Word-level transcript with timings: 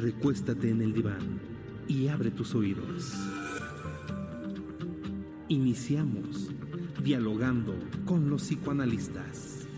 Recuéstate 0.00 0.70
en 0.70 0.80
el 0.80 0.94
diván 0.94 1.40
y 1.86 2.08
abre 2.08 2.30
tus 2.30 2.54
oídos. 2.54 3.12
Iniciamos 5.48 6.50
dialogando 7.04 7.74
con 8.06 8.30
los 8.30 8.44
psicoanalistas. 8.44 9.68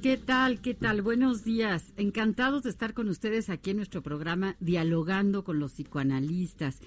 ¿Qué 0.00 0.16
tal? 0.16 0.62
¿Qué 0.62 0.72
tal? 0.72 1.02
Buenos 1.02 1.44
días. 1.44 1.92
Encantados 1.98 2.62
de 2.62 2.70
estar 2.70 2.94
con 2.94 3.10
ustedes 3.10 3.50
aquí 3.50 3.70
en 3.70 3.76
nuestro 3.76 4.02
programa 4.02 4.56
Dialogando 4.60 5.44
con 5.44 5.58
los 5.58 5.72
psicoanalistas. 5.72 6.80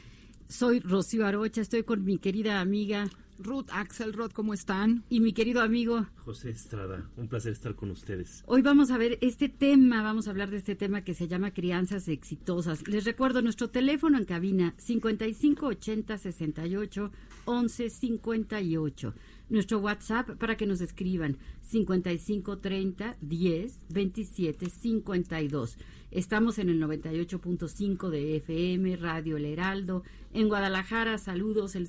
Soy 0.49 0.79
Rocío 0.79 1.27
Arocha, 1.27 1.61
estoy 1.61 1.83
con 1.83 2.03
mi 2.03 2.17
querida 2.17 2.59
amiga 2.59 3.07
Ruth 3.43 3.67
Axelrod, 3.71 4.31
¿cómo 4.31 4.53
están? 4.53 5.03
y 5.09 5.19
mi 5.19 5.33
querido 5.33 5.61
amigo. 5.61 6.05
José 6.17 6.51
Estrada, 6.51 7.09
un 7.17 7.27
placer 7.27 7.51
estar 7.51 7.75
con 7.75 7.91
ustedes. 7.91 8.43
Hoy 8.47 8.61
vamos 8.61 8.91
a 8.91 8.97
ver 8.97 9.17
este 9.21 9.49
tema, 9.49 10.03
vamos 10.03 10.27
a 10.27 10.31
hablar 10.31 10.49
de 10.49 10.57
este 10.57 10.75
tema 10.75 11.03
que 11.03 11.13
se 11.13 11.27
llama 11.27 11.53
crianzas 11.53 12.07
exitosas. 12.07 12.87
Les 12.87 13.05
recuerdo 13.05 13.41
nuestro 13.41 13.69
teléfono 13.69 14.17
en 14.17 14.25
cabina 14.25 14.73
5580 14.77 16.17
68 16.17 17.11
11 17.45 17.89
58. 17.89 19.13
Nuestro 19.49 19.79
WhatsApp 19.79 20.29
para 20.37 20.55
que 20.55 20.65
nos 20.65 20.79
escriban 20.79 21.37
5530 21.61 23.17
10 23.21 23.79
27 23.89 24.69
52. 24.69 25.77
Estamos 26.11 26.59
en 26.59 26.69
el 26.69 26.81
98.5 26.81 28.09
de 28.09 28.37
FM, 28.37 28.95
Radio 28.97 29.37
El 29.37 29.45
Heraldo. 29.45 30.03
En 30.33 30.47
Guadalajara, 30.47 31.17
saludos 31.17 31.75
el 31.75 31.87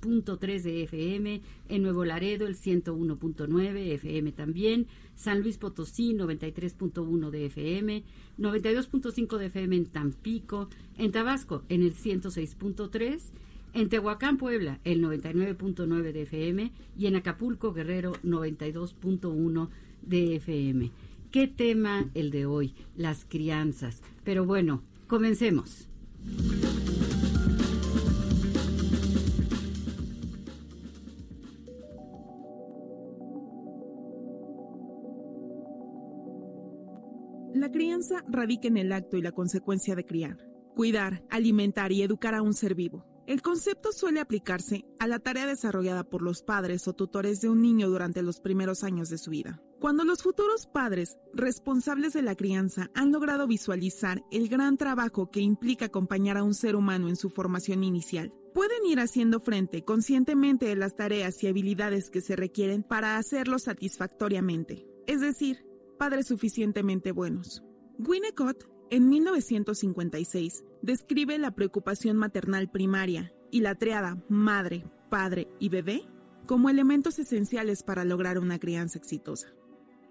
100.3 0.00 0.62
de 0.62 0.82
FM. 0.84 1.42
En 1.68 1.82
Nuevo 1.82 2.04
Laredo, 2.04 2.46
el 2.46 2.56
101.9 2.56 3.76
FM 3.94 4.32
también. 4.32 4.86
San 5.14 5.42
Luis 5.42 5.58
Potosí, 5.58 6.14
93.1 6.14 7.30
de 7.30 7.46
FM. 7.46 8.04
92.5 8.38 9.38
de 9.38 9.46
FM 9.46 9.76
en 9.76 9.86
Tampico. 9.86 10.68
En 10.96 11.12
Tabasco, 11.12 11.62
en 11.68 11.82
el 11.82 11.94
106.3. 11.94 13.20
En 13.72 13.88
Tehuacán, 13.88 14.36
Puebla, 14.36 14.80
el 14.84 15.02
99.9 15.02 16.12
de 16.12 16.22
FM 16.22 16.72
y 16.98 17.06
en 17.06 17.16
Acapulco, 17.16 17.72
Guerrero, 17.72 18.14
92.1 18.24 19.68
de 20.02 20.36
FM. 20.36 20.90
¿Qué 21.30 21.46
tema 21.46 22.10
el 22.14 22.30
de 22.30 22.46
hoy? 22.46 22.74
Las 22.96 23.24
crianzas. 23.24 24.02
Pero 24.24 24.44
bueno, 24.44 24.82
comencemos. 25.06 25.86
La 37.70 37.74
crianza 37.78 38.24
radica 38.26 38.66
en 38.66 38.78
el 38.78 38.90
acto 38.90 39.16
y 39.16 39.22
la 39.22 39.30
consecuencia 39.30 39.94
de 39.94 40.04
criar, 40.04 40.38
cuidar, 40.74 41.22
alimentar 41.30 41.92
y 41.92 42.02
educar 42.02 42.34
a 42.34 42.42
un 42.42 42.52
ser 42.52 42.74
vivo. 42.74 43.06
El 43.28 43.42
concepto 43.42 43.92
suele 43.92 44.18
aplicarse 44.18 44.84
a 44.98 45.06
la 45.06 45.20
tarea 45.20 45.46
desarrollada 45.46 46.02
por 46.02 46.20
los 46.20 46.42
padres 46.42 46.88
o 46.88 46.94
tutores 46.94 47.40
de 47.40 47.48
un 47.48 47.62
niño 47.62 47.88
durante 47.88 48.22
los 48.22 48.40
primeros 48.40 48.82
años 48.82 49.08
de 49.08 49.18
su 49.18 49.30
vida. 49.30 49.62
Cuando 49.78 50.04
los 50.04 50.24
futuros 50.24 50.66
padres 50.66 51.16
responsables 51.32 52.12
de 52.12 52.22
la 52.22 52.34
crianza 52.34 52.90
han 52.92 53.12
logrado 53.12 53.46
visualizar 53.46 54.24
el 54.32 54.48
gran 54.48 54.76
trabajo 54.76 55.30
que 55.30 55.38
implica 55.38 55.84
acompañar 55.84 56.38
a 56.38 56.42
un 56.42 56.54
ser 56.54 56.74
humano 56.74 57.08
en 57.08 57.14
su 57.14 57.30
formación 57.30 57.84
inicial, 57.84 58.34
pueden 58.52 58.84
ir 58.84 58.98
haciendo 58.98 59.38
frente 59.38 59.84
conscientemente 59.84 60.66
de 60.66 60.74
las 60.74 60.96
tareas 60.96 61.40
y 61.44 61.46
habilidades 61.46 62.10
que 62.10 62.20
se 62.20 62.34
requieren 62.34 62.82
para 62.82 63.16
hacerlo 63.16 63.60
satisfactoriamente, 63.60 64.88
es 65.06 65.20
decir, 65.20 65.69
padres 66.00 66.28
suficientemente 66.28 67.12
buenos. 67.12 67.62
Winnicott, 67.98 68.64
en 68.88 69.10
1956, 69.10 70.64
describe 70.80 71.36
la 71.36 71.50
preocupación 71.50 72.16
maternal 72.16 72.70
primaria 72.70 73.34
y 73.50 73.60
la 73.60 73.74
triada 73.74 74.16
madre, 74.30 74.86
padre 75.10 75.46
y 75.58 75.68
bebé 75.68 76.08
como 76.46 76.70
elementos 76.70 77.18
esenciales 77.18 77.82
para 77.82 78.06
lograr 78.06 78.38
una 78.38 78.58
crianza 78.58 78.96
exitosa. 78.96 79.48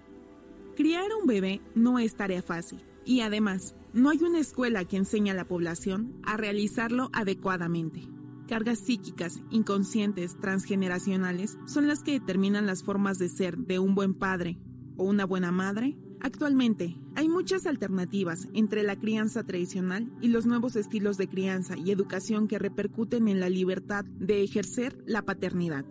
Criar 0.77 1.11
un 1.21 1.27
bebé 1.27 1.61
no 1.75 1.99
es 1.99 2.17
tarea 2.17 2.41
fácil 2.41 2.83
y 3.05 3.21
además 3.21 3.75
no 3.93 4.09
hay 4.09 4.23
una 4.23 4.39
escuela 4.39 4.87
que 4.87 4.97
enseñe 4.97 5.29
a 5.29 5.35
la 5.35 5.45
población 5.45 6.23
a 6.25 6.39
realizarlo 6.39 7.11
adecuadamente. 7.13 8.16
Cargas 8.49 8.79
psíquicas, 8.79 9.43
inconscientes, 9.51 10.39
transgeneracionales 10.39 11.59
son 11.67 11.89
las 11.89 12.05
que 12.05 12.13
determinan 12.13 12.67
las 12.67 12.85
formas 12.85 13.19
de 13.19 13.29
ser 13.29 13.59
de 13.59 13.81
un 13.81 13.97
buen 13.97 14.15
padre 14.15 14.57
o 14.97 15.05
una 15.05 15.27
buena 15.27 15.51
madre. 15.51 15.97
Actualmente 16.21 16.97
hay 17.17 17.29
muchas 17.29 17.67
alternativas 17.67 18.49
entre 18.55 18.85
la 18.85 18.97
crianza 18.97 19.43
tradicional 19.43 20.13
y 20.21 20.29
los 20.29 20.47
nuevos 20.47 20.77
estilos 20.77 21.17
de 21.17 21.29
crianza 21.29 21.77
y 21.77 21.91
educación 21.91 22.47
que 22.47 22.61
repercuten 22.61 23.27
en 23.27 23.41
la 23.41 23.49
libertad 23.49 24.05
de 24.05 24.45
ejercer 24.45 24.97
la 25.07 25.23
paternidad, 25.23 25.85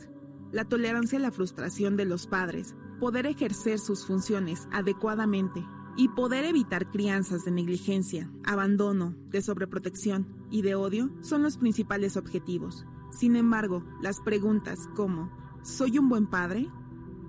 la 0.54 0.64
tolerancia 0.64 1.20
a 1.20 1.22
la 1.22 1.32
frustración 1.32 1.98
de 1.98 2.06
los 2.06 2.26
padres, 2.26 2.74
poder 3.02 3.26
ejercer 3.26 3.80
sus 3.80 4.06
funciones 4.06 4.70
adecuadamente 4.72 5.62
y 5.98 6.10
poder 6.10 6.46
evitar 6.46 6.90
crianzas 6.90 7.46
de 7.46 7.52
negligencia, 7.52 8.30
abandono, 8.44 9.16
de 9.30 9.42
sobreprotección 9.42 10.28
y 10.52 10.62
de 10.62 10.76
odio 10.76 11.10
son 11.22 11.44
los 11.44 11.58
principales 11.58 12.18
objetivos. 12.18 12.86
Sin 13.12 13.36
embargo, 13.36 13.84
las 14.02 14.20
preguntas 14.22 14.80
como 14.96 15.32
¿soy 15.64 15.98
un 15.98 16.10
buen 16.10 16.28
padre? 16.28 16.68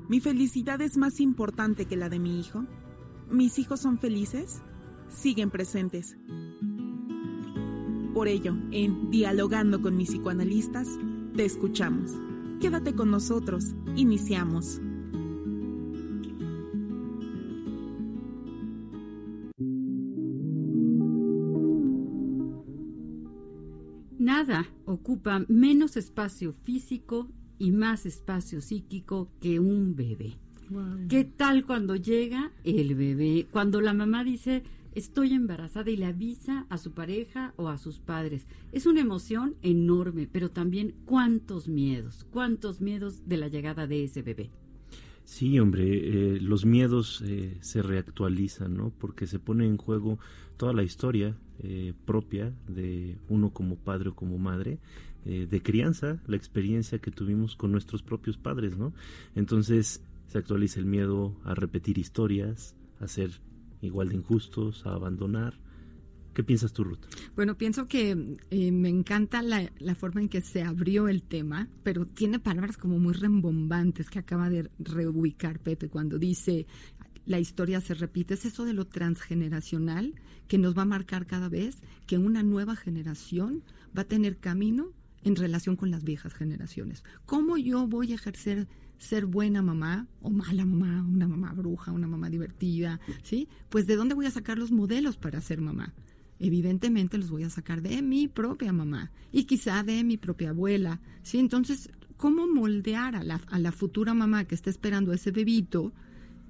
¿Mi 0.08 0.20
felicidad 0.20 0.80
es 0.80 0.96
más 0.96 1.20
importante 1.20 1.86
que 1.86 1.96
la 1.96 2.08
de 2.08 2.18
mi 2.18 2.40
hijo? 2.40 2.64
¿Mis 3.30 3.58
hijos 3.58 3.80
son 3.80 3.98
felices? 3.98 4.62
siguen 5.08 5.50
presentes. 5.50 6.16
Por 8.14 8.28
ello, 8.28 8.56
en 8.70 9.10
Dialogando 9.10 9.82
con 9.82 9.96
mis 9.96 10.10
psicoanalistas, 10.10 10.88
te 11.34 11.44
escuchamos. 11.44 12.12
Quédate 12.60 12.94
con 12.94 13.10
nosotros. 13.10 13.74
Iniciamos. 13.94 14.80
Nada 24.46 24.68
ocupa 24.84 25.44
menos 25.48 25.96
espacio 25.96 26.52
físico 26.52 27.28
y 27.58 27.72
más 27.72 28.06
espacio 28.06 28.60
psíquico 28.60 29.28
que 29.40 29.58
un 29.58 29.96
bebé. 29.96 30.34
¿Qué 31.08 31.24
tal 31.24 31.66
cuando 31.66 31.96
llega 31.96 32.52
el 32.62 32.94
bebé? 32.94 33.48
Cuando 33.50 33.80
la 33.80 33.92
mamá 33.92 34.22
dice 34.22 34.62
estoy 34.94 35.32
embarazada 35.32 35.90
y 35.90 35.96
le 35.96 36.06
avisa 36.06 36.64
a 36.68 36.78
su 36.78 36.92
pareja 36.92 37.54
o 37.56 37.68
a 37.68 37.76
sus 37.76 37.98
padres. 37.98 38.46
Es 38.70 38.86
una 38.86 39.00
emoción 39.00 39.56
enorme, 39.62 40.28
pero 40.30 40.48
también 40.48 40.94
cuántos 41.06 41.66
miedos, 41.66 42.24
cuántos 42.30 42.80
miedos 42.80 43.28
de 43.28 43.38
la 43.38 43.48
llegada 43.48 43.88
de 43.88 44.04
ese 44.04 44.22
bebé. 44.22 44.50
Sí, 45.24 45.58
hombre, 45.58 46.36
eh, 46.36 46.40
los 46.40 46.64
miedos 46.64 47.20
eh, 47.26 47.58
se 47.62 47.82
reactualizan, 47.82 48.76
¿no? 48.76 48.92
Porque 48.96 49.26
se 49.26 49.40
pone 49.40 49.66
en 49.66 49.76
juego 49.76 50.20
toda 50.56 50.72
la 50.72 50.84
historia 50.84 51.36
eh, 51.62 51.94
propia 52.04 52.52
de 52.68 53.18
uno 53.28 53.50
como 53.50 53.76
padre 53.76 54.10
o 54.10 54.14
como 54.14 54.38
madre, 54.38 54.78
eh, 55.24 55.46
de 55.50 55.60
crianza, 55.60 56.22
la 56.26 56.36
experiencia 56.36 56.98
que 56.98 57.10
tuvimos 57.10 57.56
con 57.56 57.72
nuestros 57.72 58.02
propios 58.02 58.36
padres, 58.36 58.76
¿no? 58.76 58.92
Entonces 59.34 60.00
se 60.28 60.38
actualiza 60.38 60.78
el 60.78 60.86
miedo 60.86 61.34
a 61.44 61.54
repetir 61.54 61.98
historias, 61.98 62.76
a 63.00 63.08
ser 63.08 63.30
igual 63.82 64.10
de 64.10 64.16
injustos, 64.16 64.86
a 64.86 64.94
abandonar. 64.94 65.58
¿Qué 66.32 66.44
piensas 66.44 66.72
tú, 66.74 66.84
Ruth? 66.84 67.00
Bueno, 67.34 67.56
pienso 67.56 67.88
que 67.88 68.36
eh, 68.50 68.70
me 68.70 68.90
encanta 68.90 69.40
la, 69.40 69.72
la, 69.78 69.94
forma 69.94 70.20
en 70.20 70.28
que 70.28 70.42
se 70.42 70.62
abrió 70.62 71.08
el 71.08 71.22
tema, 71.22 71.70
pero 71.82 72.06
tiene 72.06 72.38
palabras 72.38 72.76
como 72.76 72.98
muy 72.98 73.14
rembombantes 73.14 74.10
que 74.10 74.18
acaba 74.18 74.50
de 74.50 74.70
reubicar 74.78 75.60
Pepe 75.60 75.88
cuando 75.88 76.18
dice 76.18 76.66
la 77.26 77.40
historia 77.40 77.80
se 77.80 77.94
repite. 77.94 78.34
Es 78.34 78.46
eso 78.46 78.64
de 78.64 78.72
lo 78.72 78.86
transgeneracional 78.86 80.14
que 80.48 80.58
nos 80.58 80.76
va 80.76 80.82
a 80.82 80.86
marcar 80.86 81.26
cada 81.26 81.48
vez 81.48 81.78
que 82.06 82.18
una 82.18 82.42
nueva 82.42 82.76
generación 82.76 83.62
va 83.96 84.02
a 84.02 84.08
tener 84.08 84.38
camino 84.38 84.92
en 85.24 85.36
relación 85.36 85.76
con 85.76 85.90
las 85.90 86.04
viejas 86.04 86.34
generaciones. 86.34 87.02
¿Cómo 87.26 87.56
yo 87.58 87.86
voy 87.86 88.12
a 88.12 88.14
ejercer 88.14 88.68
ser 88.98 89.26
buena 89.26 89.60
mamá 89.60 90.06
o 90.22 90.30
mala 90.30 90.64
mamá, 90.64 91.02
una 91.02 91.28
mamá 91.28 91.52
bruja, 91.52 91.92
una 91.92 92.06
mamá 92.06 92.30
divertida? 92.30 93.00
¿Sí? 93.24 93.48
Pues 93.68 93.86
de 93.86 93.96
dónde 93.96 94.14
voy 94.14 94.26
a 94.26 94.30
sacar 94.30 94.56
los 94.56 94.70
modelos 94.70 95.16
para 95.16 95.40
ser 95.40 95.60
mamá? 95.60 95.92
evidentemente 96.38 97.18
los 97.18 97.30
voy 97.30 97.44
a 97.44 97.50
sacar 97.50 97.82
de 97.82 98.02
mi 98.02 98.28
propia 98.28 98.72
mamá 98.72 99.10
y 99.32 99.44
quizá 99.44 99.82
de 99.82 100.04
mi 100.04 100.16
propia 100.16 100.50
abuela. 100.50 101.00
¿sí? 101.22 101.38
Entonces, 101.38 101.90
¿cómo 102.16 102.46
moldear 102.46 103.16
a 103.16 103.24
la, 103.24 103.40
a 103.48 103.58
la 103.58 103.72
futura 103.72 104.14
mamá 104.14 104.44
que 104.44 104.54
está 104.54 104.70
esperando 104.70 105.12
a 105.12 105.14
ese 105.14 105.30
bebito 105.30 105.92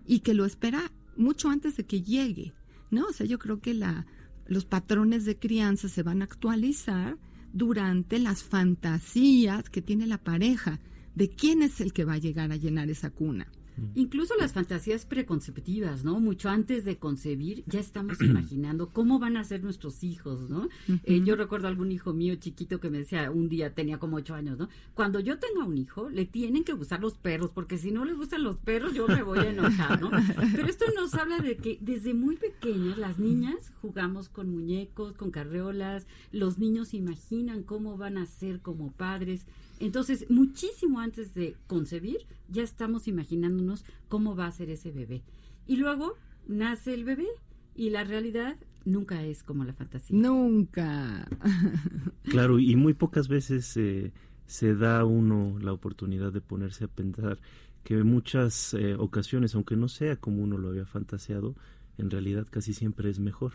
y 0.06 0.20
que 0.20 0.34
lo 0.34 0.44
espera 0.44 0.92
mucho 1.16 1.48
antes 1.48 1.76
de 1.76 1.84
que 1.84 2.02
llegue? 2.02 2.54
¿no? 2.90 3.06
O 3.06 3.12
sea, 3.12 3.26
yo 3.26 3.38
creo 3.38 3.60
que 3.60 3.74
la, 3.74 4.06
los 4.46 4.64
patrones 4.64 5.24
de 5.24 5.38
crianza 5.38 5.88
se 5.88 6.02
van 6.02 6.22
a 6.22 6.24
actualizar 6.24 7.18
durante 7.52 8.18
las 8.18 8.42
fantasías 8.42 9.70
que 9.70 9.82
tiene 9.82 10.06
la 10.06 10.18
pareja 10.18 10.80
de 11.14 11.30
quién 11.30 11.62
es 11.62 11.80
el 11.80 11.92
que 11.92 12.04
va 12.04 12.14
a 12.14 12.18
llegar 12.18 12.52
a 12.52 12.56
llenar 12.56 12.90
esa 12.90 13.10
cuna. 13.10 13.50
Incluso 13.94 14.34
las 14.38 14.52
fantasías 14.52 15.06
preconceptivas, 15.06 16.04
¿no? 16.04 16.20
Mucho 16.20 16.48
antes 16.48 16.84
de 16.84 16.98
concebir 16.98 17.64
ya 17.66 17.80
estamos 17.80 18.20
imaginando 18.22 18.90
cómo 18.90 19.18
van 19.18 19.36
a 19.36 19.44
ser 19.44 19.62
nuestros 19.62 20.02
hijos, 20.04 20.48
¿no? 20.48 20.68
Eh, 21.04 21.22
yo 21.24 21.36
recuerdo 21.36 21.68
algún 21.68 21.92
hijo 21.92 22.12
mío 22.12 22.36
chiquito 22.36 22.80
que 22.80 22.90
me 22.90 22.98
decía 22.98 23.30
un 23.30 23.48
día, 23.48 23.74
tenía 23.74 23.98
como 23.98 24.16
ocho 24.16 24.34
años, 24.34 24.58
¿no? 24.58 24.68
Cuando 24.94 25.20
yo 25.20 25.38
tenga 25.38 25.64
un 25.64 25.76
hijo, 25.76 26.08
le 26.08 26.24
tienen 26.26 26.64
que 26.64 26.72
gustar 26.72 27.00
los 27.00 27.16
perros, 27.18 27.50
porque 27.50 27.78
si 27.78 27.90
no 27.90 28.04
le 28.04 28.14
gustan 28.14 28.42
los 28.42 28.56
perros, 28.56 28.94
yo 28.94 29.06
me 29.06 29.22
voy 29.22 29.38
a 29.40 29.50
enojar, 29.50 30.00
¿no? 30.00 30.10
Pero 30.54 30.66
esto 30.66 30.86
nos 30.94 31.14
habla 31.14 31.38
de 31.38 31.56
que 31.56 31.78
desde 31.80 32.14
muy 32.14 32.36
pequeñas 32.36 32.98
las 32.98 33.18
niñas 33.18 33.72
jugamos 33.82 34.28
con 34.28 34.50
muñecos, 34.50 35.14
con 35.14 35.30
carreolas, 35.30 36.06
los 36.32 36.58
niños 36.58 36.94
imaginan 36.94 37.62
cómo 37.62 37.96
van 37.96 38.18
a 38.18 38.26
ser 38.26 38.60
como 38.60 38.92
padres. 38.92 39.46
Entonces, 39.78 40.26
muchísimo 40.30 41.00
antes 41.00 41.34
de 41.34 41.56
concebir, 41.66 42.18
ya 42.48 42.62
estamos 42.62 43.08
imaginándonos 43.08 43.84
cómo 44.08 44.34
va 44.34 44.46
a 44.46 44.52
ser 44.52 44.70
ese 44.70 44.90
bebé. 44.90 45.22
Y 45.66 45.76
luego 45.76 46.14
nace 46.46 46.94
el 46.94 47.04
bebé 47.04 47.26
y 47.74 47.90
la 47.90 48.04
realidad 48.04 48.56
nunca 48.84 49.22
es 49.24 49.42
como 49.42 49.64
la 49.64 49.74
fantasía. 49.74 50.16
Nunca. 50.18 51.28
claro, 52.24 52.58
y 52.58 52.76
muy 52.76 52.94
pocas 52.94 53.28
veces 53.28 53.76
eh, 53.76 54.12
se 54.46 54.74
da 54.74 55.04
uno 55.04 55.58
la 55.58 55.72
oportunidad 55.72 56.32
de 56.32 56.40
ponerse 56.40 56.84
a 56.84 56.88
pensar 56.88 57.38
que 57.84 57.94
en 57.94 58.06
muchas 58.06 58.74
eh, 58.74 58.94
ocasiones, 58.94 59.54
aunque 59.54 59.76
no 59.76 59.88
sea 59.88 60.16
como 60.16 60.42
uno 60.42 60.56
lo 60.58 60.68
había 60.68 60.86
fantaseado, 60.86 61.54
en 61.98 62.10
realidad 62.10 62.46
casi 62.50 62.72
siempre 62.72 63.10
es 63.10 63.18
mejor. 63.18 63.52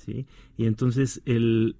¿Sí? 0.00 0.26
Y 0.56 0.66
entonces 0.66 1.22
el, 1.24 1.76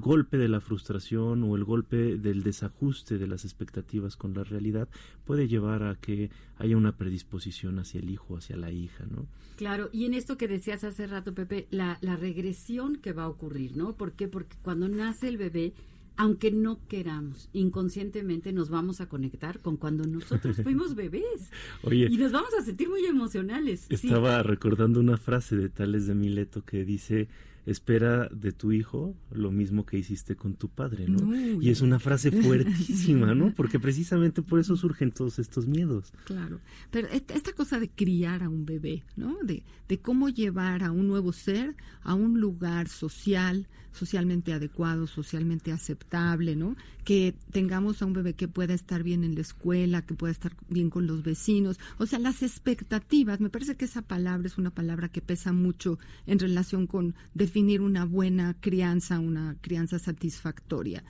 golpe 0.00 0.38
de 0.38 0.48
la 0.48 0.60
frustración 0.60 1.42
o 1.44 1.56
el 1.56 1.64
golpe 1.64 2.16
del 2.16 2.42
desajuste 2.42 3.18
de 3.18 3.26
las 3.26 3.44
expectativas 3.44 4.16
con 4.16 4.34
la 4.34 4.44
realidad 4.44 4.88
puede 5.24 5.48
llevar 5.48 5.82
a 5.82 5.96
que 5.96 6.30
haya 6.58 6.76
una 6.76 6.96
predisposición 6.96 7.78
hacia 7.78 8.00
el 8.00 8.10
hijo, 8.10 8.36
hacia 8.36 8.56
la 8.56 8.70
hija, 8.70 9.04
¿no? 9.10 9.26
Claro, 9.56 9.90
y 9.92 10.06
en 10.06 10.14
esto 10.14 10.36
que 10.36 10.48
decías 10.48 10.84
hace 10.84 11.06
rato, 11.06 11.34
Pepe, 11.34 11.66
la, 11.70 11.98
la 12.00 12.16
regresión 12.16 12.96
que 12.96 13.12
va 13.12 13.24
a 13.24 13.28
ocurrir, 13.28 13.76
¿no? 13.76 13.96
¿Por 13.96 14.12
qué? 14.12 14.28
Porque 14.28 14.56
cuando 14.62 14.88
nace 14.88 15.28
el 15.28 15.36
bebé, 15.36 15.74
aunque 16.16 16.50
no 16.50 16.78
queramos, 16.88 17.48
inconscientemente 17.52 18.52
nos 18.52 18.70
vamos 18.70 19.00
a 19.00 19.08
conectar 19.08 19.60
con 19.60 19.76
cuando 19.76 20.04
nosotros 20.04 20.56
fuimos 20.62 20.94
bebés. 20.94 21.50
Oye, 21.82 22.08
y 22.10 22.16
nos 22.16 22.32
vamos 22.32 22.50
a 22.58 22.62
sentir 22.62 22.88
muy 22.88 23.04
emocionales. 23.06 23.86
Estaba 23.88 24.42
recordando 24.42 25.00
una 25.00 25.16
frase 25.16 25.56
de 25.56 25.68
Tales 25.68 26.06
de 26.06 26.14
Mileto 26.14 26.64
que 26.64 26.84
dice, 26.84 27.28
espera 27.66 28.28
de 28.28 28.52
tu 28.52 28.72
hijo 28.72 29.14
lo 29.30 29.50
mismo 29.50 29.86
que 29.86 29.98
hiciste 29.98 30.36
con 30.36 30.54
tu 30.54 30.68
padre, 30.68 31.06
¿no? 31.08 31.34
y 31.60 31.70
es 31.70 31.80
una 31.80 31.98
frase 31.98 32.30
fuertísima, 32.30 33.34
¿no? 33.34 33.52
Porque 33.56 33.78
precisamente 33.78 34.42
por 34.42 34.58
eso 34.58 34.76
surgen 34.76 35.12
todos 35.12 35.38
estos 35.38 35.66
miedos. 35.66 36.12
Claro, 36.24 36.60
pero 36.90 37.08
esta 37.08 37.52
cosa 37.52 37.78
de 37.78 37.88
criar 37.88 38.42
a 38.42 38.48
un 38.48 38.64
bebé, 38.64 39.04
¿no? 39.16 39.38
De, 39.42 39.64
de 39.88 39.98
cómo 40.00 40.28
llevar 40.28 40.82
a 40.82 40.90
un 40.90 41.08
nuevo 41.08 41.32
ser 41.32 41.76
a 42.02 42.14
un 42.14 42.40
lugar 42.40 42.88
social, 42.88 43.68
socialmente 43.92 44.52
adecuado, 44.52 45.06
socialmente 45.06 45.72
aceptable, 45.72 46.56
¿no? 46.56 46.76
Que 47.04 47.34
tengamos 47.50 48.02
a 48.02 48.06
un 48.06 48.12
bebé 48.12 48.34
que 48.34 48.48
pueda 48.48 48.74
estar 48.74 49.02
bien 49.02 49.24
en 49.24 49.34
la 49.34 49.42
escuela, 49.42 50.02
que 50.02 50.14
pueda 50.14 50.32
estar 50.32 50.52
bien 50.68 50.90
con 50.90 51.06
los 51.06 51.22
vecinos, 51.22 51.78
o 51.98 52.06
sea, 52.06 52.18
las 52.18 52.42
expectativas, 52.42 53.40
me 53.40 53.50
parece 53.50 53.76
que 53.76 53.84
esa 53.84 54.02
palabra 54.02 54.46
es 54.46 54.58
una 54.58 54.70
palabra 54.70 55.08
que 55.08 55.20
pesa 55.20 55.52
mucho 55.52 55.98
en 56.26 56.38
relación 56.38 56.86
con 56.86 57.14
definir 57.52 57.82
una 57.82 58.06
buena 58.06 58.56
crianza, 58.58 59.20
una 59.20 59.58
crianza 59.60 59.98
satisfactoria. 59.98 61.04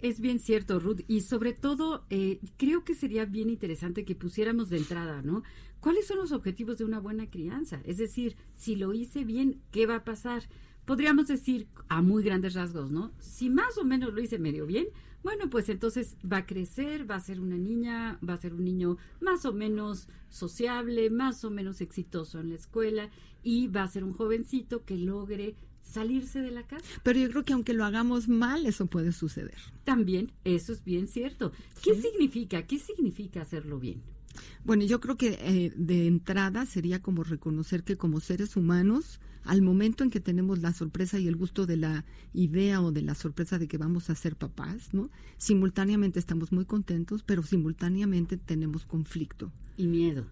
Es 0.00 0.18
bien 0.18 0.40
cierto, 0.40 0.80
Ruth, 0.80 1.02
y 1.06 1.20
sobre 1.20 1.52
todo 1.52 2.04
eh, 2.10 2.40
creo 2.56 2.82
que 2.82 2.96
sería 2.96 3.26
bien 3.26 3.48
interesante 3.48 4.04
que 4.04 4.16
pusiéramos 4.16 4.70
de 4.70 4.78
entrada, 4.78 5.22
¿no? 5.22 5.44
¿Cuáles 5.78 6.08
son 6.08 6.18
los 6.18 6.32
objetivos 6.32 6.78
de 6.78 6.84
una 6.84 6.98
buena 6.98 7.28
crianza? 7.28 7.80
Es 7.84 7.98
decir, 7.98 8.34
si 8.56 8.74
lo 8.74 8.92
hice 8.92 9.24
bien, 9.24 9.60
¿qué 9.70 9.86
va 9.86 9.96
a 9.96 10.04
pasar? 10.04 10.42
Podríamos 10.84 11.28
decir 11.28 11.68
a 11.88 12.02
muy 12.02 12.24
grandes 12.24 12.54
rasgos, 12.54 12.90
¿no? 12.90 13.12
Si 13.20 13.48
más 13.48 13.78
o 13.78 13.84
menos 13.84 14.12
lo 14.12 14.20
hice 14.20 14.40
medio 14.40 14.66
bien, 14.66 14.88
bueno, 15.22 15.48
pues 15.48 15.68
entonces 15.68 16.16
va 16.30 16.38
a 16.38 16.46
crecer, 16.46 17.08
va 17.08 17.14
a 17.14 17.20
ser 17.20 17.38
una 17.38 17.56
niña, 17.56 18.18
va 18.28 18.34
a 18.34 18.38
ser 18.38 18.52
un 18.52 18.64
niño 18.64 18.96
más 19.20 19.44
o 19.44 19.52
menos 19.52 20.08
sociable, 20.28 21.08
más 21.08 21.44
o 21.44 21.50
menos 21.50 21.80
exitoso 21.80 22.40
en 22.40 22.48
la 22.48 22.56
escuela 22.56 23.10
y 23.44 23.68
va 23.68 23.84
a 23.84 23.88
ser 23.88 24.02
un 24.02 24.12
jovencito 24.12 24.84
que 24.84 24.98
logre 24.98 25.54
salirse 25.84 26.40
de 26.40 26.50
la 26.50 26.64
casa. 26.64 26.84
Pero 27.02 27.20
yo 27.20 27.30
creo 27.30 27.44
que 27.44 27.52
aunque 27.52 27.74
lo 27.74 27.84
hagamos 27.84 28.28
mal, 28.28 28.66
eso 28.66 28.86
puede 28.86 29.12
suceder. 29.12 29.58
También, 29.84 30.32
eso 30.44 30.72
es 30.72 30.84
bien 30.84 31.06
cierto. 31.06 31.52
¿Qué 31.82 31.94
significa? 31.94 32.66
¿Qué 32.66 32.78
significa 32.78 33.42
hacerlo 33.42 33.78
bien? 33.78 34.02
Bueno, 34.64 34.84
yo 34.84 35.00
creo 35.00 35.16
que 35.16 35.38
eh, 35.40 35.72
de 35.76 36.06
entrada 36.06 36.66
sería 36.66 37.00
como 37.00 37.22
reconocer 37.22 37.84
que 37.84 37.96
como 37.96 38.18
seres 38.20 38.56
humanos, 38.56 39.20
al 39.44 39.62
momento 39.62 40.02
en 40.02 40.10
que 40.10 40.20
tenemos 40.20 40.60
la 40.60 40.72
sorpresa 40.72 41.18
y 41.18 41.28
el 41.28 41.36
gusto 41.36 41.66
de 41.66 41.76
la 41.76 42.04
idea 42.32 42.80
o 42.80 42.90
de 42.90 43.02
la 43.02 43.14
sorpresa 43.14 43.58
de 43.58 43.68
que 43.68 43.78
vamos 43.78 44.10
a 44.10 44.14
ser 44.14 44.36
papás, 44.36 44.92
¿no? 44.92 45.10
Simultáneamente 45.36 46.18
estamos 46.18 46.50
muy 46.50 46.64
contentos, 46.64 47.22
pero 47.22 47.42
simultáneamente 47.42 48.36
tenemos 48.36 48.86
conflicto. 48.86 49.52
Y 49.76 49.86
miedo. 49.86 50.26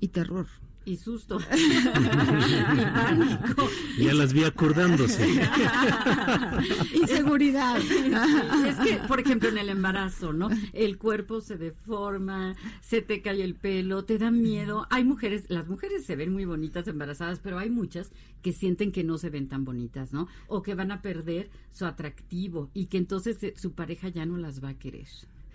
Y 0.00 0.08
terror 0.08 0.46
y 0.84 0.96
susto 0.96 1.38
y 1.54 2.84
pánico. 2.84 3.68
Ya 3.98 4.14
las 4.14 4.32
vi 4.32 4.44
acordándose. 4.44 5.26
Inseguridad. 6.94 7.78
es 7.78 8.76
que, 8.76 8.96
por 9.08 9.20
ejemplo, 9.20 9.48
en 9.48 9.58
el 9.58 9.68
embarazo, 9.68 10.32
¿no? 10.32 10.48
El 10.72 10.98
cuerpo 10.98 11.40
se 11.40 11.56
deforma, 11.56 12.54
se 12.80 13.02
te 13.02 13.22
cae 13.22 13.42
el 13.42 13.54
pelo, 13.54 14.04
te 14.04 14.18
da 14.18 14.30
miedo. 14.30 14.86
Hay 14.90 15.04
mujeres, 15.04 15.44
las 15.48 15.68
mujeres 15.68 16.04
se 16.04 16.16
ven 16.16 16.32
muy 16.32 16.44
bonitas 16.44 16.88
embarazadas, 16.88 17.40
pero 17.40 17.58
hay 17.58 17.70
muchas 17.70 18.10
que 18.42 18.52
sienten 18.52 18.92
que 18.92 19.04
no 19.04 19.18
se 19.18 19.30
ven 19.30 19.48
tan 19.48 19.64
bonitas, 19.64 20.12
¿no? 20.12 20.28
O 20.48 20.62
que 20.62 20.74
van 20.74 20.90
a 20.90 21.02
perder 21.02 21.50
su 21.70 21.86
atractivo 21.86 22.70
y 22.74 22.86
que 22.86 22.98
entonces 22.98 23.42
eh, 23.42 23.54
su 23.56 23.72
pareja 23.72 24.08
ya 24.08 24.26
no 24.26 24.36
las 24.36 24.62
va 24.62 24.70
a 24.70 24.78
querer 24.78 25.06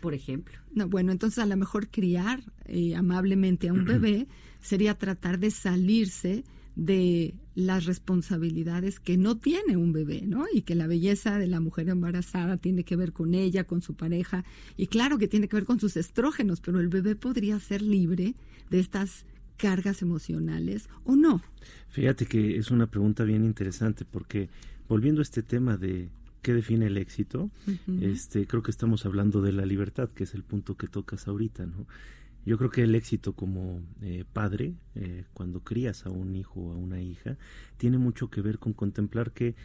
por 0.02 0.14
ejemplo. 0.14 0.58
No, 0.74 0.88
bueno, 0.88 1.12
entonces 1.12 1.40
a 1.40 1.46
lo 1.46 1.58
mejor 1.58 1.90
criar 1.90 2.42
eh, 2.66 2.96
amablemente 2.96 3.70
a 3.70 3.74
un 3.74 3.86
bebé 3.86 4.28
sería 4.62 4.98
tratar 4.98 5.40
de 5.40 5.52
salirse 5.52 6.44
de 6.76 7.34
las 7.56 7.86
responsabilidades 7.86 9.00
que 9.00 9.18
no 9.18 9.38
tiene 9.38 9.78
un 9.78 9.92
bebé, 9.92 10.22
¿no? 10.28 10.46
Y 10.54 10.62
que 10.62 10.76
la 10.76 10.86
belleza 10.86 11.40
de 11.40 11.48
la 11.48 11.60
mujer 11.60 11.90
embarazada 11.90 12.58
tiene 12.58 12.84
que 12.84 12.96
ver 12.96 13.14
con 13.14 13.34
ella, 13.34 13.64
con 13.64 13.82
su 13.82 13.96
pareja, 13.96 14.46
y 14.78 14.86
claro 14.86 15.18
que 15.18 15.28
tiene 15.28 15.48
que 15.48 15.56
ver 15.56 15.66
con 15.66 15.80
sus 15.80 15.98
estrógenos, 15.98 16.62
pero 16.62 16.80
el 16.80 16.88
bebé 16.88 17.16
podría 17.16 17.60
ser 17.60 17.82
libre 17.82 18.36
de 18.70 18.80
estas 18.80 19.26
cargas 19.58 20.04
emocionales 20.04 20.88
o 21.04 21.16
no. 21.16 21.42
Fíjate 21.90 22.28
que 22.28 22.58
es 22.58 22.70
una 22.70 22.86
pregunta 22.86 23.24
bien 23.24 23.44
interesante 23.44 24.06
porque 24.06 24.50
volviendo 24.88 25.22
a 25.22 25.24
este 25.24 25.42
tema 25.42 25.78
de 25.78 26.10
qué 26.42 26.54
define 26.54 26.88
el 26.88 26.98
éxito, 26.98 27.50
este, 28.02 28.48
creo 28.48 28.64
que 28.64 28.72
estamos 28.72 29.06
hablando 29.06 29.42
de 29.42 29.52
la 29.52 29.66
libertad, 29.66 30.10
que 30.10 30.24
es 30.24 30.34
el 30.34 30.44
punto 30.44 30.78
que 30.78 30.88
tocas 30.88 31.28
ahorita, 31.28 31.66
¿no? 31.66 31.88
Yo 32.46 32.58
creo 32.58 32.70
que 32.70 32.84
el 32.84 32.96
éxito 32.96 33.34
como 33.34 33.82
eh, 34.02 34.24
padre, 34.32 34.76
eh, 34.96 35.26
cuando 35.34 35.62
crías 35.62 36.06
a 36.06 36.10
un 36.10 36.34
hijo 36.36 36.62
o 36.62 36.72
a 36.72 36.76
una 36.78 37.02
hija, 37.02 37.38
tiene 37.76 37.98
mucho 37.98 38.30
que 38.30 38.40
ver 38.40 38.58
con 38.58 38.72
contemplar 38.72 39.34
que 39.34 39.56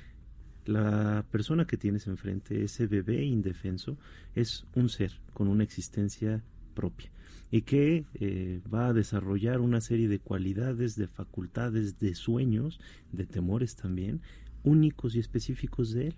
la 0.65 1.25
persona 1.31 1.67
que 1.67 1.77
tienes 1.77 2.09
enfrente, 2.09 2.65
ese 2.65 2.89
bebé 2.89 3.25
indefenso, 3.25 3.99
es 4.35 4.67
un 4.75 4.89
ser 4.89 5.21
con 5.33 5.47
una 5.47 5.63
existencia 5.63 6.43
propia 6.75 7.13
y 7.53 7.63
que 7.63 8.07
eh, 8.15 8.63
va 8.73 8.89
a 8.89 8.93
desarrollar 8.95 9.61
una 9.61 9.83
serie 9.83 10.09
de 10.09 10.19
cualidades, 10.19 10.97
de 10.97 11.07
facultades, 11.07 11.99
de 11.99 12.15
sueños, 12.15 12.81
de 13.13 13.27
temores 13.27 13.77
también, 13.77 14.23
únicos 14.65 15.15
y 15.15 15.19
específicos 15.19 15.93
de 15.93 16.09
él. 16.09 16.15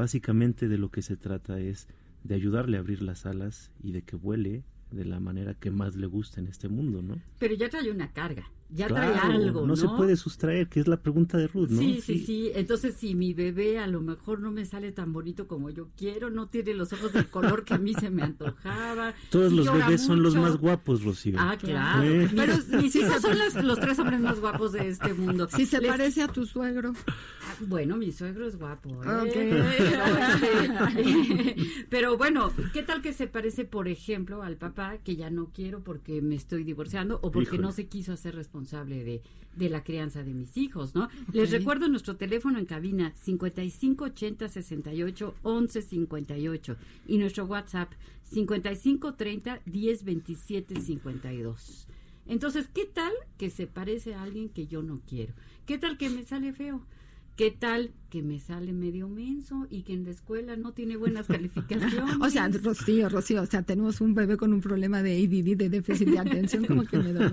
Básicamente 0.00 0.66
de 0.66 0.78
lo 0.78 0.90
que 0.90 1.02
se 1.02 1.18
trata 1.18 1.60
es 1.60 1.86
de 2.24 2.34
ayudarle 2.34 2.78
a 2.78 2.80
abrir 2.80 3.02
las 3.02 3.26
alas 3.26 3.70
y 3.82 3.92
de 3.92 4.00
que 4.00 4.16
vuele 4.16 4.64
de 4.90 5.04
la 5.04 5.20
manera 5.20 5.52
que 5.52 5.70
más 5.70 5.94
le 5.94 6.06
gusta 6.06 6.40
en 6.40 6.46
este 6.46 6.70
mundo, 6.70 7.02
¿no? 7.02 7.20
Pero 7.38 7.54
ya 7.54 7.68
trae 7.68 7.90
una 7.90 8.10
carga, 8.10 8.50
ya 8.72 8.86
trae 8.86 9.14
algo, 9.14 9.62
¿no? 9.62 9.68
No 9.68 9.76
se 9.76 9.88
puede 9.88 10.16
sustraer, 10.16 10.68
que 10.68 10.80
es 10.80 10.86
la 10.86 11.00
pregunta 11.02 11.36
de 11.38 11.48
Ruth, 11.48 11.70
¿no? 11.70 11.80
Sí, 11.80 12.00
sí, 12.00 12.18
sí, 12.18 12.50
Entonces, 12.54 12.94
si 12.94 13.14
mi 13.14 13.34
bebé 13.34 13.78
a 13.78 13.86
lo 13.86 14.00
mejor 14.00 14.40
no 14.40 14.50
me 14.50 14.64
sale 14.64 14.92
tan 14.92 15.12
bonito 15.12 15.48
como 15.48 15.70
yo 15.70 15.88
quiero, 15.96 16.30
no 16.30 16.48
tiene 16.48 16.74
los 16.74 16.92
ojos 16.92 17.12
del 17.12 17.26
color 17.28 17.64
que 17.64 17.74
a 17.74 17.78
mí 17.78 17.94
se 17.94 18.10
me 18.10 18.22
antojaba. 18.22 19.14
Todos 19.30 19.52
los 19.52 19.72
bebés 19.72 20.02
son 20.02 20.22
los 20.22 20.36
más 20.36 20.56
guapos, 20.56 21.02
Rocío. 21.02 21.36
Ah, 21.38 21.56
claro. 21.58 22.28
Pero 22.34 22.54
mis 22.80 22.94
hijos 22.94 23.20
son 23.20 23.36
los, 23.66 23.80
tres 23.80 23.98
hombres 23.98 24.20
más 24.20 24.38
guapos 24.38 24.72
de 24.72 24.88
este 24.88 25.14
mundo. 25.14 25.48
Si 25.50 25.66
se 25.66 25.80
parece 25.80 26.22
a 26.22 26.28
tu 26.28 26.46
suegro. 26.46 26.92
Bueno, 27.66 27.96
mi 27.96 28.12
suegro 28.12 28.46
es 28.46 28.56
guapo. 28.56 29.00
¿eh? 29.04 29.46
Pero 31.90 32.16
bueno, 32.16 32.52
¿qué 32.72 32.82
tal 32.82 33.02
que 33.02 33.12
se 33.12 33.26
parece, 33.26 33.64
por 33.64 33.88
ejemplo, 33.88 34.42
al 34.42 34.56
papá 34.56 34.98
que 34.98 35.16
ya 35.16 35.30
no 35.30 35.50
quiero 35.52 35.82
porque 35.82 36.22
me 36.22 36.36
estoy 36.36 36.64
divorciando 36.64 37.18
o 37.22 37.30
porque 37.30 37.58
no 37.58 37.72
se 37.72 37.86
quiso 37.86 38.12
hacer 38.12 38.34
responsable 38.34 38.59
de, 38.60 39.22
de, 39.56 39.68
la 39.68 39.82
crianza 39.82 40.22
de 40.22 40.34
mis 40.34 40.56
hijos, 40.56 40.94
¿no? 40.94 41.08
Les 41.32 41.50
recuerdo 41.50 41.88
nuestro 41.88 42.16
teléfono 42.16 42.58
en 42.58 42.66
cabina 42.66 43.12
5580 43.14 44.48
68 44.48 45.34
11 45.42 45.82
58 45.82 46.76
y 47.06 47.18
nuestro 47.18 47.46
WhatsApp 47.46 47.92
5530 48.24 49.60
10 49.66 50.04
27 50.04 50.80
52. 50.80 51.86
Entonces, 52.26 52.68
¿qué 52.72 52.86
tal 52.86 53.12
que 53.38 53.50
se 53.50 53.66
parece 53.66 54.14
a 54.14 54.22
alguien 54.22 54.48
que 54.50 54.66
yo 54.66 54.82
no 54.82 55.00
quiero? 55.06 55.34
¿Qué 55.66 55.78
tal 55.78 55.98
que 55.98 56.10
me 56.10 56.24
sale 56.24 56.52
feo? 56.52 56.84
¿Qué 57.40 57.50
tal 57.50 57.90
que 58.10 58.22
me 58.22 58.38
sale 58.38 58.74
medio 58.74 59.08
menso 59.08 59.66
y 59.70 59.80
que 59.80 59.94
en 59.94 60.04
la 60.04 60.10
escuela 60.10 60.56
no 60.56 60.72
tiene 60.72 60.98
buenas 60.98 61.26
calificaciones? 61.26 62.16
o 62.20 62.28
sea, 62.28 62.48
Rocío, 62.48 63.08
Rocío, 63.08 63.40
o 63.40 63.46
sea, 63.46 63.62
tenemos 63.62 64.02
un 64.02 64.14
bebé 64.14 64.36
con 64.36 64.52
un 64.52 64.60
problema 64.60 65.02
de 65.02 65.16
ADD, 65.16 65.56
de 65.56 65.70
déficit 65.70 66.08
de 66.08 66.18
atención, 66.18 66.66
como 66.66 66.84
que 66.84 66.98
me 66.98 67.14
da... 67.14 67.32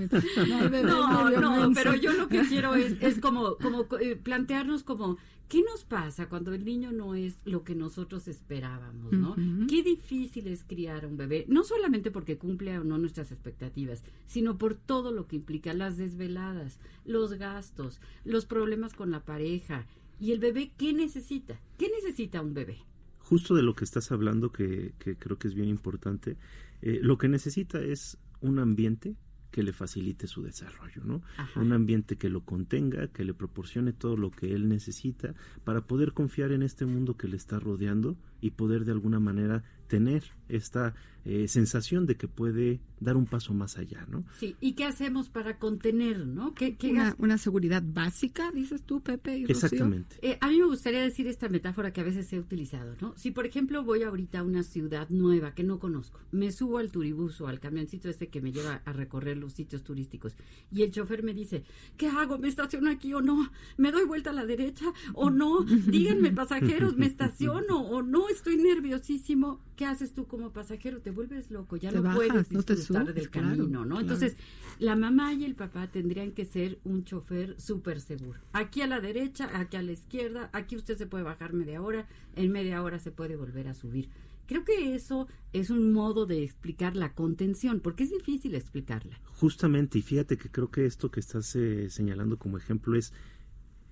No, 0.84 1.30
no, 1.30 1.74
pero 1.74 1.94
yo 1.94 2.14
lo 2.14 2.30
que 2.30 2.40
quiero 2.44 2.74
es, 2.76 2.96
es 3.02 3.20
como, 3.20 3.58
como 3.58 3.86
eh, 4.00 4.16
plantearnos 4.16 4.84
como, 4.84 5.18
¿qué 5.50 5.62
nos 5.62 5.84
pasa 5.84 6.30
cuando 6.30 6.54
el 6.54 6.64
niño 6.64 6.94
no 6.94 7.16
es 7.16 7.40
lo 7.44 7.64
que 7.64 7.76
nosotros 7.76 8.30
esperábamos, 8.30 9.12
no? 9.12 9.36
Qué 9.68 9.84
difícil 9.84 10.48
es 10.48 10.64
criar 10.64 11.04
a 11.04 11.08
un 11.08 11.18
bebé, 11.18 11.44
no 11.50 11.66
solamente 11.66 12.12
porque 12.12 12.38
cumple 12.38 12.78
o 12.80 12.84
no 12.86 12.98
nuestras 12.98 13.34
expectativas, 13.34 14.04
sino 14.26 14.58
por 14.58 14.76
todo 14.76 15.12
lo 15.12 15.28
que 15.28 15.36
implica 15.36 15.74
las 15.74 15.98
desveladas, 15.98 16.80
los 17.04 17.34
gastos, 17.34 18.00
los 18.24 18.46
problemas 18.46 18.94
con 18.94 19.12
la 19.12 19.26
pareja, 19.26 19.86
¿Y 20.20 20.32
el 20.32 20.40
bebé 20.40 20.72
qué 20.78 20.94
necesita? 20.94 21.60
¿Qué 21.78 21.90
necesita 21.90 22.42
un 22.42 22.54
bebé? 22.54 22.78
Justo 23.20 23.56
de 23.56 23.64
lo 23.64 23.76
que 23.76 23.84
estás 23.84 24.12
hablando, 24.12 24.52
que, 24.52 24.94
creo 24.98 25.38
que 25.38 25.48
es 25.48 25.54
bien 25.54 25.70
importante, 25.70 26.38
eh, 26.82 27.00
lo 27.02 27.18
que 27.18 27.28
necesita 27.28 27.82
es 27.82 28.18
un 28.42 28.60
ambiente 28.60 29.16
que 29.52 29.64
le 29.64 29.74
facilite 29.74 30.28
su 30.28 30.44
desarrollo, 30.44 31.04
¿no? 31.04 31.22
Un 31.56 31.74
ambiente 31.74 32.16
que 32.16 32.30
lo 32.30 32.42
contenga, 32.42 33.08
que 33.08 33.24
le 33.24 33.34
proporcione 33.34 33.94
todo 33.94 34.16
lo 34.16 34.30
que 34.30 34.54
él 34.54 34.68
necesita 34.68 35.34
para 35.64 35.82
poder 35.82 36.14
confiar 36.14 36.52
en 36.52 36.62
este 36.62 36.86
mundo 36.86 37.18
que 37.18 37.28
le 37.28 37.38
está 37.38 37.60
rodeando 37.60 38.18
y 38.42 38.52
poder 38.52 38.86
de 38.86 38.92
alguna 38.92 39.20
manera 39.20 39.64
tener 39.88 40.24
esta 40.50 40.94
eh, 41.30 41.50
sensación 41.50 42.06
de 42.06 42.16
que 42.16 42.30
puede 42.30 42.80
dar 43.02 43.18
un 43.18 43.26
paso 43.26 43.54
más 43.54 43.78
allá, 43.78 44.06
¿no? 44.08 44.24
Sí, 44.40 44.56
¿y 44.62 44.74
qué 44.74 44.86
hacemos 44.86 45.28
para 45.28 45.60
contener, 45.60 46.26
no? 46.26 46.54
¿Qué, 46.54 46.78
una, 47.18 47.38
seguridad 47.38 47.84
básica, 47.86 48.50
dices 48.52 48.84
tú, 48.84 49.02
Pepe? 49.02 49.44
Exactamente. 49.46 50.16
Eh, 50.22 50.38
a 50.40 50.48
mí 50.48 50.58
me 50.58 50.66
gustaría 50.68 51.02
decir 51.02 51.28
esta 51.28 51.50
metáfora 51.50 51.92
que 51.92 52.00
a 52.00 52.06
veces 52.06 52.32
he 52.32 52.40
utilizado, 52.40 52.96
¿no? 53.02 53.14
Si, 53.18 53.32
por 53.32 53.46
ejemplo, 53.46 53.84
voy 53.84 54.04
ahorita 54.04 54.40
a 54.40 54.44
una 54.44 54.64
ciudad 54.64 55.10
nueva 55.10 55.54
que 55.54 55.66
no 55.66 55.80
conozco, 55.80 56.22
me 56.32 56.50
subo 56.54 56.78
al 56.78 56.92
turibús 56.92 57.42
o 57.42 57.48
al 57.50 57.60
camioncito 57.60 58.08
este 58.08 58.30
que 58.30 58.40
me 58.40 58.54
lleva 58.54 58.82
a 58.86 58.94
recorrer 58.94 59.36
los 59.36 59.52
sitios 59.52 59.84
turísticos 59.84 60.38
y 60.72 60.84
el 60.84 60.92
chofer 60.92 61.24
me 61.24 61.34
dice, 61.34 61.66
¿qué 61.98 62.08
hago? 62.08 62.38
¿Me 62.38 62.48
estaciono 62.48 62.90
aquí 62.90 63.14
o 63.14 63.20
no? 63.20 63.52
¿Me 63.76 63.92
doy 63.92 64.06
vuelta 64.06 64.30
a 64.30 64.34
la 64.34 64.46
derecha 64.46 64.86
o 65.14 65.30
no? 65.30 65.64
Díganme, 65.64 66.32
pasajeros, 66.32 66.96
¿me 66.96 67.06
estaciono 67.06 67.82
o 67.82 68.02
no? 68.02 68.30
Estoy 68.30 68.56
nerviosísimo. 68.56 69.60
¿Qué 69.76 69.86
haces 69.86 70.14
tú 70.14 70.26
como 70.26 70.54
pasajero? 70.54 71.02
Te 71.02 71.12
vuelves 71.18 71.52
loco, 71.52 71.76
ya 71.76 71.92
no 71.92 72.14
puedes 72.14 72.48
disfrutar 72.48 73.14
del 73.14 73.30
camino, 73.30 73.84
¿no? 73.84 74.00
Entonces, 74.00 74.38
la 74.80 74.96
mamá 74.96 75.34
y 75.34 75.44
el 75.44 75.56
papá 75.56 75.88
tendrían 75.88 76.32
que 76.32 76.46
ser 76.46 76.80
un 76.84 77.04
chofer 77.04 77.60
súper 77.60 78.00
seguro. 78.00 78.40
Aquí 78.54 78.82
a 78.82 78.88
la 78.88 79.02
derecha, 79.02 79.50
aquí 79.54 79.78
a 79.78 79.82
la 79.82 79.92
izquierda, 79.92 80.50
aquí 80.54 80.76
usted 80.76 80.96
se 80.96 81.08
puede 81.08 81.24
bajar 81.24 81.54
media 81.54 81.82
hora, 81.82 82.08
en 82.36 82.52
media 82.52 82.84
hora 82.84 83.00
se 83.00 83.12
puede 83.12 83.36
volver 83.36 83.68
a 83.68 83.74
subir. 83.74 84.10
Creo 84.46 84.64
que 84.64 84.96
eso 84.96 85.28
es 85.52 85.70
un 85.72 85.92
modo 85.92 86.26
de 86.26 86.44
explicar 86.44 86.96
la 86.96 87.14
contención, 87.14 87.82
porque 87.82 88.04
es 88.04 88.12
difícil 88.12 88.56
explicarla. 88.56 89.20
Justamente, 89.26 89.98
y 89.98 90.02
fíjate 90.04 90.38
que 90.38 90.50
creo 90.50 90.72
que 90.72 90.86
esto 90.86 91.12
que 91.12 91.20
estás 91.20 91.54
eh, 91.56 91.90
señalando 91.90 92.38
como 92.38 92.58
ejemplo 92.58 92.96
es 92.96 93.12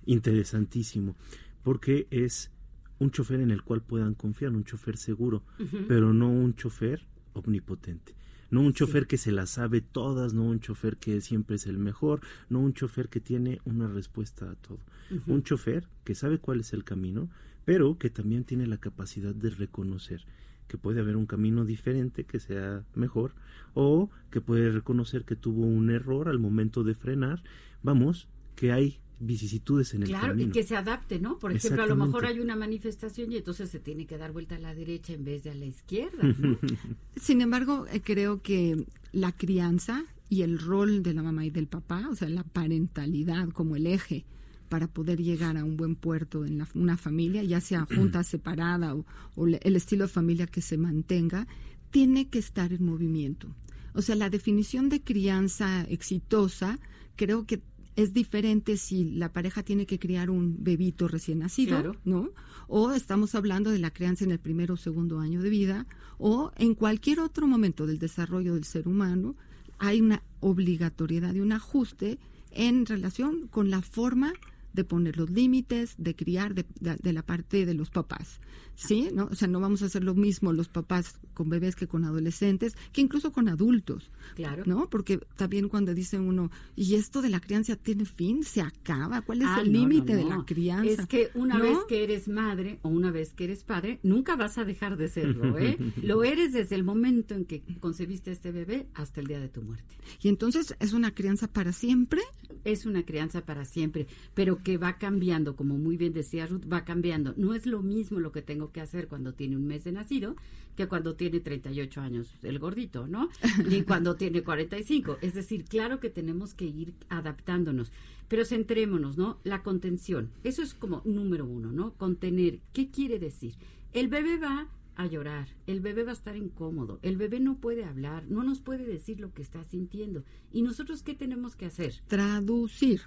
interesantísimo, 0.06 1.16
porque 1.62 2.06
es 2.10 2.52
un 2.98 3.10
chofer 3.10 3.40
en 3.40 3.50
el 3.50 3.62
cual 3.62 3.82
puedan 3.82 4.14
confiar, 4.14 4.52
un 4.52 4.64
chofer 4.64 4.96
seguro, 4.96 5.42
pero 5.88 6.14
no 6.14 6.30
un 6.30 6.54
chofer 6.54 7.06
omnipotente. 7.36 8.14
No 8.50 8.60
un 8.60 8.72
chofer 8.72 9.06
que 9.06 9.18
se 9.18 9.32
las 9.32 9.50
sabe 9.50 9.80
todas, 9.80 10.32
no 10.32 10.44
un 10.44 10.60
chofer 10.60 10.96
que 10.98 11.20
siempre 11.20 11.56
es 11.56 11.66
el 11.66 11.78
mejor, 11.78 12.20
no 12.48 12.60
un 12.60 12.74
chofer 12.74 13.08
que 13.08 13.20
tiene 13.20 13.60
una 13.64 13.88
respuesta 13.88 14.50
a 14.50 14.54
todo. 14.54 14.78
Un 15.26 15.42
chofer 15.42 15.88
que 16.04 16.14
sabe 16.14 16.38
cuál 16.38 16.60
es 16.60 16.72
el 16.72 16.84
camino, 16.84 17.28
pero 17.64 17.98
que 17.98 18.10
también 18.10 18.44
tiene 18.44 18.66
la 18.66 18.78
capacidad 18.78 19.34
de 19.34 19.50
reconocer 19.50 20.24
que 20.68 20.78
puede 20.78 21.00
haber 21.00 21.16
un 21.16 21.26
camino 21.26 21.64
diferente 21.64 22.24
que 22.24 22.40
sea 22.40 22.84
mejor 22.94 23.34
o 23.74 24.10
que 24.30 24.40
puede 24.40 24.70
reconocer 24.70 25.24
que 25.24 25.36
tuvo 25.36 25.62
un 25.64 25.90
error 25.90 26.28
al 26.28 26.38
momento 26.38 26.82
de 26.82 26.94
frenar. 26.94 27.42
Vamos, 27.82 28.28
que 28.54 28.72
hay 28.72 29.00
vicisitudes 29.18 29.94
en 29.94 30.02
el 30.02 30.10
camino. 30.10 30.34
Claro, 30.34 30.40
y 30.40 30.50
que 30.50 30.62
se 30.62 30.76
adapte, 30.76 31.18
¿no? 31.18 31.38
Por 31.38 31.52
ejemplo, 31.52 31.82
a 31.82 31.86
lo 31.86 31.96
mejor 31.96 32.26
hay 32.26 32.40
una 32.40 32.56
manifestación 32.56 33.32
y 33.32 33.36
entonces 33.36 33.70
se 33.70 33.80
tiene 33.80 34.06
que 34.06 34.18
dar 34.18 34.32
vuelta 34.32 34.56
a 34.56 34.58
la 34.58 34.74
derecha 34.74 35.12
en 35.12 35.24
vez 35.24 35.44
de 35.44 35.50
a 35.50 35.54
la 35.54 35.66
izquierda. 35.66 36.22
Sin 37.16 37.40
embargo, 37.40 37.86
eh, 37.90 38.00
creo 38.02 38.42
que 38.42 38.86
la 39.12 39.32
crianza 39.32 40.04
y 40.28 40.42
el 40.42 40.58
rol 40.58 41.02
de 41.02 41.14
la 41.14 41.22
mamá 41.22 41.46
y 41.46 41.50
del 41.50 41.66
papá, 41.66 42.08
o 42.10 42.14
sea, 42.14 42.28
la 42.28 42.44
parentalidad 42.44 43.48
como 43.50 43.76
el 43.76 43.86
eje 43.86 44.24
para 44.68 44.88
poder 44.88 45.22
llegar 45.22 45.56
a 45.56 45.64
un 45.64 45.76
buen 45.76 45.94
puerto 45.94 46.44
en 46.44 46.66
una 46.74 46.96
familia, 46.96 47.44
ya 47.44 47.60
sea 47.60 47.86
junta, 47.86 48.24
separada 48.24 48.94
o, 48.94 49.06
o 49.36 49.46
el 49.46 49.76
estilo 49.76 50.06
de 50.06 50.12
familia 50.12 50.46
que 50.46 50.60
se 50.60 50.76
mantenga, 50.76 51.46
tiene 51.90 52.28
que 52.28 52.40
estar 52.40 52.72
en 52.72 52.84
movimiento. 52.84 53.48
O 53.94 54.02
sea, 54.02 54.16
la 54.16 54.28
definición 54.28 54.88
de 54.88 55.00
crianza 55.00 55.82
exitosa 55.84 56.78
creo 57.14 57.46
que 57.46 57.62
es 57.96 58.12
diferente 58.12 58.76
si 58.76 59.10
la 59.12 59.32
pareja 59.32 59.62
tiene 59.62 59.86
que 59.86 59.98
criar 59.98 60.30
un 60.30 60.62
bebito 60.62 61.08
recién 61.08 61.40
nacido, 61.40 61.96
¿no? 62.04 62.30
O 62.68 62.92
estamos 62.92 63.34
hablando 63.34 63.70
de 63.70 63.78
la 63.78 63.90
crianza 63.90 64.24
en 64.24 64.30
el 64.30 64.38
primero 64.38 64.74
o 64.74 64.76
segundo 64.76 65.18
año 65.18 65.40
de 65.40 65.48
vida, 65.48 65.86
o 66.18 66.52
en 66.56 66.74
cualquier 66.74 67.20
otro 67.20 67.46
momento 67.46 67.86
del 67.86 67.98
desarrollo 67.98 68.54
del 68.54 68.64
ser 68.64 68.86
humano, 68.86 69.34
hay 69.78 70.00
una 70.00 70.22
obligatoriedad 70.40 71.34
y 71.34 71.40
un 71.40 71.52
ajuste 71.52 72.18
en 72.50 72.86
relación 72.86 73.48
con 73.48 73.70
la 73.70 73.82
forma 73.82 74.32
de 74.76 74.84
poner 74.84 75.16
los 75.16 75.30
límites, 75.30 75.94
de 75.98 76.14
criar 76.14 76.54
de, 76.54 76.64
de, 76.80 77.12
la 77.12 77.24
parte 77.24 77.66
de 77.66 77.74
los 77.74 77.90
papás. 77.90 78.40
¿Sí? 78.76 79.08
¿No? 79.12 79.28
O 79.30 79.34
sea, 79.34 79.48
no 79.48 79.58
vamos 79.58 79.82
a 79.82 79.86
hacer 79.86 80.04
lo 80.04 80.14
mismo 80.14 80.52
los 80.52 80.68
papás 80.68 81.18
con 81.32 81.48
bebés 81.48 81.74
que 81.74 81.86
con 81.86 82.04
adolescentes, 82.04 82.76
que 82.92 83.00
incluso 83.00 83.32
con 83.32 83.48
adultos. 83.48 84.10
Claro. 84.34 84.64
¿No? 84.66 84.90
Porque 84.90 85.18
también 85.36 85.70
cuando 85.70 85.94
dice 85.94 86.20
uno, 86.20 86.50
¿y 86.76 86.94
esto 86.94 87.22
de 87.22 87.30
la 87.30 87.40
crianza 87.40 87.76
tiene 87.76 88.04
fin? 88.04 88.44
¿Se 88.44 88.60
acaba? 88.60 89.22
¿Cuál 89.22 89.42
es 89.42 89.48
ah, 89.48 89.62
el 89.62 89.72
límite 89.72 90.14
de 90.14 90.24
la 90.24 90.44
crianza? 90.44 91.02
Es 91.02 91.08
que 91.08 91.30
una 91.34 91.58
vez 91.58 91.78
que 91.88 92.04
eres 92.04 92.28
madre 92.28 92.78
o 92.82 92.90
una 92.90 93.10
vez 93.10 93.32
que 93.32 93.44
eres 93.44 93.64
padre, 93.64 93.98
nunca 94.02 94.36
vas 94.36 94.58
a 94.58 94.64
dejar 94.64 94.98
de 94.98 95.08
serlo, 95.08 95.58
¿eh? 95.58 95.78
lo 96.02 96.22
eres 96.22 96.52
desde 96.52 96.74
el 96.74 96.84
momento 96.84 97.34
en 97.34 97.46
que 97.46 97.62
concebiste 97.80 98.28
a 98.28 98.32
este 98.34 98.52
bebé 98.52 98.88
hasta 98.92 99.22
el 99.22 99.26
día 99.26 99.40
de 99.40 99.48
tu 99.48 99.62
muerte. 99.62 99.96
¿Y 100.20 100.28
entonces 100.28 100.76
es 100.80 100.92
una 100.92 101.14
crianza 101.14 101.48
para 101.48 101.72
siempre? 101.72 102.20
Es 102.64 102.84
una 102.84 103.04
crianza 103.04 103.44
para 103.44 103.64
siempre, 103.64 104.06
pero 104.34 104.62
que 104.66 104.78
va 104.78 104.98
cambiando, 104.98 105.54
como 105.54 105.78
muy 105.78 105.96
bien 105.96 106.12
decía 106.12 106.44
Ruth, 106.44 106.64
va 106.66 106.84
cambiando. 106.84 107.34
No 107.36 107.54
es 107.54 107.66
lo 107.66 107.82
mismo 107.82 108.18
lo 108.18 108.32
que 108.32 108.42
tengo 108.42 108.72
que 108.72 108.80
hacer 108.80 109.06
cuando 109.06 109.32
tiene 109.32 109.56
un 109.56 109.64
mes 109.64 109.84
de 109.84 109.92
nacido 109.92 110.34
que 110.74 110.88
cuando 110.88 111.14
tiene 111.14 111.38
38 111.38 112.00
años 112.00 112.34
el 112.42 112.58
gordito, 112.58 113.06
¿no? 113.06 113.28
Ni 113.70 113.82
cuando 113.82 114.16
tiene 114.16 114.42
45. 114.42 115.18
Es 115.20 115.34
decir, 115.34 115.66
claro 115.66 116.00
que 116.00 116.10
tenemos 116.10 116.52
que 116.52 116.64
ir 116.64 116.94
adaptándonos. 117.08 117.92
Pero 118.26 118.44
centrémonos, 118.44 119.16
¿no? 119.16 119.38
La 119.44 119.62
contención. 119.62 120.32
Eso 120.42 120.62
es 120.64 120.74
como 120.74 121.00
número 121.04 121.46
uno, 121.46 121.70
¿no? 121.70 121.94
Contener. 121.94 122.58
¿Qué 122.72 122.90
quiere 122.90 123.20
decir? 123.20 123.54
El 123.92 124.08
bebé 124.08 124.36
va 124.36 124.66
a 124.96 125.06
llorar, 125.06 125.46
el 125.68 125.80
bebé 125.80 126.02
va 126.02 126.10
a 126.10 126.14
estar 126.14 126.36
incómodo, 126.36 126.98
el 127.02 127.18
bebé 127.18 127.38
no 127.38 127.58
puede 127.58 127.84
hablar, 127.84 128.24
no 128.28 128.42
nos 128.42 128.60
puede 128.60 128.84
decir 128.84 129.20
lo 129.20 129.32
que 129.32 129.42
está 129.42 129.62
sintiendo. 129.62 130.24
¿Y 130.50 130.62
nosotros 130.62 131.04
qué 131.04 131.14
tenemos 131.14 131.54
que 131.54 131.66
hacer? 131.66 132.02
Traducir. 132.08 133.02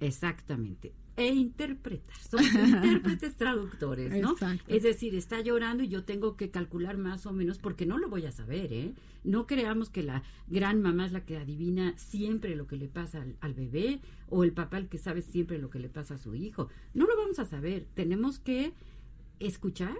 Exactamente. 0.00 0.92
E 1.16 1.26
interpretar. 1.26 2.16
Somos 2.16 2.46
intérpretes 2.54 3.36
traductores, 3.36 4.10
¿no? 4.22 4.32
Exacto. 4.32 4.64
Es 4.68 4.82
decir, 4.82 5.14
está 5.14 5.40
llorando 5.40 5.82
y 5.82 5.88
yo 5.88 6.04
tengo 6.04 6.36
que 6.36 6.50
calcular 6.50 6.96
más 6.96 7.26
o 7.26 7.32
menos 7.32 7.58
porque 7.58 7.84
no 7.84 7.98
lo 7.98 8.08
voy 8.08 8.24
a 8.24 8.32
saber, 8.32 8.72
¿eh? 8.72 8.94
No 9.22 9.46
creamos 9.46 9.90
que 9.90 10.02
la 10.02 10.22
gran 10.46 10.80
mamá 10.80 11.04
es 11.04 11.12
la 11.12 11.26
que 11.26 11.36
adivina 11.36 11.92
siempre 11.98 12.56
lo 12.56 12.66
que 12.66 12.76
le 12.76 12.88
pasa 12.88 13.20
al, 13.20 13.36
al 13.40 13.52
bebé 13.52 14.00
o 14.30 14.44
el 14.44 14.52
papá 14.52 14.78
el 14.78 14.88
que 14.88 14.96
sabe 14.96 15.20
siempre 15.20 15.58
lo 15.58 15.68
que 15.68 15.78
le 15.78 15.90
pasa 15.90 16.14
a 16.14 16.18
su 16.18 16.34
hijo. 16.34 16.68
No 16.94 17.06
lo 17.06 17.16
vamos 17.16 17.38
a 17.38 17.44
saber. 17.44 17.86
Tenemos 17.94 18.38
que 18.38 18.72
escuchar, 19.40 19.98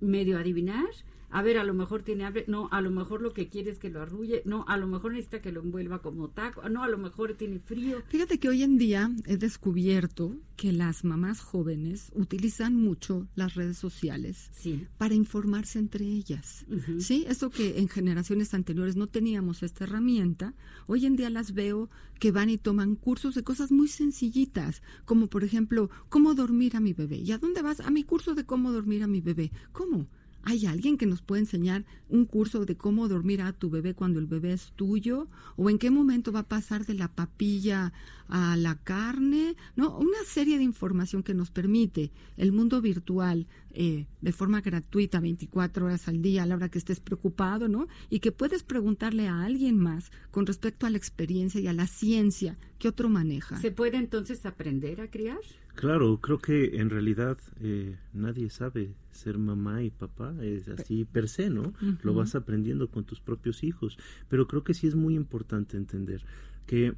medio 0.00 0.38
adivinar. 0.38 0.88
A 1.32 1.42
ver, 1.42 1.56
a 1.58 1.64
lo 1.64 1.74
mejor 1.74 2.02
tiene 2.02 2.24
hambre. 2.24 2.44
No, 2.46 2.68
a 2.70 2.80
lo 2.80 2.90
mejor 2.90 3.22
lo 3.22 3.32
que 3.32 3.48
quiere 3.48 3.70
es 3.70 3.78
que 3.78 3.90
lo 3.90 4.00
arrulle. 4.02 4.42
No, 4.44 4.64
a 4.68 4.76
lo 4.76 4.86
mejor 4.86 5.12
necesita 5.12 5.40
que 5.40 5.50
lo 5.50 5.60
envuelva 5.62 6.00
como 6.02 6.28
taco. 6.28 6.68
No, 6.68 6.82
a 6.84 6.88
lo 6.88 6.98
mejor 6.98 7.34
tiene 7.34 7.58
frío. 7.58 8.02
Fíjate 8.08 8.38
que 8.38 8.48
hoy 8.48 8.62
en 8.62 8.76
día 8.78 9.10
he 9.26 9.36
descubierto 9.38 10.36
que 10.56 10.72
las 10.72 11.04
mamás 11.04 11.40
jóvenes 11.40 12.10
utilizan 12.14 12.76
mucho 12.76 13.26
las 13.34 13.54
redes 13.54 13.78
sociales 13.78 14.50
Sí. 14.52 14.86
para 14.98 15.14
informarse 15.14 15.78
entre 15.78 16.04
ellas. 16.04 16.64
Sí, 16.98 17.24
eso 17.26 17.50
que 17.50 17.78
en 17.78 17.88
generaciones 17.88 18.54
anteriores 18.54 18.94
no 18.96 19.06
teníamos 19.08 19.62
esta 19.62 19.84
herramienta, 19.84 20.54
hoy 20.86 21.06
en 21.06 21.16
día 21.16 21.30
las 21.30 21.52
veo 21.54 21.88
que 22.20 22.30
van 22.30 22.50
y 22.50 22.58
toman 22.58 22.94
cursos 22.94 23.34
de 23.34 23.42
cosas 23.42 23.72
muy 23.72 23.88
sencillitas, 23.88 24.82
como 25.04 25.26
por 25.28 25.42
ejemplo, 25.42 25.90
cómo 26.08 26.34
dormir 26.34 26.76
a 26.76 26.80
mi 26.80 26.92
bebé. 26.92 27.16
¿Y 27.16 27.32
a 27.32 27.38
dónde 27.38 27.62
vas? 27.62 27.80
A 27.80 27.90
mi 27.90 28.04
curso 28.04 28.34
de 28.34 28.44
cómo 28.44 28.70
dormir 28.70 29.02
a 29.02 29.06
mi 29.08 29.20
bebé. 29.20 29.50
¿Cómo? 29.72 30.06
¿Hay 30.44 30.66
alguien 30.66 30.98
que 30.98 31.06
nos 31.06 31.22
puede 31.22 31.42
enseñar 31.42 31.84
un 32.08 32.24
curso 32.24 32.64
de 32.64 32.76
cómo 32.76 33.08
dormir 33.08 33.42
a 33.42 33.52
tu 33.52 33.70
bebé 33.70 33.94
cuando 33.94 34.18
el 34.18 34.26
bebé 34.26 34.52
es 34.52 34.72
tuyo? 34.74 35.28
¿O 35.56 35.70
en 35.70 35.78
qué 35.78 35.90
momento 35.90 36.32
va 36.32 36.40
a 36.40 36.48
pasar 36.48 36.84
de 36.84 36.94
la 36.94 37.08
papilla 37.08 37.92
a 38.28 38.56
la 38.56 38.76
carne? 38.76 39.56
¿No? 39.76 39.96
Una 39.96 40.24
serie 40.26 40.58
de 40.58 40.64
información 40.64 41.22
que 41.22 41.34
nos 41.34 41.50
permite 41.50 42.10
el 42.36 42.52
mundo 42.52 42.80
virtual 42.80 43.46
eh, 43.74 44.06
de 44.20 44.32
forma 44.32 44.60
gratuita, 44.60 45.20
24 45.20 45.86
horas 45.86 46.08
al 46.08 46.20
día, 46.20 46.42
a 46.42 46.46
la 46.46 46.56
hora 46.56 46.68
que 46.68 46.78
estés 46.78 47.00
preocupado, 47.00 47.68
¿no? 47.68 47.88
Y 48.10 48.20
que 48.20 48.32
puedes 48.32 48.64
preguntarle 48.64 49.28
a 49.28 49.44
alguien 49.44 49.78
más 49.78 50.10
con 50.30 50.46
respecto 50.46 50.86
a 50.86 50.90
la 50.90 50.98
experiencia 50.98 51.60
y 51.60 51.68
a 51.68 51.72
la 51.72 51.86
ciencia 51.86 52.58
que 52.78 52.88
otro 52.88 53.08
maneja. 53.08 53.58
¿Se 53.58 53.70
puede 53.70 53.96
entonces 53.96 54.44
aprender 54.44 55.00
a 55.00 55.10
criar? 55.10 55.40
Claro, 55.74 56.20
creo 56.20 56.38
que 56.38 56.76
en 56.76 56.90
realidad 56.90 57.38
eh, 57.60 57.96
nadie 58.12 58.50
sabe 58.50 58.94
ser 59.10 59.38
mamá 59.38 59.82
y 59.82 59.90
papá, 59.90 60.34
es 60.42 60.68
así 60.68 61.04
per 61.04 61.28
se, 61.28 61.50
¿no? 61.50 61.72
Lo 62.02 62.14
vas 62.14 62.34
aprendiendo 62.34 62.88
con 62.90 63.04
tus 63.04 63.20
propios 63.20 63.64
hijos. 63.64 63.98
Pero 64.28 64.46
creo 64.46 64.64
que 64.64 64.74
sí 64.74 64.86
es 64.86 64.94
muy 64.94 65.14
importante 65.14 65.76
entender 65.76 66.24
que 66.66 66.94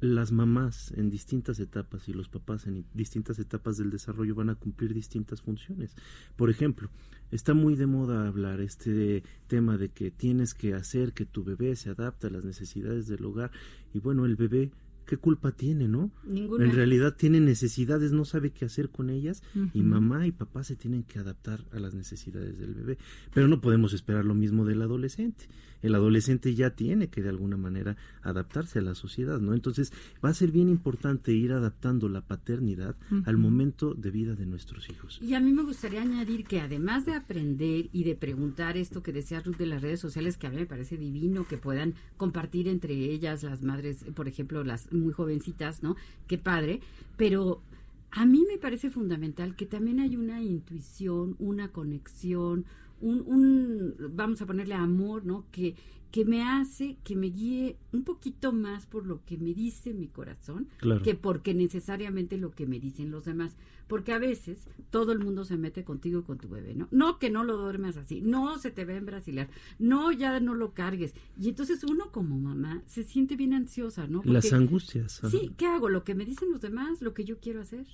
las 0.00 0.30
mamás 0.30 0.92
en 0.96 1.10
distintas 1.10 1.58
etapas 1.58 2.08
y 2.08 2.12
los 2.12 2.28
papás 2.28 2.66
en 2.66 2.84
distintas 2.94 3.38
etapas 3.40 3.76
del 3.76 3.90
desarrollo 3.90 4.34
van 4.34 4.50
a 4.50 4.54
cumplir 4.54 4.94
distintas 4.94 5.42
funciones. 5.42 5.96
Por 6.36 6.50
ejemplo, 6.50 6.88
está 7.32 7.52
muy 7.52 7.74
de 7.74 7.86
moda 7.86 8.28
hablar 8.28 8.60
este 8.60 9.24
tema 9.48 9.76
de 9.76 9.88
que 9.88 10.10
tienes 10.10 10.54
que 10.54 10.74
hacer 10.74 11.12
que 11.12 11.26
tu 11.26 11.42
bebé 11.42 11.74
se 11.74 11.90
adapte 11.90 12.28
a 12.28 12.30
las 12.30 12.44
necesidades 12.44 13.08
del 13.08 13.24
hogar 13.24 13.50
y 13.92 13.98
bueno, 13.98 14.24
el 14.24 14.36
bebé 14.36 14.70
¿qué 15.08 15.16
culpa 15.16 15.52
tiene, 15.52 15.88
no? 15.88 16.12
Ninguna. 16.24 16.64
En 16.64 16.72
realidad 16.72 17.16
tiene 17.16 17.40
necesidades, 17.40 18.12
no 18.12 18.26
sabe 18.26 18.50
qué 18.50 18.66
hacer 18.66 18.90
con 18.90 19.08
ellas 19.08 19.42
y 19.72 19.82
mamá 19.82 20.26
y 20.26 20.32
papá 20.32 20.62
se 20.62 20.76
tienen 20.76 21.02
que 21.02 21.18
adaptar 21.18 21.64
a 21.72 21.80
las 21.80 21.94
necesidades 21.94 22.58
del 22.58 22.74
bebé. 22.74 22.98
Pero 23.32 23.48
no 23.48 23.60
podemos 23.60 23.94
esperar 23.94 24.26
lo 24.26 24.34
mismo 24.34 24.66
del 24.66 24.82
adolescente. 24.82 25.46
El 25.82 25.94
adolescente 25.94 26.54
ya 26.54 26.70
tiene 26.70 27.08
que 27.08 27.22
de 27.22 27.28
alguna 27.28 27.56
manera 27.56 27.96
adaptarse 28.22 28.78
a 28.78 28.82
la 28.82 28.94
sociedad, 28.94 29.40
¿no? 29.40 29.54
Entonces 29.54 29.92
va 30.24 30.30
a 30.30 30.34
ser 30.34 30.50
bien 30.50 30.68
importante 30.68 31.32
ir 31.32 31.52
adaptando 31.52 32.08
la 32.08 32.20
paternidad 32.20 32.96
al 33.24 33.36
momento 33.36 33.94
de 33.94 34.10
vida 34.10 34.34
de 34.34 34.46
nuestros 34.46 34.88
hijos. 34.90 35.20
Y 35.22 35.34
a 35.34 35.40
mí 35.40 35.52
me 35.52 35.62
gustaría 35.62 36.02
añadir 36.02 36.44
que 36.44 36.60
además 36.60 37.06
de 37.06 37.14
aprender 37.14 37.88
y 37.92 38.04
de 38.04 38.14
preguntar 38.14 38.76
esto 38.76 39.02
que 39.02 39.12
decía 39.12 39.40
Ruth 39.40 39.56
de 39.56 39.66
las 39.66 39.82
redes 39.82 40.00
sociales, 40.00 40.36
que 40.36 40.46
a 40.46 40.50
mí 40.50 40.56
me 40.56 40.66
parece 40.66 40.96
divino 40.96 41.46
que 41.46 41.56
puedan 41.56 41.94
compartir 42.16 42.68
entre 42.68 42.94
ellas 42.94 43.42
las 43.42 43.62
madres, 43.62 44.04
por 44.14 44.28
ejemplo, 44.28 44.64
las 44.64 44.92
muy 44.92 45.12
jovencitas, 45.12 45.82
¿no? 45.82 45.96
Qué 46.26 46.38
padre, 46.38 46.80
pero 47.16 47.62
a 48.10 48.24
mí 48.24 48.44
me 48.50 48.58
parece 48.58 48.90
fundamental 48.90 49.54
que 49.54 49.66
también 49.66 50.00
hay 50.00 50.16
una 50.16 50.42
intuición, 50.42 51.36
una 51.38 51.68
conexión, 51.68 52.64
un, 53.00 53.22
un 53.26 53.94
vamos 54.16 54.40
a 54.42 54.46
ponerle 54.46 54.74
amor, 54.74 55.24
¿no? 55.24 55.44
Que, 55.50 55.74
que 56.10 56.24
me 56.24 56.42
hace 56.42 56.96
que 57.04 57.16
me 57.16 57.26
guíe 57.28 57.76
un 57.92 58.02
poquito 58.04 58.52
más 58.52 58.86
por 58.86 59.06
lo 59.06 59.24
que 59.24 59.36
me 59.36 59.52
dice 59.54 59.92
mi 59.94 60.08
corazón 60.08 60.68
Claro. 60.78 61.02
que 61.02 61.14
porque 61.14 61.54
necesariamente 61.54 62.38
lo 62.38 62.50
que 62.50 62.66
me 62.66 62.80
dicen 62.80 63.10
los 63.10 63.24
demás. 63.24 63.56
Porque 63.88 64.12
a 64.12 64.18
veces 64.18 64.66
todo 64.90 65.12
el 65.12 65.18
mundo 65.18 65.46
se 65.46 65.56
mete 65.56 65.82
contigo 65.82 66.20
y 66.20 66.22
con 66.22 66.36
tu 66.36 66.46
bebé, 66.48 66.74
¿no? 66.74 66.88
No 66.90 67.18
que 67.18 67.30
no 67.30 67.42
lo 67.42 67.56
duermas 67.56 67.96
así, 67.96 68.20
no 68.20 68.58
se 68.58 68.70
te 68.70 68.84
ve 68.84 68.96
en 68.96 69.06
brasilear, 69.06 69.48
no 69.78 70.12
ya 70.12 70.40
no 70.40 70.54
lo 70.54 70.74
cargues. 70.74 71.14
Y 71.40 71.48
entonces 71.48 71.82
uno 71.84 72.12
como 72.12 72.38
mamá 72.38 72.82
se 72.86 73.02
siente 73.02 73.34
bien 73.34 73.54
ansiosa, 73.54 74.06
¿no? 74.06 74.20
Las 74.26 74.52
angustias. 74.52 75.24
ajá. 75.24 75.30
Sí, 75.30 75.52
¿qué 75.56 75.64
hago? 75.66 75.88
Lo 75.88 76.04
que 76.04 76.14
me 76.14 76.26
dicen 76.26 76.50
los 76.52 76.60
demás, 76.60 77.00
lo 77.00 77.14
que 77.14 77.24
yo 77.24 77.38
quiero 77.40 77.62
hacer. 77.62 77.86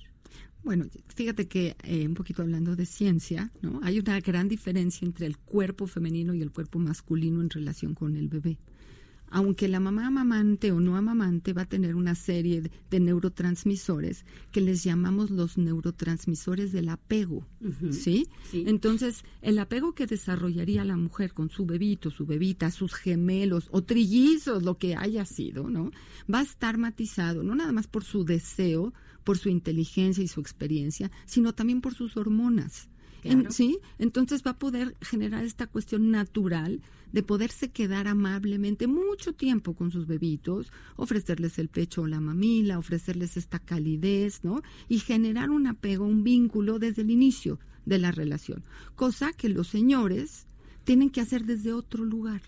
Bueno, 0.65 0.85
fíjate 1.15 1.47
que 1.47 1.75
eh, 1.83 2.07
un 2.07 2.15
poquito 2.15 2.41
hablando 2.41 2.75
de 2.75 2.85
ciencia, 2.87 3.51
¿no? 3.61 3.79
Hay 3.83 3.99
una 3.99 4.19
gran 4.19 4.49
diferencia 4.49 5.05
entre 5.05 5.27
el 5.27 5.37
cuerpo 5.37 5.85
femenino 5.85 6.33
y 6.33 6.41
el 6.41 6.51
cuerpo 6.51 6.79
masculino 6.79 7.39
en 7.41 7.51
relación 7.51 7.93
con 7.93 8.04
el 8.15 8.27
bebé. 8.27 8.57
Aunque 9.31 9.67
la 9.67 9.79
mamá 9.79 10.07
amamante 10.07 10.71
o 10.71 10.79
no 10.79 10.95
amamante 10.95 11.51
va 11.51 11.63
a 11.63 11.65
tener 11.65 11.95
una 11.95 12.13
serie 12.13 12.61
de, 12.61 12.71
de 12.91 12.99
neurotransmisores 12.99 14.23
que 14.51 14.61
les 14.61 14.83
llamamos 14.83 15.31
los 15.31 15.57
neurotransmisores 15.57 16.71
del 16.71 16.89
apego, 16.89 17.45
¿sí? 17.91 18.27
Sí. 18.49 18.63
Entonces, 18.67 19.23
el 19.41 19.57
apego 19.59 19.93
que 19.93 20.05
desarrollaría 20.05 20.85
la 20.85 20.95
mujer 20.95 21.33
con 21.33 21.49
su 21.49 21.65
bebito, 21.65 22.11
su 22.11 22.25
bebita, 22.25 22.69
sus 22.71 22.93
gemelos 22.93 23.67
o 23.71 23.83
trillizos, 23.83 24.63
lo 24.63 24.77
que 24.77 24.95
haya 24.95 25.25
sido, 25.25 25.69
¿no? 25.69 25.91
Va 26.31 26.39
a 26.39 26.43
estar 26.43 26.77
matizado 26.77 27.43
no 27.43 27.55
nada 27.55 27.71
más 27.71 27.87
por 27.87 28.03
su 28.03 28.23
deseo, 28.25 28.93
por 29.23 29.37
su 29.39 29.49
inteligencia 29.49 30.23
y 30.23 30.27
su 30.27 30.39
experiencia, 30.39 31.09
sino 31.25 31.53
también 31.53 31.81
por 31.81 31.95
sus 31.95 32.15
hormonas. 32.15 32.89
En- 33.23 33.51
sí, 33.51 33.79
entonces 33.97 34.43
va 34.45 34.51
a 34.51 34.59
poder 34.59 34.95
generar 35.01 35.43
esta 35.43 35.65
cuestión 35.65 36.11
natural 36.11 36.79
de 37.15 37.23
poderse 37.23 37.71
quedar 37.71 38.09
amablemente 38.09 38.87
mucho 38.87 39.31
tiempo 39.31 39.73
con 39.73 39.89
sus 39.89 40.05
bebitos, 40.05 40.69
ofrecerles 40.97 41.57
el 41.59 41.69
pecho 41.69 42.01
o 42.01 42.07
la 42.07 42.19
mamila, 42.19 42.77
ofrecerles 42.77 43.37
esta 43.37 43.57
calidez, 43.57 44.43
¿no? 44.43 44.61
Y 44.89 44.99
generar 44.99 45.49
un 45.49 45.65
apego, 45.65 46.05
un 46.05 46.25
vínculo 46.25 46.77
desde 46.77 47.03
el 47.03 47.11
inicio 47.11 47.57
de 47.85 47.99
la 47.99 48.11
relación, 48.11 48.65
cosa 48.97 49.31
que 49.31 49.47
los 49.47 49.69
señores 49.69 50.45
tienen 50.83 51.09
que 51.09 51.21
hacer 51.21 51.45
desde 51.45 51.71
otro 51.71 52.03
lugar. 52.03 52.41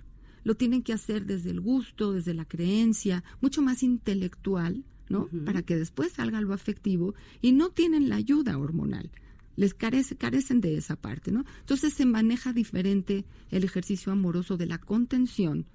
Lo 0.44 0.56
tienen 0.56 0.84
que 0.84 0.92
hacer 0.92 1.26
desde 1.26 1.52
el 1.52 1.62
gusto, 1.62 2.12
desde 2.12 2.34
la 2.34 2.44
creencia, 2.44 3.24
mucho 3.40 3.62
más 3.62 3.84
intelectual, 3.84 4.84
¿no? 5.08 5.30
Para 5.46 5.62
que 5.62 5.78
después 5.78 6.12
salga 6.12 6.42
lo 6.42 6.54
afectivo 6.54 7.16
y 7.42 7.54
no 7.54 7.70
tienen 7.70 8.10
la 8.10 8.18
ayuda 8.18 8.58
hormonal 8.58 9.12
les 9.58 9.74
carece, 9.74 10.16
carecen 10.16 10.62
de 10.62 10.78
esa 10.78 10.96
parte, 10.96 11.32
¿no? 11.32 11.44
Entonces 11.60 11.94
se 11.94 12.06
maneja 12.06 12.54
diferente 12.54 13.26
el 13.52 13.66
ejercicio 13.66 14.14
amoroso 14.14 14.56
de 14.56 14.68
la 14.68 14.78
contención, 14.78 15.66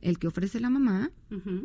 el 0.00 0.18
que 0.18 0.26
ofrece 0.26 0.58
la 0.58 0.70
mamá 0.70 1.12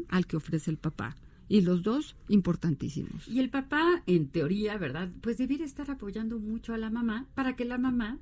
al 0.10 0.28
que 0.28 0.38
ofrece 0.38 0.70
el 0.70 0.78
papá. 0.78 1.16
Y 1.48 1.62
los 1.62 1.84
dos 1.84 2.16
importantísimos. 2.28 3.28
Y 3.28 3.40
el 3.40 3.52
papá, 3.52 4.02
en 4.08 4.30
teoría, 4.30 4.80
¿verdad? 4.80 5.12
Pues 5.22 5.38
debiera 5.38 5.64
estar 5.64 5.92
apoyando 5.92 6.40
mucho 6.40 6.74
a 6.74 6.78
la 6.80 6.90
mamá 6.90 7.28
para 7.36 7.56
que 7.56 7.66
la 7.66 7.78
mamá 7.78 8.18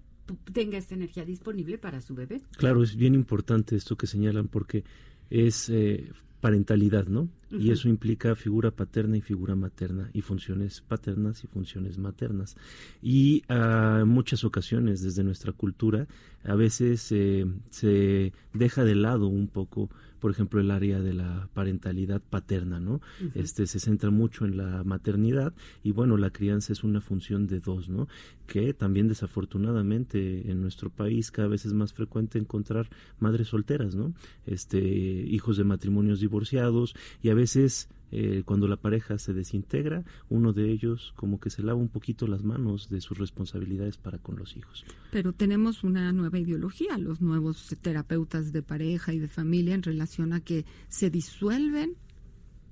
tenga 0.51 0.77
esta 0.77 0.95
energía 0.95 1.23
disponible 1.23 1.77
para 1.77 2.01
su 2.01 2.15
bebé. 2.15 2.41
Claro, 2.57 2.83
es 2.83 2.97
bien 2.97 3.13
importante 3.15 3.77
esto 3.77 3.95
que 3.95 4.07
señalan 4.07 4.49
porque 4.49 4.83
es 5.29 5.69
eh, 5.69 6.11
parentalidad, 6.43 7.07
¿no? 7.07 7.29
Y 7.49 7.71
eso 7.71 7.87
implica 7.87 8.35
figura 8.35 8.69
paterna 8.69 9.15
y 9.15 9.21
figura 9.21 9.55
materna 9.55 10.09
y 10.11 10.19
funciones 10.19 10.81
paternas 10.81 11.41
y 11.45 11.47
funciones 11.47 11.97
maternas. 11.97 12.57
Y 13.01 13.43
ah, 13.47 13.99
en 14.01 14.09
muchas 14.09 14.43
ocasiones 14.43 15.01
desde 15.01 15.23
nuestra 15.23 15.53
cultura 15.53 16.05
a 16.43 16.55
veces 16.55 17.09
eh, 17.13 17.45
se 17.69 18.33
deja 18.51 18.83
de 18.83 18.95
lado 18.95 19.27
un 19.27 19.47
poco, 19.47 19.89
por 20.23 20.31
ejemplo, 20.31 20.61
el 20.61 20.71
área 20.71 21.01
de 21.01 21.13
la 21.13 21.49
parentalidad 21.53 22.21
paterna, 22.21 22.79
¿no? 22.79 23.01
Este 23.35 23.67
se 23.67 23.81
centra 23.81 24.09
mucho 24.09 24.45
en 24.45 24.55
la 24.55 24.85
maternidad 24.85 25.51
y 25.83 25.91
bueno, 25.91 26.15
la 26.15 26.29
crianza 26.29 26.71
es 26.71 26.85
una 26.85 27.01
función 27.01 27.45
de 27.45 27.59
dos, 27.59 27.89
¿no? 27.89 28.07
Que 28.47 28.73
también 28.73 29.09
desafortunadamente 29.09 30.49
en 30.49 30.61
nuestro 30.61 30.89
país 30.89 31.29
cada 31.29 31.49
vez 31.49 31.65
es 31.65 31.73
más 31.73 31.91
frecuente 31.91 32.39
encontrar 32.39 32.87
madres 33.19 33.49
solteras, 33.49 33.95
¿no? 33.95 34.13
Este 34.45 34.79
hijos 34.79 35.57
de 35.57 35.65
matrimonios 35.65 36.21
divorciados 36.21 36.95
y 37.21 37.27
a 37.27 37.33
veces 37.33 37.89
eh, 38.15 38.43
cuando 38.45 38.67
la 38.67 38.77
pareja 38.77 39.17
se 39.17 39.33
desintegra, 39.33 40.03
uno 40.29 40.53
de 40.53 40.71
ellos 40.71 41.13
como 41.15 41.39
que 41.39 41.49
se 41.49 41.63
lava 41.63 41.79
un 41.79 41.89
poquito 41.89 42.27
las 42.27 42.43
manos 42.43 42.87
de 42.87 43.01
sus 43.01 43.17
responsabilidades 43.17 43.97
para 43.97 44.19
con 44.19 44.37
los 44.37 44.55
hijos. 44.55 44.85
Pero 45.11 45.33
tenemos 45.33 45.83
una 45.83 46.11
nueva 46.11 46.37
ideología, 46.37 46.99
los 46.99 47.21
nuevos 47.21 47.75
terapeutas 47.81 48.53
de 48.53 48.61
pareja 48.61 49.13
y 49.13 49.19
de 49.19 49.27
familia 49.27 49.73
en 49.73 49.81
relación 49.81 50.31
a 50.33 50.41
que 50.41 50.63
se 50.89 51.09
disuelven 51.09 51.95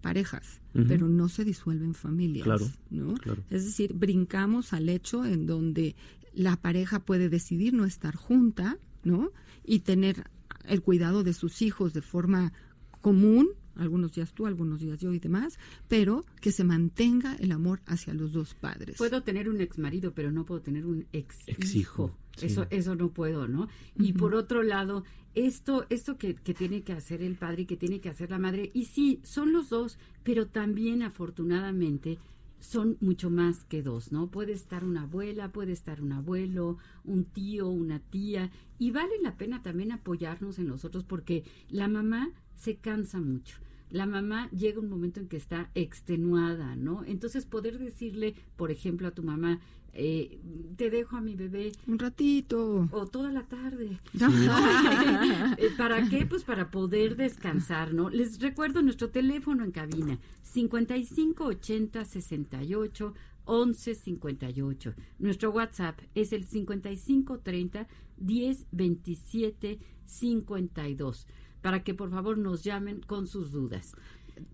parejas, 0.04 0.62
pero 0.74 1.08
no 1.08 1.28
se 1.28 1.44
disuelven 1.44 1.96
familias. 1.96 2.44
Claro, 2.44 2.68
¿no? 2.92 3.16
claro. 3.16 3.44
Es 3.50 3.66
decir, 3.66 3.94
brincamos 3.96 4.74
al 4.74 4.90
hecho 4.90 5.26
en 5.26 5.48
donde 5.48 5.96
la 6.36 6.56
pareja 6.56 7.00
puede 7.00 7.30
decidir 7.30 7.74
no 7.74 7.86
estar 7.86 8.16
junta, 8.16 8.78
¿no? 9.04 9.32
Y 9.64 9.80
tener 9.80 10.30
el 10.66 10.84
cuidado 10.84 11.24
de 11.24 11.34
sus 11.34 11.64
hijos 11.64 11.94
de 11.94 12.04
forma 12.04 12.54
común, 13.02 13.50
algunos 13.76 14.14
días 14.14 14.34
tú, 14.34 14.46
algunos 14.46 14.80
días 14.80 15.00
yo 15.00 15.14
y 15.14 15.20
demás, 15.20 15.60
pero 15.88 16.26
que 16.40 16.52
se 16.52 16.64
mantenga 16.64 17.36
el 17.36 17.52
amor 17.52 17.82
hacia 17.86 18.14
los 18.14 18.34
dos 18.34 18.54
padres. 18.54 18.98
Puedo 18.98 19.24
tener 19.24 19.50
un 19.50 19.62
ex 19.62 19.78
marido, 19.78 20.14
pero 20.14 20.32
no 20.32 20.46
puedo 20.46 20.62
tener 20.62 20.86
un 20.86 21.06
ex, 21.14 21.48
Ex 21.48 21.76
hijo. 21.76 22.18
sí. 22.36 22.46
Eso, 22.48 22.66
eso 22.70 22.96
no 22.96 23.10
puedo, 23.10 23.48
¿no? 23.48 23.68
Y 23.98 24.14
por 24.14 24.36
otro 24.36 24.64
lado, 24.64 25.04
esto, 25.36 25.86
esto 25.90 26.18
que, 26.18 26.36
que 26.36 26.54
tiene 26.54 26.84
que 26.84 26.94
hacer 26.94 27.22
el 27.22 27.36
padre 27.36 27.64
y 27.64 27.66
que 27.66 27.78
tiene 27.78 28.00
que 28.00 28.10
hacer 28.10 28.32
la 28.32 28.40
madre, 28.40 28.72
y 28.74 28.86
sí, 28.86 29.20
son 29.24 29.52
los 29.54 29.70
dos, 29.70 29.98
pero 30.24 30.48
también 30.48 31.04
afortunadamente 31.04 32.20
son 32.62 32.98
mucho 33.02 33.30
más 33.30 33.64
que 33.66 33.82
dos, 33.82 34.12
¿no? 34.12 34.30
Puede 34.30 34.54
estar 34.54 34.86
una 34.86 35.04
abuela, 35.04 35.52
puede 35.52 35.72
estar 35.72 36.02
un 36.02 36.14
abuelo, 36.14 36.78
un 37.04 37.26
tío, 37.26 37.68
una 37.70 38.00
tía, 38.00 38.52
y 38.78 38.92
vale 38.92 39.14
la 39.22 39.36
pena 39.36 39.62
también 39.64 39.92
apoyarnos 39.92 40.60
en 40.60 40.68
los 40.68 40.86
otros 40.86 41.04
porque 41.04 41.44
la 41.70 41.88
mamá 41.88 42.32
se 42.62 42.76
cansa 42.78 43.20
mucho. 43.20 43.58
La 43.90 44.06
mamá 44.06 44.50
llega 44.52 44.80
un 44.80 44.88
momento 44.90 45.20
en 45.20 45.28
que 45.28 45.36
está 45.36 45.70
extenuada, 45.76 46.76
¿no? 46.76 47.04
Entonces 47.06 47.46
poder 47.46 47.78
decirle, 47.80 48.36
por 48.56 48.72
ejemplo, 48.72 49.08
a 49.08 49.12
tu 49.12 49.24
mamá, 49.24 49.60
eh, 49.94 50.40
te 50.78 50.90
dejo 50.90 51.18
a 51.18 51.22
mi 51.22 51.36
bebé 51.36 51.74
Un 51.88 52.00
ratito. 52.00 52.88
o 52.92 53.08
toda 53.08 53.32
la 53.32 53.44
tarde. 53.48 54.00
Eh, 55.58 55.70
¿Para 55.78 56.08
qué? 56.08 56.26
Pues 56.26 56.44
para 56.44 56.72
poder 56.72 57.16
descansar, 57.18 57.94
¿no? 57.94 58.10
Les 58.10 58.40
recuerdo 58.40 58.82
nuestro 58.82 59.10
teléfono 59.10 59.64
en 59.64 59.72
cabina, 59.72 60.20
5580 60.44 62.06
68 62.06 63.14
11 63.46 63.96
58. 63.96 64.94
Nuestro 65.20 65.52
WhatsApp 65.52 66.00
es 66.16 66.32
el 66.32 66.46
5530 66.46 67.88
10 68.18 68.68
27 68.72 69.80
52. 70.06 71.28
Para 71.62 71.84
que 71.84 71.94
por 71.94 72.10
favor 72.10 72.38
nos 72.38 72.64
llamen 72.64 73.02
con 73.02 73.28
sus 73.28 73.52
dudas. 73.52 73.96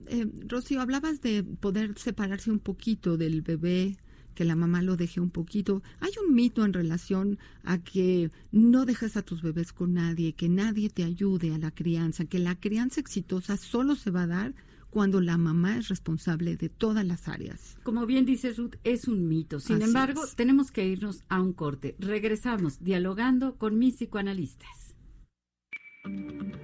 Eh, 0.08 0.28
Rocío, 0.48 0.82
hablabas 0.82 1.22
de 1.22 1.44
poder 1.44 1.98
separarse 1.98 2.52
un 2.52 2.60
poquito 2.60 3.18
del 3.18 3.42
bebé, 3.42 3.98
que 4.34 4.46
la 4.46 4.56
mamá 4.56 4.82
lo 4.82 4.98
deje 4.98 5.20
un 5.20 5.30
poquito. 5.30 5.82
Hay 6.00 6.12
un 6.24 6.36
mito 6.36 6.64
en 6.64 6.74
relación 6.74 7.40
a 7.64 7.80
que 7.80 8.30
no 8.52 8.86
dejes 8.86 9.18
a 9.18 9.24
tus 9.24 9.42
bebés 9.42 9.74
con 9.74 9.94
nadie, 9.94 10.34
que 10.34 10.50
nadie 10.50 10.90
te 10.90 11.04
ayude 11.04 11.54
a 11.56 11.58
la 11.58 11.72
crianza, 11.72 12.26
que 12.26 12.40
la 12.40 12.56
crianza 12.60 13.00
exitosa 13.00 13.58
solo 13.58 13.96
se 13.96 14.12
va 14.12 14.24
a 14.24 14.28
dar 14.28 14.54
cuando 14.90 15.22
la 15.22 15.38
mamá 15.38 15.78
es 15.78 15.90
responsable 15.90 16.56
de 16.56 16.70
todas 16.70 17.06
las 17.06 17.28
áreas. 17.28 17.78
Como 17.84 18.06
bien 18.06 18.26
dice 18.26 18.54
Ruth, 18.54 18.76
es 18.84 19.08
un 19.08 19.28
mito. 19.28 19.60
Sin 19.60 19.78
Así 19.78 19.86
embargo, 19.86 20.24
es. 20.24 20.36
tenemos 20.36 20.72
que 20.72 20.88
irnos 20.88 21.24
a 21.30 21.42
un 21.42 21.54
corte. 21.54 21.96
Regresamos 22.00 22.84
dialogando 22.84 23.56
con 23.56 23.78
mis 23.78 23.96
psicoanalistas. 23.96 24.87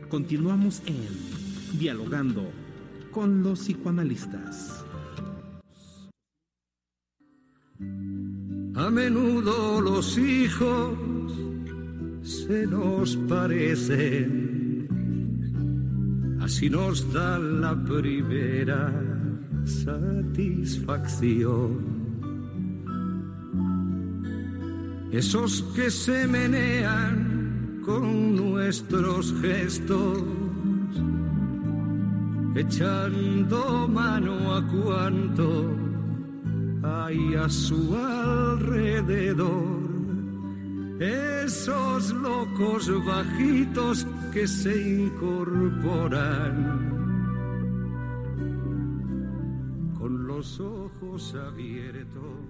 Continuamos 0.10 0.82
en 0.86 1.08
Dialogando 1.80 2.52
con 3.12 3.42
los 3.42 3.62
psicoanalistas. 3.62 4.84
A 8.76 8.90
menudo 8.90 9.80
los 9.82 10.18
hijos 10.18 10.98
se 12.22 12.68
nos 12.68 13.16
parecen, 13.16 14.90
así 16.42 16.70
nos 16.70 17.14
da 17.14 17.40
la 17.40 17.82
primera 17.84 18.92
satisfacción. 19.66 22.04
Esos 25.12 25.64
que 25.76 25.92
se 25.92 26.26
menean 26.28 27.33
con 27.86 28.36
nuestros 28.36 29.34
gestos, 29.42 30.24
echando 32.56 33.88
mano 33.88 34.54
a 34.54 34.66
cuanto 34.68 35.76
hay 36.84 37.36
a 37.36 37.50
su 37.50 37.96
alrededor. 37.96 39.84
Esos 41.00 42.12
locos 42.14 42.90
bajitos 43.06 44.08
que 44.32 44.48
se 44.48 45.00
incorporan 45.00 46.54
con 49.98 50.28
los 50.28 50.60
ojos 50.60 51.36
abiertos. 51.36 52.43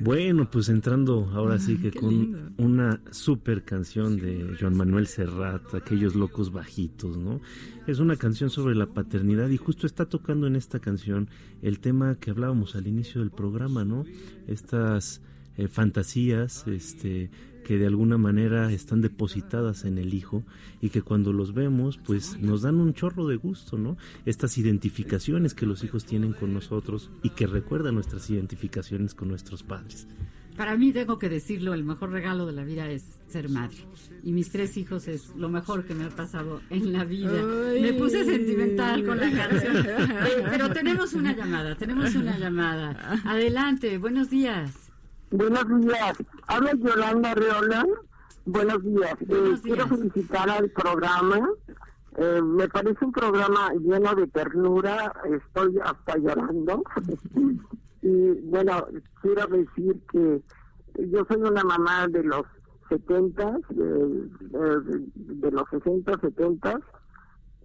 Bueno, 0.00 0.50
pues 0.50 0.70
entrando 0.70 1.30
ahora 1.34 1.58
sí 1.58 1.76
que 1.76 1.90
qué 1.90 2.00
con 2.00 2.10
lindo. 2.10 2.38
una 2.56 3.02
super 3.10 3.64
canción 3.64 4.18
de 4.18 4.56
Joan 4.58 4.74
Manuel 4.74 5.06
Serrat, 5.06 5.74
aquellos 5.74 6.14
locos 6.14 6.52
bajitos, 6.52 7.18
¿no? 7.18 7.40
Es 7.86 7.98
una 7.98 8.16
canción 8.16 8.48
sobre 8.48 8.74
la 8.74 8.86
paternidad 8.86 9.50
y 9.50 9.58
justo 9.58 9.86
está 9.86 10.06
tocando 10.06 10.46
en 10.46 10.56
esta 10.56 10.78
canción 10.80 11.28
el 11.60 11.80
tema 11.80 12.16
que 12.18 12.30
hablábamos 12.30 12.76
al 12.76 12.86
inicio 12.86 13.20
del 13.20 13.30
programa, 13.30 13.84
¿no? 13.84 14.04
Estas 14.46 15.20
eh, 15.58 15.68
fantasías, 15.68 16.66
este 16.66 17.30
que 17.64 17.78
de 17.78 17.86
alguna 17.86 18.18
manera 18.18 18.72
están 18.72 19.00
depositadas 19.00 19.84
en 19.84 19.98
el 19.98 20.14
hijo 20.14 20.44
y 20.80 20.90
que 20.90 21.02
cuando 21.02 21.32
los 21.32 21.54
vemos 21.54 21.98
pues 21.98 22.38
nos 22.40 22.62
dan 22.62 22.76
un 22.76 22.94
chorro 22.94 23.26
de 23.26 23.36
gusto, 23.36 23.78
¿no? 23.78 23.96
Estas 24.26 24.58
identificaciones 24.58 25.54
que 25.54 25.66
los 25.66 25.84
hijos 25.84 26.04
tienen 26.04 26.32
con 26.32 26.52
nosotros 26.52 27.10
y 27.22 27.30
que 27.30 27.46
recuerdan 27.46 27.94
nuestras 27.94 28.28
identificaciones 28.30 29.14
con 29.14 29.28
nuestros 29.28 29.62
padres. 29.62 30.06
Para 30.56 30.76
mí, 30.76 30.92
tengo 30.92 31.18
que 31.18 31.30
decirlo, 31.30 31.72
el 31.72 31.84
mejor 31.84 32.10
regalo 32.10 32.44
de 32.44 32.52
la 32.52 32.64
vida 32.64 32.90
es 32.90 33.18
ser 33.28 33.48
madre. 33.48 33.78
Y 34.22 34.32
mis 34.32 34.50
tres 34.50 34.76
hijos 34.76 35.08
es 35.08 35.34
lo 35.36 35.48
mejor 35.48 35.86
que 35.86 35.94
me 35.94 36.04
ha 36.04 36.10
pasado 36.10 36.60
en 36.68 36.92
la 36.92 37.04
vida. 37.04 37.42
Me 37.80 37.94
puse 37.94 38.26
sentimental 38.26 39.04
con 39.06 39.18
la 39.18 39.30
canción. 39.30 39.86
Pero 40.50 40.70
tenemos 40.70 41.14
una 41.14 41.34
llamada, 41.34 41.76
tenemos 41.76 42.14
una 42.14 42.38
llamada. 42.38 43.22
Adelante, 43.24 43.96
buenos 43.96 44.28
días. 44.28 44.89
Buenos 45.30 45.80
días. 45.80 46.12
Habla 46.48 46.72
Yolanda 46.74 47.34
Reola. 47.34 47.86
Buenos 48.46 48.82
días. 48.82 49.14
Eh, 49.28 49.54
Quiero 49.62 49.86
felicitar 49.86 50.50
al 50.50 50.70
programa. 50.70 51.48
Eh, 52.16 52.40
me 52.42 52.68
parece 52.68 53.04
un 53.04 53.12
programa 53.12 53.72
lleno 53.80 54.14
de 54.14 54.26
ternura. 54.26 55.12
Estoy 55.24 55.78
hasta 55.84 56.16
llorando. 56.18 56.82
y 58.02 58.32
bueno, 58.48 58.86
quiero 59.22 59.46
decir 59.46 60.00
que 60.10 60.42
yo 61.06 61.24
soy 61.28 61.40
una 61.42 61.62
mamá 61.62 62.08
de 62.08 62.24
los 62.24 62.42
70, 62.88 63.58
de, 63.68 63.84
de- 63.84 65.04
de 65.14 65.50
los 65.52 65.62
60, 65.70 66.12
70, 66.20 66.80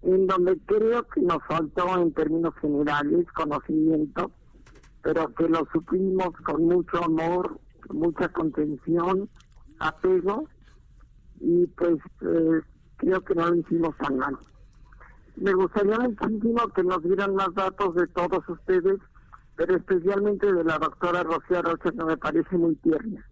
en 0.03 0.27
donde 0.27 0.55
creo 0.67 1.01
que 1.07 1.21
nos 1.21 1.39
faltó 1.47 1.97
en 1.99 2.13
términos 2.13 2.53
generales 2.61 3.25
conocimiento 3.33 4.29
pero 5.05 5.31
que 5.35 5.47
lo 5.47 5.67
suplimos 5.71 6.31
con 6.43 6.65
mucho 6.65 7.03
amor, 7.03 7.59
mucha 7.89 8.27
contención, 8.29 9.29
apego, 9.77 10.49
y 11.39 11.67
pues 11.67 11.97
eh, 12.21 12.61
creo 12.97 13.21
que 13.21 13.35
no 13.35 13.47
lo 13.49 13.55
hicimos 13.55 13.95
tan 13.97 14.17
mal. 14.17 14.35
Me 15.35 15.53
gustaría 15.53 15.99
muchísimo 15.99 16.67
que 16.69 16.83
nos 16.83 17.03
dieran 17.03 17.35
más 17.35 17.53
datos 17.53 17.93
de 17.93 18.07
todos 18.07 18.49
ustedes, 18.49 18.97
pero 19.55 19.75
especialmente 19.75 20.51
de 20.51 20.63
la 20.63 20.79
doctora 20.79 21.21
Rocío 21.21 21.61
Rocha, 21.61 21.91
que 21.91 22.03
me 22.03 22.17
parece 22.17 22.57
muy 22.57 22.75
tierna. 22.77 23.23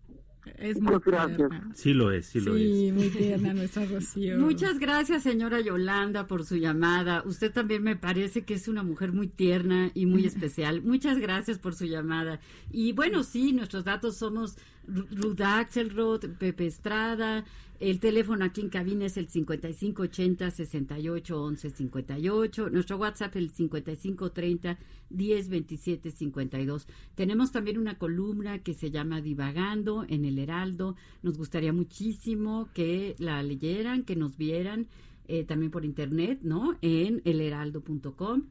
Es 0.57 0.79
muy 0.79 0.91
muy 0.93 1.01
gracias. 1.05 1.37
tierna. 1.37 1.71
Sí 1.73 1.93
lo 1.93 2.11
es, 2.11 2.25
sí 2.25 2.39
lo 2.39 2.55
es. 2.55 2.61
Sí, 2.61 2.91
muy 2.91 3.09
tierna 3.09 3.53
nuestra 3.53 3.85
Rocío. 3.85 4.37
Muchas 4.37 4.79
gracias, 4.79 5.23
señora 5.23 5.61
Yolanda, 5.61 6.27
por 6.27 6.45
su 6.45 6.57
llamada. 6.57 7.23
Usted 7.25 7.51
también 7.51 7.83
me 7.83 7.95
parece 7.95 8.43
que 8.43 8.53
es 8.53 8.67
una 8.67 8.83
mujer 8.83 9.11
muy 9.11 9.27
tierna 9.27 9.91
y 9.93 10.05
muy 10.05 10.25
especial. 10.25 10.81
Muchas 10.81 11.17
gracias 11.19 11.59
por 11.59 11.75
su 11.75 11.85
llamada. 11.85 12.39
Y 12.71 12.93
bueno, 12.93 13.23
sí, 13.23 13.53
nuestros 13.53 13.83
datos 13.83 14.17
somos 14.17 14.57
Ruth 14.87 15.41
Axelrod, 15.41 16.25
Pepe 16.37 16.67
Estrada. 16.67 17.45
El 17.79 17.99
teléfono 17.99 18.45
aquí 18.45 18.61
en 18.61 18.69
cabina 18.69 19.05
es 19.05 19.17
el 19.17 19.27
5580 19.27 20.51
68 20.51 21.43
11 21.43 21.69
58. 21.69 22.69
Nuestro 22.69 22.97
WhatsApp 22.97 23.35
el 23.35 23.51
5530 23.51 24.77
10 25.09 25.49
27 25.49 26.11
52. 26.11 26.87
Tenemos 27.15 27.51
también 27.51 27.77
una 27.77 27.97
columna 27.97 28.59
que 28.59 28.73
se 28.73 28.89
llama 28.89 29.21
Divagando 29.21 30.05
en 30.07 30.23
el 30.25 30.39
Heraldo. 30.39 30.95
Nos 31.23 31.37
gustaría 31.37 31.73
muchísimo 31.73 32.69
que 32.73 33.15
la 33.19 33.43
leyeran, 33.43 34.03
que 34.03 34.15
nos 34.15 34.37
vieran 34.37 34.87
eh, 35.27 35.43
también 35.43 35.71
por 35.71 35.85
internet, 35.85 36.39
¿no? 36.43 36.77
En 36.81 37.21
elheraldo.com. 37.25 38.43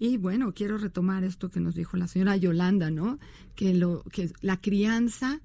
Y 0.00 0.16
bueno, 0.16 0.54
quiero 0.54 0.78
retomar 0.78 1.24
esto 1.24 1.50
que 1.50 1.60
nos 1.60 1.74
dijo 1.74 1.98
la 1.98 2.08
señora 2.08 2.34
Yolanda, 2.34 2.90
¿no? 2.90 3.18
Que, 3.54 3.74
lo, 3.74 4.02
que 4.04 4.32
la 4.40 4.58
crianza 4.58 5.42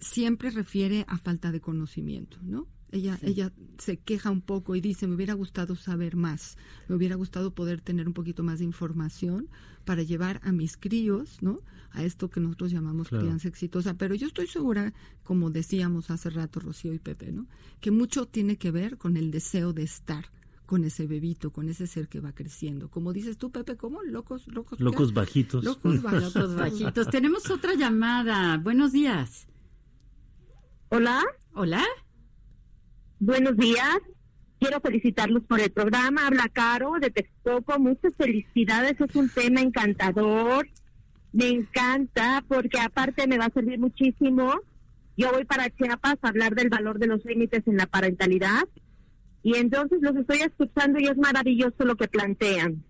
siempre 0.00 0.50
refiere 0.50 1.04
a 1.06 1.18
falta 1.18 1.52
de 1.52 1.60
conocimiento, 1.60 2.38
¿no? 2.42 2.66
Ella, 2.90 3.18
ella 3.20 3.52
se 3.76 3.98
queja 3.98 4.30
un 4.30 4.40
poco 4.40 4.74
y 4.74 4.80
dice, 4.80 5.06
me 5.06 5.16
hubiera 5.16 5.34
gustado 5.34 5.76
saber 5.76 6.16
más, 6.16 6.56
me 6.88 6.94
hubiera 6.94 7.16
gustado 7.16 7.54
poder 7.54 7.82
tener 7.82 8.08
un 8.08 8.14
poquito 8.14 8.42
más 8.42 8.60
de 8.60 8.64
información 8.64 9.50
para 9.84 10.02
llevar 10.02 10.40
a 10.44 10.52
mis 10.52 10.78
críos, 10.78 11.42
¿no? 11.42 11.60
A 11.90 12.04
esto 12.04 12.30
que 12.30 12.40
nosotros 12.40 12.72
llamamos 12.72 13.10
crianza 13.10 13.48
exitosa. 13.48 13.94
Pero 13.98 14.14
yo 14.14 14.28
estoy 14.28 14.46
segura, 14.46 14.94
como 15.24 15.50
decíamos 15.50 16.10
hace 16.10 16.30
rato 16.30 16.58
Rocío 16.58 16.94
y 16.94 16.98
Pepe, 16.98 17.32
¿no? 17.32 17.46
Que 17.80 17.90
mucho 17.90 18.24
tiene 18.24 18.56
que 18.56 18.70
ver 18.70 18.96
con 18.96 19.18
el 19.18 19.30
deseo 19.30 19.74
de 19.74 19.82
estar 19.82 20.30
con 20.66 20.84
ese 20.84 21.06
bebito, 21.06 21.52
con 21.52 21.68
ese 21.68 21.86
ser 21.86 22.08
que 22.08 22.20
va 22.20 22.32
creciendo. 22.32 22.90
Como 22.90 23.12
dices 23.12 23.36
tú, 23.38 23.50
Pepe, 23.50 23.76
¿cómo? 23.76 24.02
Locos, 24.02 24.46
locos. 24.48 24.80
Locos 24.80 25.12
bajitos. 25.12 25.64
Locos, 25.64 26.02
locos 26.02 26.56
bajitos. 26.56 27.08
Tenemos 27.08 27.50
otra 27.50 27.74
llamada. 27.74 28.56
Buenos 28.58 28.92
días. 28.92 29.46
Hola. 30.88 31.22
Hola. 31.52 31.82
Buenos 33.18 33.56
días. 33.56 33.98
Quiero 34.58 34.80
felicitarlos 34.80 35.44
por 35.44 35.60
el 35.60 35.70
programa. 35.70 36.26
Habla 36.26 36.48
Caro 36.52 36.92
de 37.00 37.10
Texcoco. 37.10 37.78
Muchas 37.78 38.14
felicidades. 38.16 38.98
Es 39.00 39.14
un 39.14 39.28
tema 39.28 39.60
encantador. 39.60 40.68
Me 41.32 41.48
encanta 41.48 42.44
porque 42.48 42.80
aparte 42.80 43.26
me 43.26 43.38
va 43.38 43.46
a 43.46 43.50
servir 43.50 43.78
muchísimo. 43.78 44.54
Yo 45.16 45.30
voy 45.32 45.44
para 45.44 45.68
Chiapas 45.70 46.16
a 46.22 46.28
hablar 46.28 46.54
del 46.54 46.68
valor 46.68 46.98
de 46.98 47.06
los 47.06 47.24
límites 47.24 47.66
en 47.66 47.76
la 47.76 47.86
parentalidad. 47.86 48.64
Y 49.44 49.56
entonces 49.56 50.00
los 50.00 50.16
estoy 50.16 50.38
escuchando 50.38 50.98
y 50.98 51.04
es 51.06 51.18
maravilloso 51.18 51.84
lo 51.84 51.96
que 51.96 52.08
plantean. 52.08 52.82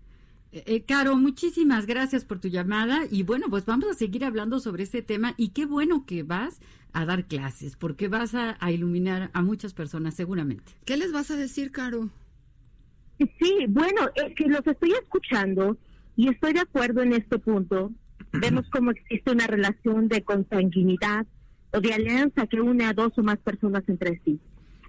Eh, 0.53 0.63
eh, 0.67 0.83
Caro, 0.83 1.17
muchísimas 1.17 1.85
gracias 1.85 2.23
por 2.23 2.39
tu 2.39 2.47
llamada 2.47 3.01
y 3.11 3.23
bueno, 3.23 3.47
pues 3.49 3.65
vamos 3.65 3.89
a 3.91 3.93
seguir 3.93 4.23
hablando 4.23 4.61
sobre 4.61 4.83
este 4.83 5.01
tema 5.01 5.33
y 5.35 5.49
qué 5.49 5.65
bueno 5.65 6.05
que 6.05 6.23
vas 6.23 6.61
a 6.93 7.05
dar 7.05 7.25
clases 7.25 7.75
porque 7.75 8.07
vas 8.07 8.35
a, 8.35 8.57
iluminar 8.71 9.31
a 9.33 9.41
muchas 9.41 9.73
personas 9.73 10.15
seguramente. 10.15 10.71
¿Qué 10.85 10.95
les 10.95 11.11
vas 11.11 11.29
a 11.29 11.35
decir, 11.35 11.73
Caro? 11.73 12.09
Sí, 13.17 13.65
bueno, 13.67 14.09
es 14.15 14.33
que 14.33 14.47
los 14.47 14.65
estoy 14.65 14.93
escuchando 14.93 15.77
y 16.15 16.29
estoy 16.29 16.53
de 16.53 16.61
acuerdo 16.61 17.01
en 17.01 17.11
este 17.11 17.37
punto. 17.37 17.91
Vemos 18.31 18.65
cómo 18.71 18.91
existe 18.91 19.29
una 19.29 19.45
relación 19.45 20.07
de 20.07 20.23
consanguinidad 20.23 21.27
o 21.73 21.81
de 21.81 21.93
alianza 21.93 22.47
que 22.47 22.61
une 22.61 22.85
a 22.85 22.93
dos 22.93 23.11
o 23.17 23.23
más 23.23 23.39
personas 23.39 23.83
entre 23.87 24.21
sí. 24.23 24.39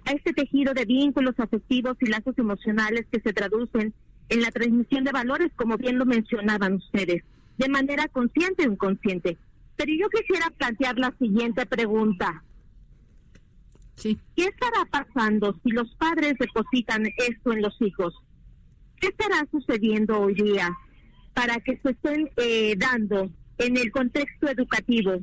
A 0.07 0.11
este 0.11 0.31
tejido 0.31 0.73
de 0.73 0.85
vínculos 0.85 1.35
afectivos 1.37 1.97
y 1.99 2.05
lazos 2.05 2.37
emocionales 2.37 3.05
que 3.11 3.19
se 3.19 3.33
traducen 3.33 3.93
en 4.29 4.41
la 4.41 4.51
transmisión 4.51 5.03
de 5.03 5.11
valores, 5.11 5.51
como 5.57 5.75
bien 5.75 5.97
lo 5.97 6.05
mencionaban 6.05 6.75
ustedes, 6.75 7.25
de 7.57 7.67
manera 7.67 8.07
consciente 8.07 8.65
o 8.65 8.71
inconsciente. 8.71 9.37
Pero 9.75 9.91
yo 9.93 10.07
quisiera 10.07 10.49
plantear 10.51 10.97
la 10.97 11.13
siguiente 11.19 11.65
pregunta. 11.65 12.41
Sí. 13.95 14.17
¿Qué 14.33 14.45
estará 14.45 14.85
pasando 14.89 15.59
si 15.61 15.71
los 15.71 15.93
padres 15.95 16.35
depositan 16.39 17.05
esto 17.17 17.51
en 17.51 17.61
los 17.61 17.75
hijos? 17.81 18.15
¿Qué 19.01 19.07
estará 19.07 19.45
sucediendo 19.51 20.21
hoy 20.21 20.35
día 20.35 20.69
para 21.33 21.59
que 21.59 21.81
se 21.83 21.89
estén 21.89 22.29
eh, 22.37 22.75
dando 22.77 23.29
en 23.57 23.75
el 23.75 23.91
contexto 23.91 24.47
educativo 24.47 25.19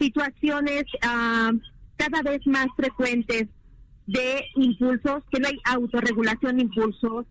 situaciones 0.00 0.86
ah, 1.02 1.52
cada 1.96 2.22
vez 2.22 2.44
más 2.46 2.66
frecuentes 2.76 3.46
de 4.06 4.44
impulsos, 4.56 5.22
que 5.30 5.40
no 5.40 5.48
hay 5.48 5.58
autorregulación 5.64 6.56
de 6.56 6.62
impulsos, 6.64 7.26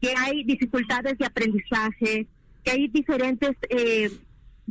que 0.00 0.12
hay 0.16 0.44
dificultades 0.44 1.16
de 1.18 1.26
aprendizaje, 1.26 2.26
que 2.64 2.70
hay 2.70 2.88
diferentes 2.88 3.52
eh, 3.70 4.10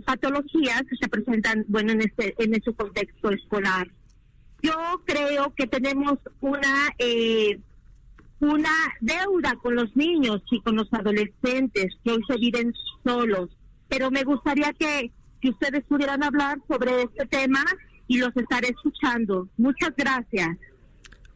patologías 0.06 0.84
que 0.90 0.98
se 1.02 1.10
presentan, 1.10 1.66
bueno, 1.68 1.94
en 1.94 2.02
este 2.02 2.36
en 2.38 2.54
este 2.54 2.74
contexto 2.74 3.32
escolar. 3.32 3.90
Yo 4.62 4.74
creo 5.06 5.54
que 5.56 5.68
tenemos 5.68 6.20
una 6.42 6.94
eh, 7.00 7.60
una 8.40 8.74
deuda 9.00 9.56
con 9.62 9.76
los 9.76 9.96
niños 9.96 10.42
y 10.52 10.62
con 10.62 10.76
los 10.76 10.92
adolescentes 10.94 11.96
que 12.04 12.12
hoy 12.12 12.22
se 12.28 12.38
viven 12.38 12.74
solos, 13.04 13.50
pero 13.88 14.10
me 14.10 14.24
gustaría 14.24 14.74
que, 14.74 15.12
que 15.40 15.50
ustedes 15.50 15.84
pudieran 15.86 16.24
hablar 16.24 16.58
sobre 16.68 17.04
este 17.04 17.26
tema 17.28 17.64
y 18.08 18.18
los 18.18 18.36
estaré 18.36 18.70
escuchando. 18.70 19.48
Muchas 19.58 19.94
gracias. 19.96 20.58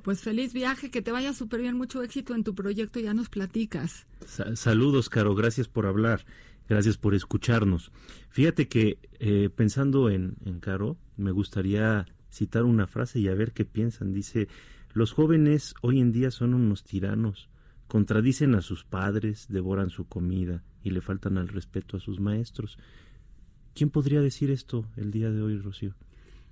Pues 0.05 0.21
feliz 0.21 0.53
viaje, 0.53 0.91
que 0.91 1.01
te 1.01 1.11
vaya 1.11 1.33
súper 1.33 1.61
bien, 1.61 1.75
mucho 1.75 2.03
éxito 2.03 2.35
en 2.35 2.43
tu 2.43 2.53
proyecto, 2.53 2.99
ya 2.99 3.15
nos 3.15 3.27
platicas. 3.27 4.05
saludos, 4.53 5.09
Caro, 5.09 5.33
gracias 5.33 5.67
por 5.67 5.87
hablar, 5.87 6.27
gracias 6.69 6.99
por 6.99 7.15
escucharnos. 7.15 7.91
Fíjate 8.29 8.67
que 8.67 8.99
eh, 9.17 9.49
pensando 9.49 10.11
en, 10.11 10.35
en 10.45 10.59
Caro, 10.59 10.95
me 11.17 11.31
gustaría 11.31 12.05
citar 12.29 12.65
una 12.65 12.85
frase 12.85 13.19
y 13.19 13.29
a 13.29 13.33
ver 13.33 13.51
qué 13.51 13.65
piensan. 13.65 14.13
Dice, 14.13 14.47
los 14.93 15.11
jóvenes 15.11 15.73
hoy 15.81 15.99
en 15.99 16.11
día 16.11 16.29
son 16.29 16.53
unos 16.53 16.83
tiranos, 16.83 17.49
contradicen 17.87 18.53
a 18.53 18.61
sus 18.61 18.83
padres, 18.83 19.47
devoran 19.49 19.89
su 19.89 20.05
comida 20.07 20.63
y 20.83 20.91
le 20.91 21.01
faltan 21.01 21.39
al 21.39 21.47
respeto 21.47 21.97
a 21.97 21.99
sus 21.99 22.19
maestros. 22.19 22.77
¿Quién 23.73 23.89
podría 23.89 24.21
decir 24.21 24.51
esto 24.51 24.85
el 24.97 25.09
día 25.09 25.31
de 25.31 25.41
hoy, 25.41 25.57
Rocío? 25.57 25.95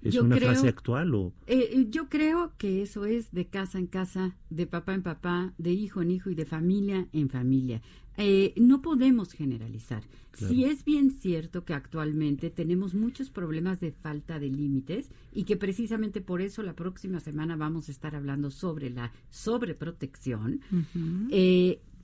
¿Es 0.04 0.16
una 0.16 0.38
frase 0.38 0.68
actual 0.68 1.16
o...? 1.16 1.34
Eh, 1.48 1.70
eh, 1.72 1.88
yo 1.90 2.10
creo 2.10 2.54
que 2.58 2.82
eso 2.82 3.06
es 3.06 3.32
de 3.32 3.48
casa 3.48 3.80
en 3.80 3.88
casa, 3.88 4.36
de 4.50 4.68
papá 4.68 4.94
en 4.94 5.04
papá, 5.04 5.54
de 5.58 5.72
hijo 5.72 6.02
en 6.02 6.12
hijo 6.12 6.30
y 6.30 6.36
de 6.36 6.46
familia 6.46 7.08
en 7.14 7.30
familia. 7.30 7.82
Eh, 8.18 8.54
no 8.58 8.82
podemos 8.82 9.34
generalizar. 9.34 10.04
Si 10.34 10.66
es 10.66 10.84
bien 10.84 11.12
cierto 11.12 11.64
que 11.64 11.74
actualmente 11.74 12.50
tenemos 12.50 12.96
muchos 12.96 13.30
problemas 13.30 13.80
de 13.80 13.92
falta 13.92 14.40
de 14.40 14.50
límites 14.50 15.10
y 15.32 15.44
que 15.44 15.58
precisamente 15.58 16.22
por 16.22 16.42
eso 16.42 16.64
la 16.64 16.76
próxima 16.76 17.20
semana 17.20 17.56
vamos 17.56 17.88
a 17.88 17.92
estar 17.92 18.16
hablando 18.16 18.50
sobre 18.50 18.90
la 18.90 19.12
sobreprotección. 19.30 20.62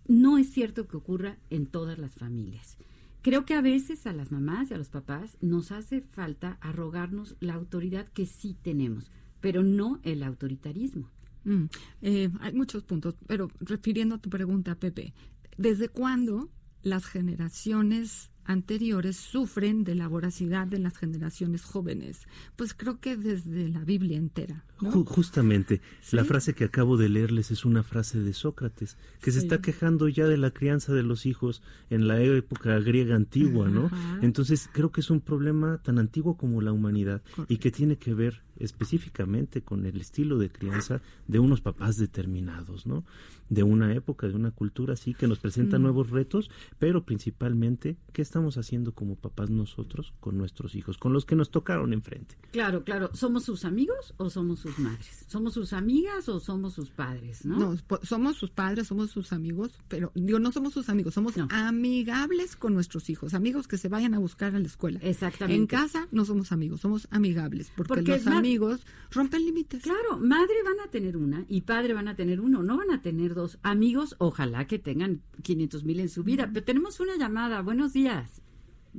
no 0.07 0.37
es 0.37 0.49
cierto 0.51 0.87
que 0.87 0.97
ocurra 0.97 1.37
en 1.49 1.65
todas 1.65 1.97
las 1.97 2.13
familias. 2.13 2.77
Creo 3.21 3.45
que 3.45 3.53
a 3.53 3.61
veces 3.61 4.07
a 4.07 4.13
las 4.13 4.31
mamás 4.31 4.71
y 4.71 4.73
a 4.73 4.77
los 4.77 4.89
papás 4.89 5.37
nos 5.41 5.71
hace 5.71 6.01
falta 6.01 6.57
arrogarnos 6.61 7.35
la 7.41 7.53
autoridad 7.53 8.07
que 8.07 8.25
sí 8.25 8.55
tenemos, 8.61 9.11
pero 9.41 9.61
no 9.61 9.99
el 10.03 10.23
autoritarismo. 10.23 11.09
Mm, 11.43 11.65
eh, 12.01 12.29
hay 12.39 12.53
muchos 12.53 12.83
puntos, 12.83 13.15
pero 13.27 13.49
refiriendo 13.59 14.15
a 14.15 14.19
tu 14.19 14.29
pregunta, 14.29 14.75
Pepe, 14.75 15.13
¿desde 15.57 15.89
cuándo 15.89 16.49
las 16.81 17.05
generaciones 17.05 18.31
anteriores 18.49 19.15
sufren 19.15 19.83
de 19.83 19.93
la 19.93 20.07
voracidad 20.07 20.65
de 20.65 20.79
las 20.79 20.97
generaciones 20.97 21.63
jóvenes. 21.63 22.27
Pues 22.55 22.73
creo 22.73 22.99
que 22.99 23.15
desde 23.15 23.69
la 23.69 23.83
Biblia 23.85 24.17
entera. 24.17 24.65
Justamente, 24.79 25.81
la 26.11 26.25
frase 26.25 26.55
que 26.55 26.63
acabo 26.63 26.97
de 26.97 27.09
leerles 27.09 27.51
es 27.51 27.63
una 27.63 27.83
frase 27.83 28.19
de 28.19 28.33
Sócrates, 28.33 28.97
que 29.21 29.31
se 29.31 29.39
está 29.39 29.61
quejando 29.61 30.07
ya 30.07 30.25
de 30.25 30.37
la 30.37 30.51
crianza 30.51 30.93
de 30.93 31.03
los 31.03 31.25
hijos 31.25 31.61
en 31.89 32.07
la 32.07 32.21
época 32.21 32.79
griega 32.79 33.15
antigua, 33.15 33.69
¿no? 33.69 33.91
Entonces 34.21 34.69
creo 34.71 34.91
que 34.91 35.01
es 35.01 35.11
un 35.11 35.21
problema 35.21 35.77
tan 35.83 35.99
antiguo 35.99 36.35
como 36.35 36.61
la 36.61 36.71
humanidad 36.71 37.21
y 37.47 37.57
que 37.57 37.71
tiene 37.71 37.97
que 37.97 38.13
ver 38.13 38.41
específicamente 38.57 39.61
con 39.61 39.85
el 39.85 39.99
estilo 39.99 40.37
de 40.37 40.49
crianza 40.49 41.01
de 41.27 41.39
unos 41.39 41.61
papás 41.61 41.97
determinados, 41.97 42.85
¿no? 42.85 43.05
De 43.49 43.63
una 43.63 43.93
época, 43.93 44.27
de 44.27 44.35
una 44.35 44.51
cultura 44.51 44.93
así 44.93 45.13
que 45.13 45.27
nos 45.27 45.39
presenta 45.39 45.79
mm. 45.79 45.81
nuevos 45.81 46.09
retos, 46.09 46.51
pero 46.77 47.03
principalmente, 47.03 47.97
¿qué 48.13 48.21
estamos 48.21 48.38
haciendo 48.57 48.93
como 48.93 49.15
papás 49.15 49.49
nosotros 49.49 50.13
con 50.19 50.37
nuestros 50.37 50.75
hijos, 50.75 50.97
con 50.97 51.13
los 51.13 51.25
que 51.25 51.35
nos 51.35 51.51
tocaron 51.51 51.93
enfrente? 51.93 52.35
Claro, 52.51 52.83
claro. 52.83 53.09
¿Somos 53.13 53.43
sus 53.43 53.65
amigos 53.65 54.13
o 54.17 54.29
somos 54.29 54.59
sus 54.59 54.77
madres? 54.79 55.25
¿Somos 55.27 55.53
sus 55.53 55.73
amigas 55.73 56.29
o 56.29 56.39
somos 56.39 56.73
sus 56.73 56.89
padres, 56.89 57.45
no? 57.45 57.57
No, 57.57 57.77
somos 58.03 58.37
sus 58.37 58.49
padres, 58.49 58.87
somos 58.87 59.11
sus 59.11 59.33
amigos, 59.33 59.79
pero 59.87 60.11
digo, 60.15 60.39
no 60.39 60.51
somos 60.51 60.73
sus 60.73 60.89
amigos, 60.89 61.13
somos 61.13 61.35
amigables 61.49 62.55
con 62.55 62.73
nuestros 62.73 63.09
hijos, 63.09 63.33
amigos 63.33 63.67
que 63.67 63.77
se 63.77 63.89
vayan 63.89 64.13
a 64.13 64.19
buscar 64.19 64.55
a 64.55 64.59
la 64.59 64.67
escuela. 64.67 64.99
Exactamente. 65.01 65.55
En 65.55 65.67
casa 65.67 66.07
no 66.11 66.25
somos 66.25 66.51
amigos, 66.51 66.81
somos 66.81 67.07
amigables, 67.11 67.71
porque, 67.75 68.01
los 68.01 68.27
amigos 68.27 68.85
rompen 69.11 69.45
límites. 69.45 69.83
Claro, 69.83 70.17
madre 70.17 70.55
van 70.63 70.79
a 70.87 70.89
tener 70.89 71.17
una 71.17 71.45
y 71.47 71.61
padre 71.61 71.93
van 71.93 72.07
a 72.07 72.15
tener 72.15 72.41
uno, 72.41 72.63
no 72.63 72.77
van 72.77 72.91
a 72.91 73.01
tener 73.01 73.33
dos 73.33 73.59
amigos, 73.63 74.15
ojalá 74.19 74.67
que 74.67 74.79
tengan 74.79 75.21
500 75.41 75.83
mil 75.83 75.99
en 75.99 76.09
su 76.09 76.23
vida. 76.23 76.49
Pero 76.53 76.65
tenemos 76.65 76.99
una 76.99 77.17
llamada, 77.17 77.61
buenos 77.61 77.93
días. 77.93 78.28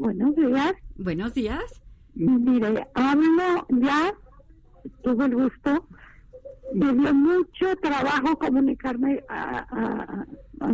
Buenos 0.00 0.34
días. 0.34 0.72
Buenos 0.96 1.34
días. 1.34 1.82
Mire, 2.14 2.86
hablo 2.94 3.66
ya, 3.68 4.14
tuve 5.02 5.26
el 5.26 5.34
gusto, 5.34 5.86
me 6.72 6.90
dio 6.94 7.12
mucho 7.12 7.76
trabajo 7.82 8.38
comunicarme 8.38 9.22
a, 9.28 10.24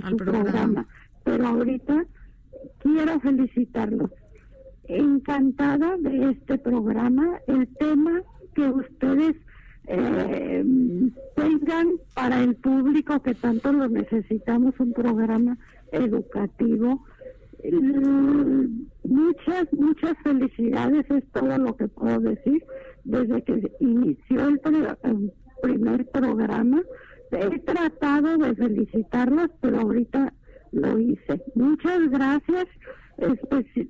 su 0.08 0.16
programa. 0.16 0.86
pero 1.24 1.48
ahorita 1.48 2.06
quiero 2.78 3.18
felicitarlos. 3.18 4.12
Encantada 4.84 5.96
de 5.96 6.30
este 6.30 6.58
programa, 6.58 7.40
el 7.48 7.66
tema 7.78 8.22
que 8.54 8.68
ustedes 8.68 9.34
eh, 9.88 10.64
tengan 11.34 11.88
para 12.14 12.44
el 12.44 12.54
público 12.54 13.20
que 13.22 13.34
tanto 13.34 13.72
lo 13.72 13.88
necesitamos, 13.88 14.78
un 14.78 14.92
programa 14.92 15.58
educativo 15.90 17.04
muchas, 19.04 19.72
muchas 19.72 20.12
felicidades, 20.22 21.04
es 21.10 21.24
todo 21.32 21.58
lo 21.58 21.76
que 21.76 21.88
puedo 21.88 22.20
decir. 22.20 22.64
Desde 23.04 23.42
que 23.42 23.72
inició 23.80 24.48
el, 24.48 24.60
primer 25.62 26.06
programa, 26.10 26.82
he 27.30 27.58
tratado 27.60 28.36
de 28.36 28.54
felicitarlos, 28.54 29.48
pero 29.60 29.80
ahorita 29.80 30.32
lo 30.72 30.98
hice. 30.98 31.42
Muchas 31.54 32.10
gracias. 32.10 32.66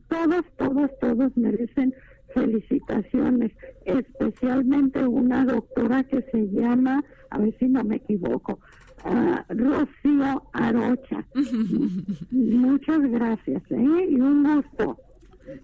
todos, 0.09 0.45
todos, 0.57 0.91
todos 1.01 1.37
merecen 1.37 1.93
felicitaciones, 2.35 3.53
especialmente 3.85 5.07
una 5.07 5.45
doctora 5.45 6.05
que 6.05 6.23
se 6.31 6.49
llama, 6.51 7.03
a 7.31 7.39
ver 7.39 7.57
si 7.59 7.67
no 7.69 7.83
me 7.83 7.97
equivoco, 7.97 8.61
uh, 9.07 9.55
Rocío 9.55 10.43
Arocha. 10.53 11.25
Muchas 12.31 13.01
gracias, 13.03 13.63
¿eh? 13.71 14.07
Y 14.11 14.21
un 14.21 14.43
gusto. 14.43 14.99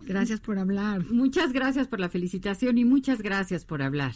Gracias 0.06 0.40
por 0.40 0.58
hablar. 0.58 1.04
Muchas 1.10 1.52
gracias 1.52 1.88
por 1.88 2.00
la 2.00 2.08
felicitación 2.08 2.78
y 2.78 2.84
muchas 2.84 3.20
gracias 3.22 3.64
por 3.64 3.82
hablar. 3.82 4.12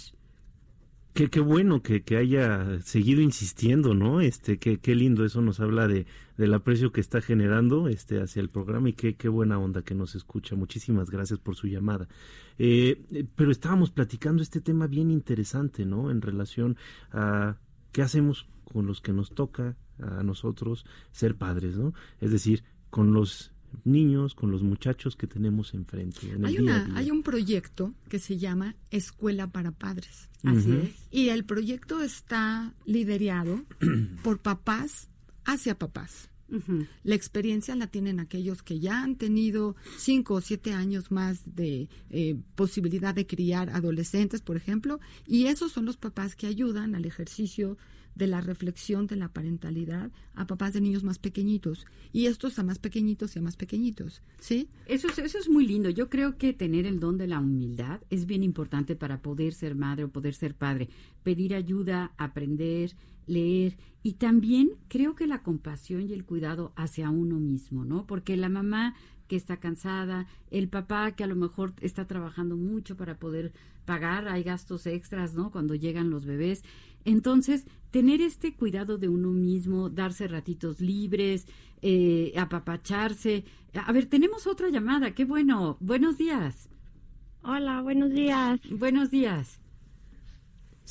Qué, 1.12 1.28
qué 1.28 1.40
bueno 1.40 1.82
que, 1.82 2.02
que, 2.02 2.18
haya 2.18 2.78
seguido 2.82 3.22
insistiendo, 3.22 3.94
¿no? 3.94 4.20
Este, 4.20 4.58
qué, 4.58 4.78
qué 4.78 4.94
lindo, 4.94 5.24
eso 5.24 5.40
nos 5.40 5.60
habla 5.60 5.88
de, 5.88 6.04
del 6.36 6.52
aprecio 6.52 6.92
que 6.92 7.00
está 7.00 7.22
generando 7.22 7.88
este, 7.88 8.20
hacia 8.20 8.40
el 8.40 8.50
programa 8.50 8.90
y 8.90 8.92
qué, 8.92 9.14
qué 9.14 9.30
buena 9.30 9.58
onda 9.58 9.80
que 9.80 9.94
nos 9.94 10.14
escucha. 10.14 10.56
Muchísimas 10.56 11.10
gracias 11.10 11.38
por 11.38 11.56
su 11.56 11.68
llamada. 11.68 12.06
Eh, 12.58 13.26
pero 13.34 13.50
estábamos 13.50 13.90
platicando 13.90 14.42
este 14.42 14.60
tema 14.60 14.88
bien 14.88 15.10
interesante, 15.10 15.86
¿no? 15.86 16.10
En 16.10 16.20
relación 16.20 16.76
a 17.12 17.56
qué 17.92 18.02
hacemos 18.02 18.46
con 18.72 18.86
los 18.86 19.00
que 19.00 19.12
nos 19.12 19.30
toca 19.30 19.76
a 19.98 20.22
nosotros 20.22 20.84
ser 21.12 21.36
padres, 21.36 21.76
¿no? 21.76 21.94
Es 22.20 22.30
decir, 22.30 22.64
con 22.90 23.12
los 23.12 23.52
niños, 23.84 24.34
con 24.34 24.50
los 24.50 24.62
muchachos 24.62 25.16
que 25.16 25.26
tenemos 25.26 25.74
enfrente. 25.74 26.36
hay, 26.44 26.58
una, 26.58 26.96
hay 26.96 27.10
un 27.10 27.22
proyecto 27.22 27.94
que 28.08 28.18
se 28.18 28.38
llama 28.38 28.74
Escuela 28.90 29.50
para 29.50 29.70
Padres. 29.70 30.28
Así 30.42 30.72
es. 30.72 31.06
Y 31.10 31.28
el 31.28 31.44
proyecto 31.44 32.02
está 32.02 32.74
liderado 32.84 33.64
por 34.22 34.40
papás 34.40 35.08
hacia 35.44 35.78
papás. 35.78 36.30
La 37.02 37.16
experiencia 37.16 37.74
la 37.74 37.88
tienen 37.88 38.20
aquellos 38.20 38.62
que 38.62 38.78
ya 38.78 39.02
han 39.02 39.16
tenido 39.16 39.74
cinco 39.98 40.34
o 40.34 40.40
siete 40.40 40.72
años 40.72 41.10
más 41.10 41.56
de 41.56 41.88
eh, 42.10 42.36
posibilidad 42.54 43.12
de 43.12 43.26
criar 43.26 43.70
adolescentes, 43.70 44.42
por 44.42 44.56
ejemplo, 44.56 45.00
y 45.26 45.46
esos 45.46 45.72
son 45.72 45.86
los 45.86 45.96
papás 45.96 46.36
que 46.36 46.46
ayudan 46.46 46.94
al 46.94 47.04
ejercicio 47.04 47.76
de 48.16 48.26
la 48.26 48.40
reflexión 48.40 49.06
de 49.06 49.16
la 49.16 49.28
parentalidad 49.28 50.10
a 50.34 50.46
papás 50.46 50.72
de 50.72 50.80
niños 50.80 51.04
más 51.04 51.18
pequeñitos 51.18 51.86
y 52.12 52.26
estos 52.26 52.58
a 52.58 52.64
más 52.64 52.78
pequeñitos 52.78 53.36
y 53.36 53.38
a 53.38 53.42
más 53.42 53.56
pequeñitos, 53.56 54.22
¿sí? 54.40 54.68
Eso 54.86 55.08
es, 55.08 55.18
eso 55.18 55.38
es 55.38 55.48
muy 55.48 55.66
lindo. 55.66 55.90
Yo 55.90 56.08
creo 56.08 56.36
que 56.38 56.52
tener 56.52 56.86
el 56.86 56.98
don 56.98 57.18
de 57.18 57.28
la 57.28 57.38
humildad 57.38 58.00
es 58.10 58.26
bien 58.26 58.42
importante 58.42 58.96
para 58.96 59.22
poder 59.22 59.52
ser 59.52 59.74
madre 59.74 60.04
o 60.04 60.08
poder 60.08 60.34
ser 60.34 60.54
padre. 60.54 60.88
Pedir 61.22 61.54
ayuda, 61.54 62.12
aprender, 62.16 62.96
leer 63.26 63.76
y 64.02 64.14
también 64.14 64.70
creo 64.88 65.16
que 65.16 65.26
la 65.26 65.42
compasión 65.42 66.08
y 66.08 66.12
el 66.12 66.24
cuidado 66.24 66.72
hacia 66.76 67.10
uno 67.10 67.40
mismo, 67.40 67.84
¿no? 67.84 68.06
Porque 68.06 68.36
la 68.36 68.48
mamá 68.48 68.94
que 69.26 69.36
está 69.36 69.58
cansada, 69.58 70.26
el 70.50 70.68
papá 70.68 71.12
que 71.12 71.24
a 71.24 71.26
lo 71.26 71.36
mejor 71.36 71.74
está 71.80 72.06
trabajando 72.06 72.56
mucho 72.56 72.96
para 72.96 73.18
poder 73.18 73.52
pagar, 73.84 74.28
hay 74.28 74.42
gastos 74.42 74.86
extras, 74.86 75.34
¿no? 75.34 75.50
Cuando 75.50 75.74
llegan 75.74 76.10
los 76.10 76.24
bebés. 76.26 76.64
Entonces, 77.04 77.66
tener 77.90 78.20
este 78.20 78.54
cuidado 78.54 78.98
de 78.98 79.08
uno 79.08 79.30
mismo, 79.30 79.88
darse 79.88 80.26
ratitos 80.26 80.80
libres, 80.80 81.46
eh, 81.82 82.32
apapacharse. 82.36 83.44
A 83.74 83.92
ver, 83.92 84.06
tenemos 84.06 84.46
otra 84.46 84.68
llamada, 84.70 85.12
qué 85.12 85.24
bueno. 85.24 85.76
Buenos 85.80 86.18
días. 86.18 86.68
Hola, 87.42 87.80
buenos 87.80 88.10
días. 88.10 88.60
Buenos 88.70 89.10
días. 89.10 89.60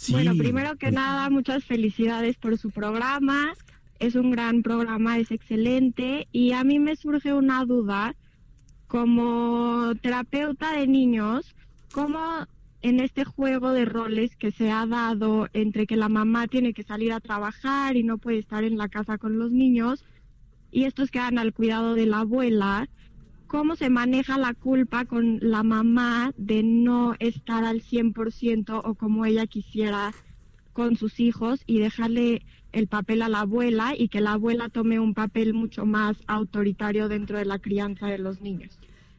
Bueno, 0.09 0.35
primero 0.37 0.77
que 0.77 0.91
nada, 0.91 1.29
muchas 1.29 1.65
felicidades 1.65 2.37
por 2.37 2.57
su 2.57 2.71
programa. 2.71 3.53
Es 3.99 4.15
un 4.15 4.31
gran 4.31 4.61
programa, 4.61 5.17
es 5.17 5.31
excelente. 5.31 6.27
Y 6.31 6.51
a 6.51 6.63
mí 6.63 6.79
me 6.79 6.95
surge 6.95 7.33
una 7.33 7.65
duda, 7.65 8.15
como 8.87 9.93
terapeuta 10.01 10.73
de 10.73 10.87
niños, 10.87 11.55
¿cómo 11.93 12.47
en 12.81 12.99
este 12.99 13.25
juego 13.25 13.71
de 13.71 13.85
roles 13.85 14.35
que 14.35 14.51
se 14.51 14.71
ha 14.71 14.85
dado 14.85 15.47
entre 15.53 15.87
que 15.87 15.95
la 15.95 16.09
mamá 16.09 16.47
tiene 16.47 16.73
que 16.73 16.83
salir 16.83 17.13
a 17.13 17.19
trabajar 17.19 17.95
y 17.95 18.03
no 18.03 18.19
puede 18.19 18.37
estar 18.37 18.63
en 18.63 18.77
la 18.77 18.89
casa 18.89 19.17
con 19.17 19.39
los 19.39 19.51
niños 19.51 20.05
y 20.71 20.83
estos 20.83 21.09
quedan 21.09 21.39
al 21.39 21.53
cuidado 21.53 21.95
de 21.95 22.05
la 22.05 22.19
abuela, 22.19 22.87
cómo 23.47 23.75
se 23.75 23.89
maneja 23.89 24.37
la 24.37 24.53
culpa 24.53 25.05
con 25.05 25.39
la 25.41 25.63
mamá 25.63 26.33
de 26.37 26.63
no 26.63 27.15
estar 27.19 27.63
al 27.63 27.81
100% 27.81 28.81
o 28.83 28.93
como 28.95 29.25
ella 29.25 29.47
quisiera 29.47 30.13
con 30.73 30.95
sus 30.95 31.19
hijos 31.19 31.63
y 31.65 31.79
dejarle 31.79 32.45
el 32.75 32.87
papel 32.87 33.21
a 33.21 33.29
la 33.29 33.39
abuela 33.39 33.93
y 33.97 34.09
que 34.09 34.21
la 34.21 34.33
abuela 34.33 34.69
tome 34.69 34.99
un 34.99 35.13
papel 35.13 35.53
mucho 35.53 35.85
más 35.85 36.17
autoritario 36.27 37.07
dentro 37.07 37.37
de 37.37 37.45
la 37.45 37.59
crianza 37.59 38.07
de 38.07 38.17
los 38.17 38.41
niños. 38.41 38.77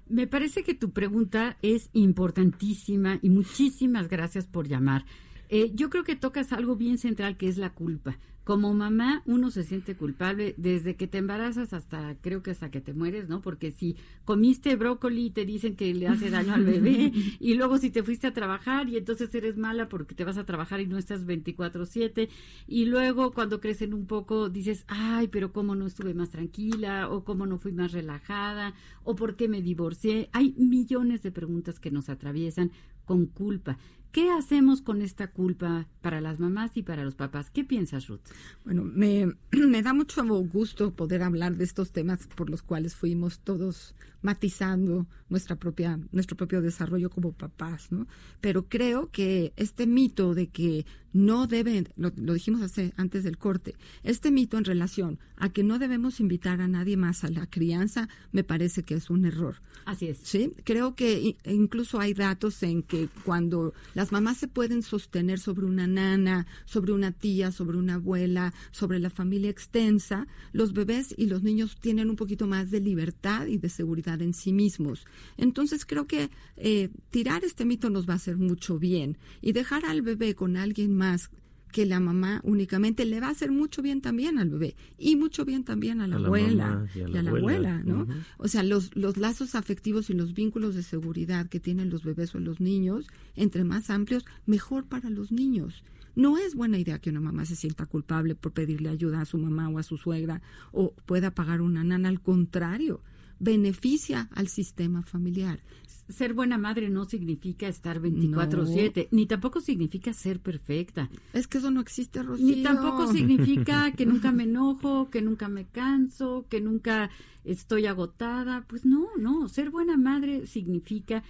Me 0.09 0.27
parece 0.27 0.63
que 0.63 0.75
tu 0.75 0.91
pregunta 0.91 1.57
es 1.63 1.89
importantísima 1.93 3.19
y 3.23 3.31
muchísimas 3.31 4.09
gracias 4.09 4.47
por 4.47 4.69
llamar. 4.69 5.05
Eh, 5.49 5.73
yo 5.75 5.91
creo 5.91 6.05
que 6.05 6.17
tocas 6.17 6.53
algo 6.53 6.77
bien 6.77 6.99
central 6.99 7.37
que 7.37 7.49
es 7.49 7.57
la 7.57 7.71
culpa 7.71 8.19
como 8.47 8.73
mamá 8.75 9.25
uno 9.27 9.51
se 9.51 9.65
siente 9.65 9.97
culpable 9.97 10.55
desde 10.57 10.95
que 10.95 11.09
te 11.09 11.19
embarazas 11.19 11.73
hasta 11.73 12.15
creo 12.21 12.45
que 12.45 12.53
hasta 12.53 12.71
que 12.71 12.81
te 12.81 12.95
mueres, 12.95 13.29
¿no? 13.29 13.41
Porque 13.41 13.73
si 13.73 13.97
comiste 14.25 14.77
brócoli 14.77 15.31
te 15.31 15.45
dicen 15.45 15.75
que 15.75 15.93
le 15.93 16.07
hace 16.07 16.31
daño 16.31 16.55
al 16.55 16.65
bebé 16.65 17.13
y 17.41 17.55
luego 17.55 17.79
si 17.79 17.91
te 17.91 18.05
fuiste 18.05 18.29
a 18.29 18.33
trabajar 18.33 18.89
y 18.89 18.99
entonces 18.99 19.35
eres 19.35 19.57
mala 19.57 19.89
porque 19.89 20.15
te 20.15 20.23
vas 20.23 20.39
a 20.39 20.47
trabajar 20.47 20.81
y 20.81 20.87
no 20.87 20.97
estás 20.97 21.27
24/7 21.27 22.29
y 22.69 22.85
luego 22.85 23.33
cuando 23.33 23.61
crecen 23.61 23.93
un 23.93 24.07
poco 24.07 24.49
dices, 24.49 24.85
"Ay, 24.87 25.27
pero 25.27 25.53
cómo 25.53 25.75
no 25.75 25.85
estuve 25.85 26.15
más 26.15 26.31
tranquila 26.31 27.09
o 27.11 27.25
cómo 27.25 27.47
no 27.47 27.59
fui 27.59 27.73
más 27.73 27.91
relajada 27.91 28.75
o 29.03 29.17
por 29.17 29.35
qué 29.35 29.49
me 29.49 29.61
divorcié." 29.61 30.31
Hay 30.33 30.55
millones 30.57 31.25
de 31.25 31.33
preguntas 31.33 31.81
que 31.81 31.91
nos 31.91 32.09
atraviesan 32.09 32.71
con 33.07 33.27
culpa. 33.27 33.77
¿Qué 34.17 34.31
hacemos 34.31 34.81
con 34.81 35.03
esta 35.03 35.27
culpa 35.27 35.89
para 36.01 36.23
las 36.23 36.41
mamás 36.41 36.75
y 36.79 36.83
para 36.83 37.05
los 37.05 37.15
papás? 37.15 37.51
¿Qué 37.51 37.65
piensas, 37.65 38.07
Ruth? 38.07 38.23
Bueno, 38.65 38.83
me, 38.83 39.27
me, 39.53 39.83
da 39.83 39.93
mucho 39.93 40.25
gusto 40.25 40.95
poder 40.95 41.23
hablar 41.23 41.57
de 41.57 41.65
estos 41.65 41.93
temas 41.93 42.27
por 42.27 42.49
los 42.49 42.63
cuales 42.63 42.95
fuimos 42.95 43.41
todos 43.41 43.95
matizando 44.23 45.07
nuestra 45.29 45.57
propia, 45.57 46.01
nuestro 46.13 46.35
propio 46.35 46.63
desarrollo 46.63 47.11
como 47.11 47.33
papás, 47.33 47.93
¿no? 47.93 48.07
Pero 48.41 48.71
creo 48.71 49.11
que 49.11 49.53
este 49.57 49.87
mito 49.87 50.35
de 50.35 50.49
que 50.49 50.87
no 51.13 51.47
deben, 51.47 51.89
lo, 51.97 52.11
dijimos 52.11 52.61
hace, 52.61 52.93
antes 52.97 53.25
del 53.25 53.39
corte, 53.39 53.75
este 54.03 54.31
mito 54.31 54.59
en 54.59 54.65
relación 54.65 55.19
a 55.37 55.49
que 55.51 55.63
no 55.63 55.79
debemos 55.79 56.21
invitar 56.21 56.61
a 56.61 56.69
nadie 56.69 56.97
más 56.97 57.25
a 57.25 57.31
la 57.31 57.47
crianza, 57.47 58.09
me 58.33 58.45
parece 58.45 58.83
que 58.83 58.95
es 58.95 59.09
un 59.09 59.25
error. 59.25 59.57
Así 59.87 60.09
es. 60.09 60.19
Sí, 60.19 60.53
creo 60.65 60.95
que 60.95 61.37
incluso 61.45 62.01
hay 62.01 62.13
datos 62.13 62.63
en 62.63 62.83
que 62.83 63.09
cuando 63.25 63.73
las 63.95 64.06
mamás 64.13 64.39
se 64.39 64.49
pueden 64.49 64.83
sostener 64.83 65.39
sobre 65.39 65.67
una 65.67 65.87
nana, 65.87 66.47
sobre 66.65 66.93
una 66.93 67.13
tía, 67.13 67.53
sobre 67.53 67.79
una 67.79 67.95
abuela, 67.95 68.53
sobre 68.71 68.99
la 68.99 69.11
familia 69.11 69.51
extensa, 69.51 70.27
los 70.53 70.73
bebés 70.73 71.15
y 71.17 71.27
los 71.27 71.43
niños 71.43 71.77
tienen 71.81 72.11
un 72.11 72.17
poquito 72.17 72.47
más 72.47 72.71
de 72.71 72.81
libertad 72.81 73.47
y 73.47 73.59
de 73.59 73.69
seguridad 73.69 74.21
en 74.23 74.35
sí 74.35 74.53
mismos. 74.53 75.07
Entonces 75.37 75.87
creo 75.87 76.07
que 76.07 76.31
eh, 76.57 76.91
tirar 77.11 77.45
este 77.45 77.65
mito 77.65 77.91
nos 77.91 78.09
va 78.09 78.15
a 78.15 78.17
hacer 78.17 78.37
mucho 78.37 78.79
bien 78.79 79.19
y 79.41 79.53
dejar 79.53 79.85
al 79.85 80.03
bebé 80.03 80.35
con 80.35 80.57
alguien 80.57 80.95
más 80.95 81.31
que 81.73 81.87
la 81.87 82.01
mamá 82.01 82.41
únicamente 82.45 83.05
le 83.05 83.21
va 83.21 83.29
a 83.29 83.31
hacer 83.31 83.51
mucho 83.51 83.83
bien 83.83 84.01
también 84.01 84.39
al 84.39 84.51
bebé 84.51 84.77
y 84.99 85.17
mucho 85.17 85.45
bien 85.45 85.65
también 85.65 86.01
a 86.01 86.07
la, 86.07 86.17
abuela 86.17 86.87
y 86.95 87.03
a 87.03 87.23
la, 87.23 87.31
abuela, 87.31 87.83
¿no? 87.85 88.07
O 88.39 88.49
sea, 88.49 88.63
los, 88.63 88.95
los 88.97 89.17
lazos 89.17 89.55
afectivos 89.55 90.09
y 90.11 90.15
los 90.15 90.33
vínculos 90.33 90.75
de 90.75 90.83
seguridad 90.83 91.49
que 91.49 91.61
tienen 91.61 91.91
los 91.91 92.05
bebés 92.05 92.35
o 92.35 92.39
los 92.39 92.61
niños, 92.61 93.07
entre 93.35 93.65
más 93.65 93.91
amplios, 93.91 94.25
mejor 94.47 94.87
para 94.87 95.11
los 95.11 95.33
niños. 95.33 95.85
No 96.15 96.39
es 96.39 96.55
buena 96.55 96.79
idea 96.79 96.99
que 96.99 97.11
una 97.11 97.21
mamá 97.21 97.45
se 97.45 97.57
sienta 97.57 97.85
culpable 97.85 98.35
por 98.35 98.53
pedirle 98.53 98.89
ayuda 98.89 99.21
a 99.21 99.27
su 99.27 99.37
mamá 99.37 99.69
o 99.69 99.79
a 99.79 99.83
su 99.83 99.99
suegra 99.99 100.41
o 100.73 100.95
pueda 101.05 101.33
pagar 101.33 101.61
una 101.61 101.85
nana, 101.85 102.09
al 102.09 102.23
contrario, 102.23 103.03
beneficia 103.39 104.31
al 104.33 104.49
sistema 104.49 105.03
familiar 105.03 105.61
ser 106.09 106.35
buena 106.35 106.59
madre 106.59 106.89
no 106.89 107.05
significa 107.05 107.69
estar 107.69 108.01
24/7, 108.01 109.09
ni 109.11 109.27
tampoco 109.27 109.61
significa 109.61 110.13
ser 110.13 110.41
perfecta. 110.41 111.11
Es 111.33 111.47
que 111.49 111.59
eso 111.59 111.71
no 111.71 111.81
existe, 111.81 112.23
Rocío. 112.23 112.47
Ni 112.47 112.63
tampoco 112.63 113.07
significa 113.13 113.93
que 113.93 114.07
nunca 114.07 114.33
me 114.33 114.45
enojo, 114.45 115.11
que 115.11 115.23
nunca 115.23 115.49
me 115.49 115.67
canso, 115.67 116.47
que 116.49 116.61
nunca 116.61 117.11
estoy 117.45 117.87
agotada. 117.87 118.65
Pues 118.69 118.85
no, 118.85 119.09
no, 119.19 119.49
ser 119.49 119.71
buena 119.71 119.97
madre 119.97 120.47
significa 120.47 121.23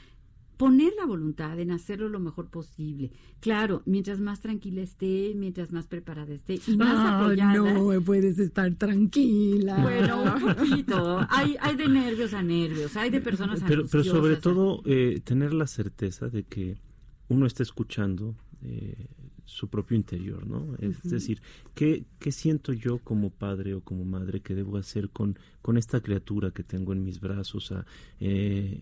poner 0.57 0.93
la 0.99 1.07
voluntad 1.07 1.59
en 1.59 1.71
hacerlo 1.71 2.09
lo 2.09 2.21
mejor 2.21 2.49
posible. 2.49 3.13
Claro, 3.41 3.83
mientras 3.85 4.21
más 4.21 4.41
tranquila 4.41 4.83
esté, 4.83 5.33
mientras 5.37 5.73
más 5.73 5.87
preparada 5.87 6.33
esté 6.33 6.59
y 6.67 6.77
más 6.77 6.97
ah, 6.97 7.21
apoyada. 7.21 7.73
No 7.75 8.01
puedes 8.03 8.39
estar 8.39 8.75
tranquila. 8.75 9.77
Bueno, 9.83 10.23
un 10.23 10.55
poquito. 10.55 11.27
Hay, 11.31 11.57
hay 11.61 11.77
de 11.77 11.89
nervios 11.89 12.33
a 12.35 12.43
nervios, 12.43 12.97
hay 12.97 13.11
de 13.11 13.21
personas 13.21 13.63
Pero, 13.67 13.87
pero 13.91 14.05
sobre 14.05 14.37
todo 14.37 14.83
eh, 14.87 15.21
tener 15.25 15.53
la 15.53 15.67
certeza 15.67 16.29
de 16.29 16.45
que 16.45 16.79
uno 17.29 17.47
está 17.47 17.63
escuchando 17.63 18.35
eh, 18.63 19.07
su 19.45 19.69
propio 19.69 19.97
interior, 19.97 20.47
¿no? 20.47 20.75
Es 20.81 21.03
decir, 21.05 21.41
¿qué, 21.75 22.05
¿qué, 22.19 22.33
siento 22.33 22.73
yo 22.73 22.99
como 22.99 23.31
padre 23.31 23.75
o 23.75 23.81
como 23.81 24.05
madre 24.05 24.41
que 24.41 24.57
debo 24.57 24.77
hacer 24.77 25.09
con, 25.11 25.39
con 25.63 25.77
esta 25.77 26.01
criatura 26.01 26.51
que 26.51 26.65
tengo 26.65 26.93
en 26.93 27.05
mis 27.05 27.21
brazos? 27.21 27.71
A, 27.71 27.87
eh, 28.19 28.81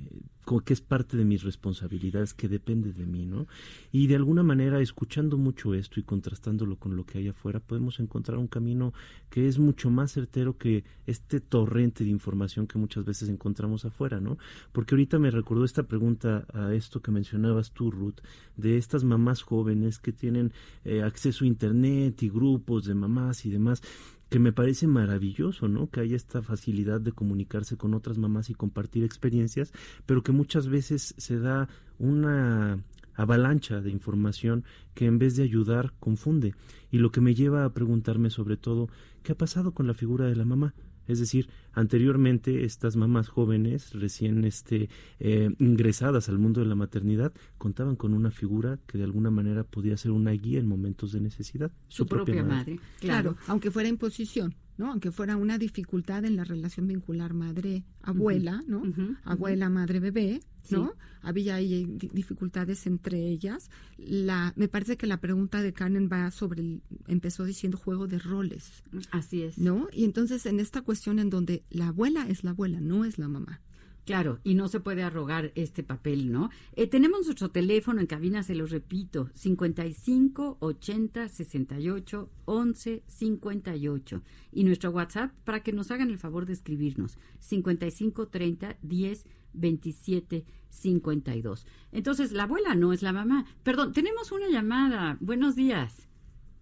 que 0.65 0.73
es 0.73 0.81
parte 0.81 1.17
de 1.17 1.25
mis 1.25 1.43
responsabilidades, 1.43 2.35
que 2.35 2.49
depende 2.49 2.93
de 2.93 3.07
mí, 3.07 3.27
¿no? 3.27 3.47
Y 3.93 4.07
de 4.07 4.17
alguna 4.17 4.43
manera, 4.43 4.81
escuchando 4.81 5.39
mucho 5.39 5.75
esto 5.75 6.01
y 6.01 6.03
contrastándolo 6.03 6.77
con 6.77 6.97
lo 6.97 7.05
que 7.05 7.19
hay 7.19 7.29
afuera, 7.29 7.61
podemos 7.61 7.99
encontrar 8.01 8.39
un 8.39 8.47
camino 8.47 8.93
que 9.31 9.49
es 9.49 9.59
mucho 9.59 9.91
más 9.91 10.13
certero 10.13 10.59
que 10.59 10.85
este 11.07 11.41
torrente 11.41 12.05
de 12.05 12.11
información 12.11 12.67
que 12.67 12.79
muchas 12.79 13.05
veces 13.05 13.29
encontramos 13.29 13.85
afuera, 13.85 14.21
¿no? 14.21 14.39
Porque 14.73 14.95
ahorita 14.95 15.19
me 15.19 15.31
recordó 15.31 15.65
esta 15.65 15.85
pregunta 15.85 16.47
a 16.53 16.75
esto 16.75 17.01
que 17.01 17.11
mencionabas 17.11 17.73
tú, 17.73 17.91
Ruth, 17.91 18.21
de 18.57 18.77
estas 18.77 19.05
mamás 19.05 19.43
jóvenes 19.43 19.99
que 19.99 20.13
tienen 20.13 20.53
eh, 20.85 21.03
acceso 21.03 21.45
a 21.45 21.49
Internet 21.49 22.23
y 22.23 22.29
grupos 22.29 22.85
de 22.85 22.95
mamás 22.95 23.47
y 23.47 23.51
demás 23.51 23.83
que 24.29 24.39
me 24.39 24.53
parece 24.53 24.87
maravilloso, 24.87 25.69
¿no? 25.69 25.91
Que 25.91 26.01
haya 26.01 26.17
esta 26.17 26.43
facilidad 26.43 27.01
de 27.01 27.13
comunicarse 27.13 27.77
con 27.77 27.95
otras 27.95 28.19
mamás 28.19 28.51
y 28.51 28.55
compartir 28.55 29.05
experiencias, 29.05 29.73
pero 30.07 30.23
que 30.23 30.33
muchas 30.33 30.69
veces 30.69 31.15
se 31.19 31.39
da 31.39 31.69
una 31.99 32.79
avalancha 33.15 33.81
de 33.81 33.91
información 33.91 34.65
que 34.95 35.07
en 35.07 35.19
vez 35.19 35.37
de 35.37 35.45
ayudar 35.45 35.93
confunde. 36.01 36.55
Y 36.91 36.99
lo 36.99 37.11
que 37.11 37.21
me 37.21 37.35
lleva 37.35 37.65
a 37.65 37.73
preguntarme 37.73 38.31
sobre 38.31 38.57
todo, 38.57 38.89
¿qué 39.23 39.33
ha 39.33 39.39
pasado 39.39 39.73
con 39.73 39.87
la 39.87 39.95
figura 39.95 40.27
de 40.27 40.37
la 40.37 40.45
mamá? 40.45 40.75
Es 41.07 41.19
decir, 41.19 41.49
anteriormente 41.73 42.65
estas 42.65 42.97
mamás 42.97 43.29
jóvenes 43.29 43.93
recién 43.93 44.45
este, 44.45 44.89
eh, 45.21 45.51
ingresadas 45.59 46.29
al 46.29 46.39
mundo 46.39 46.61
de 46.61 46.67
la 46.67 46.75
maternidad 46.75 47.33
contaban 47.59 47.97
con 47.97 48.15
una 48.15 48.31
figura 48.31 48.79
que 48.87 48.99
de 48.99 49.05
alguna 49.05 49.31
manera 49.31 49.65
podía 49.65 49.97
ser 49.97 50.11
una 50.11 50.33
guía 50.33 50.59
en 50.59 50.67
momentos 50.67 51.13
de 51.13 51.21
necesidad. 51.21 51.71
Su, 51.89 52.07
propia, 52.07 52.43
madre. 52.43 52.79
Claro. 53.01 53.37
aunque 53.47 53.71
fuera 53.71 53.89
en 53.89 53.99
posición. 53.99 54.55
¿No? 54.77 54.91
Aunque 54.91 55.11
fuera 55.11 55.37
una 55.37 55.59
dificultad 55.59 56.25
en 56.25 56.37
la 56.37 56.45
relación 56.45 56.87
vincular 56.87 57.35
madre-abuela, 57.35 58.63
¿no? 58.67 58.83
Abuela-madre-bebé, 59.25 60.41
¿no? 60.71 60.95
Había 61.23 61.57
ahí 61.57 61.87
dificultades 62.13 62.87
entre 62.87 63.29
ellas. 63.29 63.71
La, 63.97 64.53
me 64.57 64.69
parece 64.69 64.97
que 64.97 65.07
la 65.07 65.21
pregunta 65.21 65.63
de 65.63 65.73
Carmen 65.73 66.09
va 66.13 66.31
sobre, 66.31 66.63
el, 66.63 66.83
empezó 67.07 67.45
diciendo 67.45 67.79
juego 67.79 68.07
de 68.07 68.19
roles. 68.19 68.83
Así 69.11 69.43
es. 69.43 69.59
¿No? 69.59 69.89
Y 69.93 70.05
entonces 70.05 70.47
en 70.47 70.61
esta 70.61 70.83
cuestión 70.83 71.19
en 71.19 71.31
donde 71.31 71.65
la 71.71 71.89
abuela 71.89 72.27
es 72.29 72.45
la 72.45 72.51
abuela, 72.51 72.81
no 72.81 73.05
es 73.05 73.19
la 73.19 73.29
mamá. 73.29 73.61
Claro, 74.05 74.39
y 74.45 74.55
no 74.55 74.69
se 74.69 74.81
puede 74.81 75.03
arrogar 75.03 75.53
este 75.55 75.83
papel, 75.83 76.31
¿no? 76.31 76.51
Eh, 76.75 76.87
tenemos 76.87 77.25
nuestro 77.25 77.51
teléfono 77.51 78.01
en 78.01 78.07
cabina, 78.07 78.43
se 78.43 78.55
lo 78.55 78.67
repito, 78.67 79.31
55 79.35 80.59
80 80.61 81.29
68 81.29 82.31
11 82.45 83.03
58. 83.07 84.23
Y 84.53 84.65
nuestro 84.65 84.91
WhatsApp 84.91 85.33
para 85.45 85.63
que 85.63 85.73
nos 85.73 85.91
hagan 85.91 86.11
el 86.11 86.19
favor 86.19 86.45
de 86.45 86.53
escribirnos, 86.53 87.19
55 87.39 88.29
30 88.29 88.77
10 88.83 89.25
27 89.55 90.45
52. 90.69 91.67
Entonces, 91.93 92.33
la 92.33 92.43
abuela 92.43 92.75
no 92.75 92.93
es 92.93 93.03
la 93.03 93.13
mamá. 93.13 93.47
Perdón, 93.63 93.93
tenemos 93.93 94.33
una 94.33 94.49
llamada. 94.49 95.17
Buenos 95.21 95.57
días. 95.57 96.09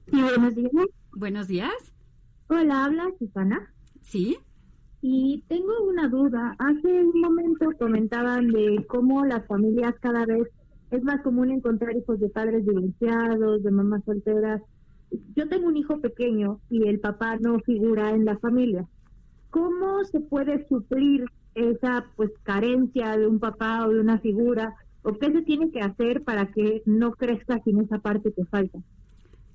buenos 0.07 0.55
días. 0.55 0.71
Buenos 1.13 1.49
días. 1.49 1.93
Hola, 2.47 2.85
habla 2.85 3.11
Susana. 3.19 3.73
Sí. 4.03 4.39
Y 5.05 5.43
tengo 5.49 5.83
una 5.83 6.09
duda. 6.09 6.55
Hace 6.59 7.05
un 7.05 7.21
momento 7.21 7.71
comentaban 7.77 8.47
de 8.53 8.87
cómo 8.89 9.25
las 9.27 9.45
familias 9.49 9.95
cada 10.01 10.25
vez 10.25 10.49
es 10.93 11.03
más 11.03 11.21
común 11.23 11.51
encontrar 11.51 11.97
hijos 11.97 12.21
de 12.21 12.29
padres 12.29 12.65
divorciados, 12.65 13.65
de 13.65 13.71
mamás 13.73 14.05
solteras. 14.05 14.63
Yo 15.35 15.49
tengo 15.49 15.67
un 15.67 15.77
hijo 15.77 16.01
pequeño 16.01 16.61
y 16.71 16.87
el 16.87 17.01
papá 17.01 17.37
no 17.37 17.59
figura 17.61 18.11
en 18.11 18.25
la 18.25 18.39
familia. 18.39 18.87
¿Cómo 19.51 20.05
se 20.05 20.21
puede 20.21 20.67
suplir 20.69 21.25
esa 21.57 22.07
pues 22.15 22.31
carencia 22.45 23.17
de 23.19 23.27
un 23.27 23.41
papá 23.41 23.85
o 23.85 23.91
de 23.91 24.01
una 24.01 24.21
figura? 24.21 24.77
¿O 25.03 25.19
qué 25.19 25.33
se 25.33 25.43
tiene 25.43 25.73
que 25.73 25.81
hacer 25.81 26.23
para 26.23 26.53
que 26.53 26.83
no 26.87 27.11
crezca 27.13 27.61
sin 27.65 27.81
esa 27.81 27.99
parte 27.99 28.33
que 28.33 28.45
falta? 28.45 28.79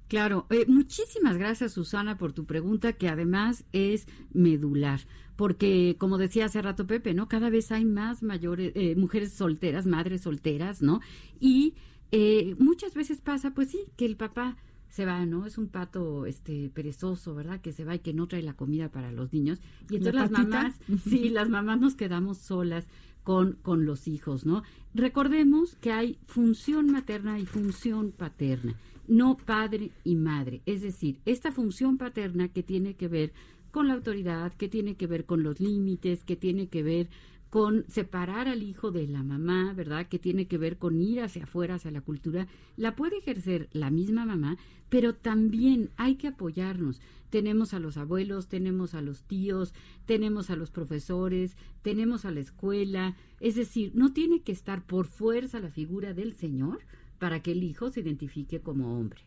Claro, 0.07 0.47
eh, 0.49 0.65
muchísimas 0.67 1.37
gracias 1.37 1.73
Susana 1.73 2.17
por 2.17 2.31
tu 2.31 2.45
pregunta 2.45 2.93
que 2.93 3.09
además 3.09 3.65
es 3.73 4.07
medular, 4.31 5.01
porque 5.35 5.97
como 5.99 6.17
decía 6.17 6.45
hace 6.45 6.61
rato 6.61 6.87
Pepe, 6.87 7.13
¿no? 7.13 7.27
Cada 7.27 7.49
vez 7.49 7.71
hay 7.71 7.83
más 7.83 8.23
mayores 8.23 8.71
eh, 8.75 8.95
mujeres 8.95 9.33
solteras, 9.33 9.85
madres 9.85 10.21
solteras, 10.21 10.81
¿no? 10.81 11.01
Y 11.41 11.73
eh, 12.11 12.55
muchas 12.57 12.93
veces 12.93 13.19
pasa, 13.19 13.51
pues 13.51 13.69
sí, 13.71 13.79
que 13.97 14.05
el 14.05 14.15
papá 14.15 14.55
se 14.87 15.05
va, 15.05 15.25
¿no? 15.25 15.45
Es 15.45 15.57
un 15.57 15.67
pato 15.67 16.25
este 16.25 16.69
perezoso, 16.69 17.35
¿verdad? 17.35 17.59
Que 17.59 17.73
se 17.73 17.83
va 17.83 17.95
y 17.95 17.99
que 17.99 18.13
no 18.13 18.27
trae 18.27 18.41
la 18.41 18.53
comida 18.53 18.89
para 18.89 19.11
los 19.11 19.33
niños. 19.33 19.59
Y 19.89 19.97
entonces 19.97 20.15
las 20.15 20.31
mamás, 20.31 20.79
sí, 21.03 21.29
las 21.29 21.49
mamás 21.49 21.81
nos 21.81 21.95
quedamos 21.95 22.37
solas 22.37 22.87
con, 23.23 23.57
con 23.61 23.85
los 23.85 24.07
hijos, 24.07 24.45
¿no? 24.45 24.63
Recordemos 24.93 25.75
que 25.81 25.91
hay 25.91 26.17
función 26.25 26.89
materna 26.89 27.39
y 27.39 27.45
función 27.45 28.11
paterna 28.11 28.77
no 29.07 29.37
padre 29.37 29.91
y 30.03 30.15
madre. 30.15 30.61
Es 30.65 30.81
decir, 30.81 31.19
esta 31.25 31.51
función 31.51 31.97
paterna 31.97 32.49
que 32.49 32.63
tiene 32.63 32.95
que 32.95 33.07
ver 33.07 33.33
con 33.71 33.87
la 33.87 33.93
autoridad, 33.93 34.53
que 34.53 34.69
tiene 34.69 34.95
que 34.95 35.07
ver 35.07 35.25
con 35.25 35.43
los 35.43 35.59
límites, 35.59 36.23
que 36.23 36.35
tiene 36.35 36.67
que 36.67 36.83
ver 36.83 37.09
con 37.49 37.85
separar 37.87 38.47
al 38.47 38.61
hijo 38.61 38.91
de 38.91 39.07
la 39.07 39.23
mamá, 39.23 39.73
¿verdad? 39.73 40.07
Que 40.07 40.19
tiene 40.19 40.47
que 40.47 40.57
ver 40.57 40.77
con 40.77 41.01
ir 41.01 41.21
hacia 41.21 41.43
afuera, 41.43 41.75
hacia 41.75 41.91
la 41.91 42.01
cultura, 42.01 42.47
la 42.75 42.95
puede 42.95 43.19
ejercer 43.19 43.69
la 43.71 43.89
misma 43.89 44.25
mamá, 44.25 44.57
pero 44.89 45.15
también 45.15 45.89
hay 45.95 46.15
que 46.15 46.27
apoyarnos. 46.27 47.01
Tenemos 47.29 47.73
a 47.73 47.79
los 47.79 47.97
abuelos, 47.97 48.47
tenemos 48.47 48.93
a 48.93 49.01
los 49.01 49.23
tíos, 49.23 49.73
tenemos 50.05 50.49
a 50.49 50.55
los 50.55 50.71
profesores, 50.71 51.55
tenemos 51.81 52.25
a 52.25 52.31
la 52.31 52.41
escuela, 52.41 53.15
es 53.39 53.55
decir, 53.55 53.91
no 53.95 54.11
tiene 54.11 54.41
que 54.41 54.51
estar 54.51 54.85
por 54.85 55.07
fuerza 55.07 55.59
la 55.59 55.69
figura 55.69 56.13
del 56.13 56.33
Señor 56.33 56.79
para 57.19 57.41
que 57.41 57.51
el 57.51 57.63
hijo 57.63 57.91
se 57.91 58.01
identifique 58.01 58.61
como 58.61 58.97
hombre. 58.97 59.21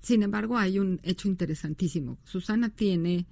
Sin 0.00 0.22
embargo, 0.22 0.58
hay 0.58 0.78
un 0.78 1.00
hecho 1.02 1.28
interesantísimo. 1.28 2.18
Susana 2.24 2.68
tiene 2.68 3.26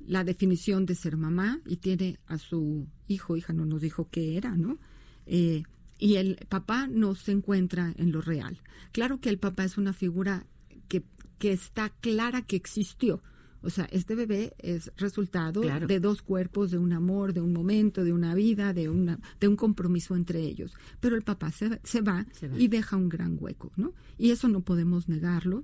la 0.00 0.24
definición 0.24 0.86
de 0.86 0.94
ser 0.94 1.16
mamá 1.16 1.60
y 1.66 1.76
tiene 1.76 2.18
a 2.26 2.38
su 2.38 2.86
hijo, 3.08 3.36
hija 3.36 3.52
no 3.52 3.64
nos 3.64 3.82
dijo 3.82 4.08
qué 4.10 4.36
era, 4.36 4.56
¿no? 4.56 4.78
Eh, 5.26 5.62
y 5.98 6.14
el 6.14 6.36
papá 6.48 6.86
no 6.86 7.14
se 7.14 7.32
encuentra 7.32 7.92
en 7.96 8.12
lo 8.12 8.20
real. 8.20 8.60
Claro 8.92 9.20
que 9.20 9.28
el 9.28 9.38
papá 9.38 9.64
es 9.64 9.76
una 9.76 9.92
figura 9.92 10.46
que, 10.88 11.02
que 11.38 11.52
está 11.52 11.90
clara 11.90 12.42
que 12.42 12.56
existió, 12.56 13.22
o 13.62 13.70
sea, 13.70 13.86
este 13.90 14.14
bebé 14.14 14.54
es 14.58 14.92
resultado 14.96 15.62
de 15.62 16.00
dos 16.00 16.22
cuerpos, 16.22 16.70
de 16.70 16.78
un 16.78 16.92
amor, 16.92 17.32
de 17.32 17.40
un 17.40 17.52
momento, 17.52 18.04
de 18.04 18.12
una 18.12 18.34
vida, 18.34 18.72
de, 18.72 18.88
una, 18.88 19.18
de 19.40 19.48
un 19.48 19.56
compromiso 19.56 20.14
entre 20.14 20.40
ellos. 20.40 20.74
Pero 21.00 21.16
el 21.16 21.22
papá 21.22 21.50
se, 21.50 21.80
se, 21.82 22.00
va, 22.00 22.26
y 22.56 22.68
deja 22.68 22.96
un 22.96 23.08
gran 23.08 23.36
hueco, 23.40 23.72
¿no? 23.76 23.94
Y 24.16 24.30
eso 24.30 24.48
no 24.48 24.60
podemos 24.60 25.08
negarlo. 25.08 25.62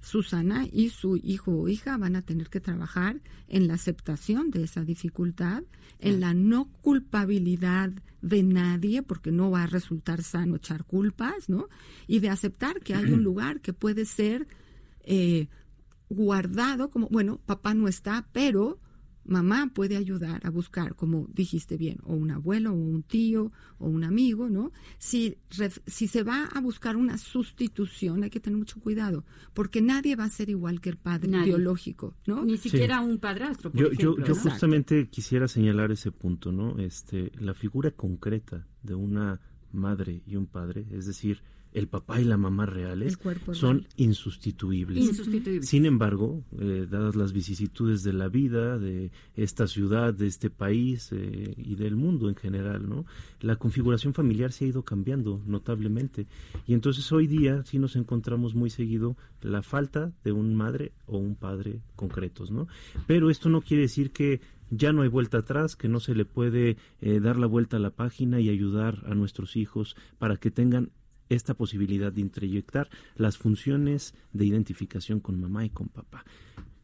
Susana 0.00 0.66
y 0.70 0.90
su 0.90 1.16
hijo 1.16 1.52
o 1.52 1.68
hija 1.68 1.96
van 1.96 2.16
a 2.16 2.22
tener 2.22 2.48
que 2.48 2.60
trabajar 2.60 3.20
en 3.48 3.66
la 3.66 3.74
aceptación 3.74 4.50
de 4.50 4.62
esa 4.62 4.84
dificultad, 4.84 5.64
en 5.98 6.20
la 6.20 6.34
no 6.34 6.70
culpabilidad 6.82 7.90
de 8.22 8.42
nadie, 8.42 9.02
porque 9.02 9.32
no 9.32 9.50
va 9.50 9.64
a 9.64 9.66
resultar 9.66 10.22
sano 10.22 10.56
echar 10.56 10.84
culpas, 10.84 11.48
¿no? 11.48 11.68
Y 12.06 12.20
de 12.20 12.30
aceptar 12.30 12.80
que 12.80 12.94
hay 12.94 13.12
un 13.12 13.22
lugar 13.24 13.60
que 13.60 13.72
puede 13.72 14.04
ser 14.04 14.46
eh, 15.02 15.48
guardado 16.08 16.90
como, 16.90 17.08
bueno, 17.08 17.40
papá 17.46 17.74
no 17.74 17.88
está, 17.88 18.28
pero 18.32 18.78
mamá 19.28 19.70
puede 19.74 19.96
ayudar 19.96 20.40
a 20.44 20.50
buscar, 20.50 20.94
como 20.96 21.26
dijiste 21.32 21.76
bien, 21.76 21.98
o 22.04 22.14
un 22.14 22.30
abuelo, 22.30 22.72
o 22.72 22.74
un 22.74 23.02
tío, 23.02 23.52
o 23.78 23.86
un 23.86 24.02
amigo, 24.02 24.48
¿no? 24.48 24.72
Si, 24.98 25.36
si 25.86 26.08
se 26.08 26.22
va 26.22 26.46
a 26.46 26.60
buscar 26.60 26.96
una 26.96 27.18
sustitución, 27.18 28.24
hay 28.24 28.30
que 28.30 28.40
tener 28.40 28.58
mucho 28.58 28.80
cuidado, 28.80 29.24
porque 29.52 29.82
nadie 29.82 30.16
va 30.16 30.24
a 30.24 30.30
ser 30.30 30.48
igual 30.48 30.80
que 30.80 30.88
el 30.88 30.96
padre 30.96 31.28
biológico, 31.44 32.14
¿no? 32.26 32.44
Ni 32.44 32.56
siquiera 32.56 33.00
un 33.00 33.18
padrastro. 33.18 33.70
yo, 33.74 33.92
yo, 33.92 34.16
yo 34.18 34.34
justamente 34.34 35.08
quisiera 35.08 35.46
señalar 35.46 35.92
ese 35.92 36.10
punto, 36.10 36.50
¿no? 36.50 36.78
Este, 36.78 37.30
la 37.38 37.54
figura 37.54 37.90
concreta 37.90 38.66
de 38.82 38.94
una 38.94 39.40
madre 39.72 40.22
y 40.26 40.36
un 40.36 40.46
padre, 40.46 40.86
es 40.90 41.06
decir, 41.06 41.42
el 41.72 41.88
papá 41.88 42.20
y 42.20 42.24
la 42.24 42.36
mamá 42.36 42.66
reales 42.66 43.18
son 43.52 43.86
insustituibles. 43.96 45.20
Sin 45.62 45.86
embargo, 45.86 46.44
eh, 46.58 46.86
dadas 46.90 47.14
las 47.16 47.32
vicisitudes 47.32 48.02
de 48.02 48.12
la 48.12 48.28
vida, 48.28 48.78
de 48.78 49.10
esta 49.36 49.66
ciudad, 49.66 50.14
de 50.14 50.26
este 50.26 50.50
país 50.50 51.10
eh, 51.12 51.54
y 51.56 51.74
del 51.76 51.96
mundo 51.96 52.28
en 52.28 52.36
general, 52.36 52.88
¿no? 52.88 53.04
la 53.40 53.56
configuración 53.56 54.14
familiar 54.14 54.52
se 54.52 54.64
ha 54.64 54.68
ido 54.68 54.82
cambiando 54.82 55.42
notablemente. 55.46 56.26
Y 56.66 56.74
entonces 56.74 57.10
hoy 57.12 57.26
día 57.26 57.62
sí 57.64 57.78
nos 57.78 57.96
encontramos 57.96 58.54
muy 58.54 58.70
seguido 58.70 59.16
la 59.42 59.62
falta 59.62 60.12
de 60.24 60.32
un 60.32 60.54
madre 60.54 60.92
o 61.06 61.18
un 61.18 61.36
padre 61.36 61.82
concretos. 61.96 62.50
¿no? 62.50 62.66
Pero 63.06 63.30
esto 63.30 63.48
no 63.48 63.60
quiere 63.60 63.82
decir 63.82 64.10
que 64.10 64.40
ya 64.70 64.92
no 64.92 65.02
hay 65.02 65.08
vuelta 65.08 65.38
atrás, 65.38 65.76
que 65.76 65.88
no 65.88 66.00
se 66.00 66.14
le 66.14 66.24
puede 66.24 66.76
eh, 67.00 67.20
dar 67.20 67.38
la 67.38 67.46
vuelta 67.46 67.76
a 67.76 67.80
la 67.80 67.90
página 67.90 68.40
y 68.40 68.48
ayudar 68.48 69.02
a 69.06 69.14
nuestros 69.14 69.56
hijos 69.56 69.96
para 70.18 70.36
que 70.36 70.50
tengan 70.50 70.90
esta 71.28 71.54
posibilidad 71.54 72.12
de 72.12 72.20
introyectar 72.20 72.88
las 73.16 73.38
funciones 73.38 74.14
de 74.32 74.46
identificación 74.46 75.20
con 75.20 75.40
mamá 75.40 75.64
y 75.64 75.70
con 75.70 75.88
papá. 75.88 76.24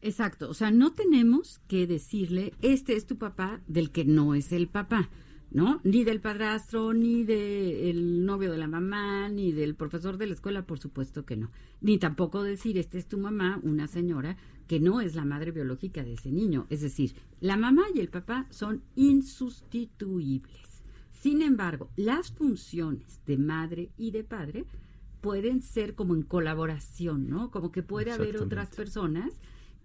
Exacto, 0.01 0.49
o 0.49 0.53
sea, 0.53 0.71
no 0.71 0.93
tenemos 0.93 1.59
que 1.67 1.87
decirle, 1.87 2.53
este 2.61 2.95
es 2.95 3.07
tu 3.07 3.17
papá 3.17 3.61
del 3.67 3.91
que 3.91 4.05
no 4.05 4.35
es 4.35 4.51
el 4.51 4.67
papá. 4.67 5.09
¿no? 5.51 5.79
Ni 5.85 6.03
del 6.03 6.19
padrastro, 6.19 6.93
ni 6.93 7.23
del 7.23 8.25
novio 8.25 8.51
de 8.51 8.57
la 8.57 8.67
mamá, 8.67 9.29
ni 9.29 9.53
del 9.53 9.75
profesor 9.75 10.17
de 10.17 10.27
la 10.27 10.33
escuela, 10.33 10.65
por 10.65 10.79
supuesto 10.79 11.25
que 11.25 11.37
no. 11.37 11.49
Ni 11.79 11.97
tampoco 11.97 12.43
decir, 12.43 12.77
esta 12.77 12.97
es 12.97 13.07
tu 13.07 13.17
mamá, 13.17 13.61
una 13.63 13.87
señora 13.87 14.35
que 14.67 14.81
no 14.81 14.99
es 14.99 15.15
la 15.15 15.23
madre 15.23 15.51
biológica 15.51 16.03
de 16.03 16.13
ese 16.13 16.31
niño. 16.31 16.67
Es 16.69 16.81
decir, 16.81 17.15
la 17.39 17.55
mamá 17.55 17.85
y 17.93 17.99
el 17.99 18.09
papá 18.09 18.47
son 18.49 18.81
insustituibles. 18.95 20.64
Sin 21.25 21.41
embargo, 21.41 21.89
las 21.95 22.29
funciones 22.29 23.19
de 23.25 23.39
madre 23.39 23.89
y 23.97 24.11
de 24.11 24.23
padre 24.23 24.63
pueden 25.21 25.63
ser 25.63 25.95
como 25.95 26.13
en 26.13 26.21
colaboración, 26.21 27.27
¿no? 27.31 27.49
Como 27.49 27.71
que 27.71 27.81
puede 27.81 28.11
haber 28.11 28.37
otras 28.37 28.69
personas 28.69 29.33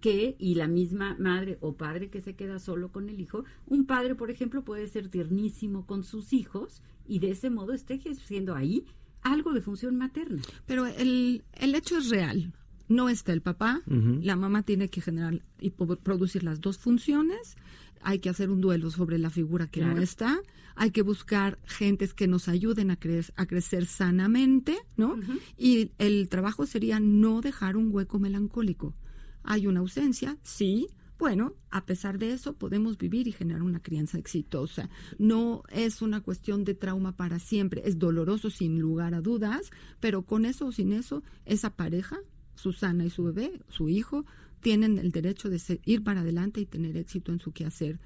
que, 0.03 0.37
y 0.39 0.57
la 0.57 0.69
misma 0.69 1.17
madre 1.19 1.57
o 1.63 1.79
padre 1.79 2.11
que 2.11 2.21
se 2.21 2.37
queda 2.37 2.59
solo 2.59 2.93
con 2.93 3.09
el 3.09 3.19
hijo, 3.23 3.47
un 3.67 3.87
padre, 3.87 4.15
por 4.17 4.31
ejemplo, 4.31 4.65
puede 4.67 4.87
ser 4.87 5.09
tiernísimo 5.09 5.87
con 5.87 6.05
sus 6.05 6.35
hijos 6.35 6.83
y 7.09 7.21
de 7.21 7.31
ese 7.31 7.49
modo 7.49 7.73
esté 7.73 7.95
ejerciendo 7.95 8.55
ahí 8.55 8.85
algo 9.23 9.55
de 9.55 9.63
función 9.63 9.97
materna. 9.97 10.43
Pero 10.67 10.85
el, 10.85 11.43
el 11.55 11.75
hecho 11.75 11.97
es 11.97 12.11
real. 12.11 12.53
No 12.87 13.09
está 13.09 13.33
el 13.33 13.41
papá, 13.41 13.81
la 13.87 14.37
mamá 14.37 14.63
tiene 14.65 14.91
que 14.91 15.01
generar 15.01 15.41
y 15.59 15.71
producir 15.71 16.43
las 16.43 16.61
dos 16.61 16.77
funciones 16.77 17.57
hay 18.03 18.19
que 18.19 18.29
hacer 18.29 18.51
un 18.51 18.61
duelo 18.61 18.91
sobre 18.91 19.19
la 19.19 19.31
figura 19.31 19.67
que 19.67 19.83
no 19.83 20.01
está, 20.01 20.41
hay 20.75 20.91
que 20.91 21.03
buscar 21.03 21.59
gentes 21.67 22.15
que 22.15 22.29
nos 22.29 22.49
ayuden 22.49 22.91
a, 22.91 22.99
a 23.37 23.47
crecer 23.47 23.87
sanamente, 23.87 24.79
¿no? 24.97 25.17
Y 25.57 25.93
el 25.99 26.29
trabajo 26.29 26.67
sería 26.67 27.01
no 27.01 27.41
dejar 27.41 27.77
un 27.77 27.93
hueco 27.93 28.19
melancólico. 28.19 28.95
Hay 29.43 29.67
una 29.67 29.81
ausencia, 29.81 30.37
sí, 30.43 30.89
bueno, 31.21 31.55
a 31.71 31.85
pesar 31.85 32.19
de 32.19 32.33
eso 32.33 32.55
podemos 32.55 32.97
vivir 32.97 33.29
y 33.29 33.33
generar 33.33 33.63
una 33.63 33.81
crianza 33.81 34.17
exitosa. 34.17 34.89
No 35.19 35.63
es 35.71 36.01
una 36.01 36.23
cuestión 36.23 36.65
de 36.65 36.75
trauma 36.75 37.15
para 37.15 37.39
siempre, 37.39 37.83
es 37.85 37.99
doloroso 37.99 38.49
sin 38.49 38.81
lugar 38.81 39.15
a 39.15 39.21
dudas, 39.21 39.71
pero 40.01 40.23
con 40.23 40.47
eso 40.47 40.69
o 40.69 40.73
sin 40.73 40.95
eso, 40.95 41.23
esa 41.45 41.77
pareja, 41.77 42.19
Susana 42.55 43.05
y 43.05 43.11
su 43.11 43.25
bebé, 43.25 43.61
su 43.69 43.91
hijo, 43.91 44.25
tienen 44.61 44.99
el 44.99 45.11
derecho 45.11 45.49
de 45.49 45.61
ir 45.85 46.05
para 46.05 46.21
adelante 46.21 46.61
y 46.61 46.67
tener 46.67 46.97
éxito 46.97 47.33
en 47.33 47.39
su 47.39 47.53
quehacer 47.53 47.99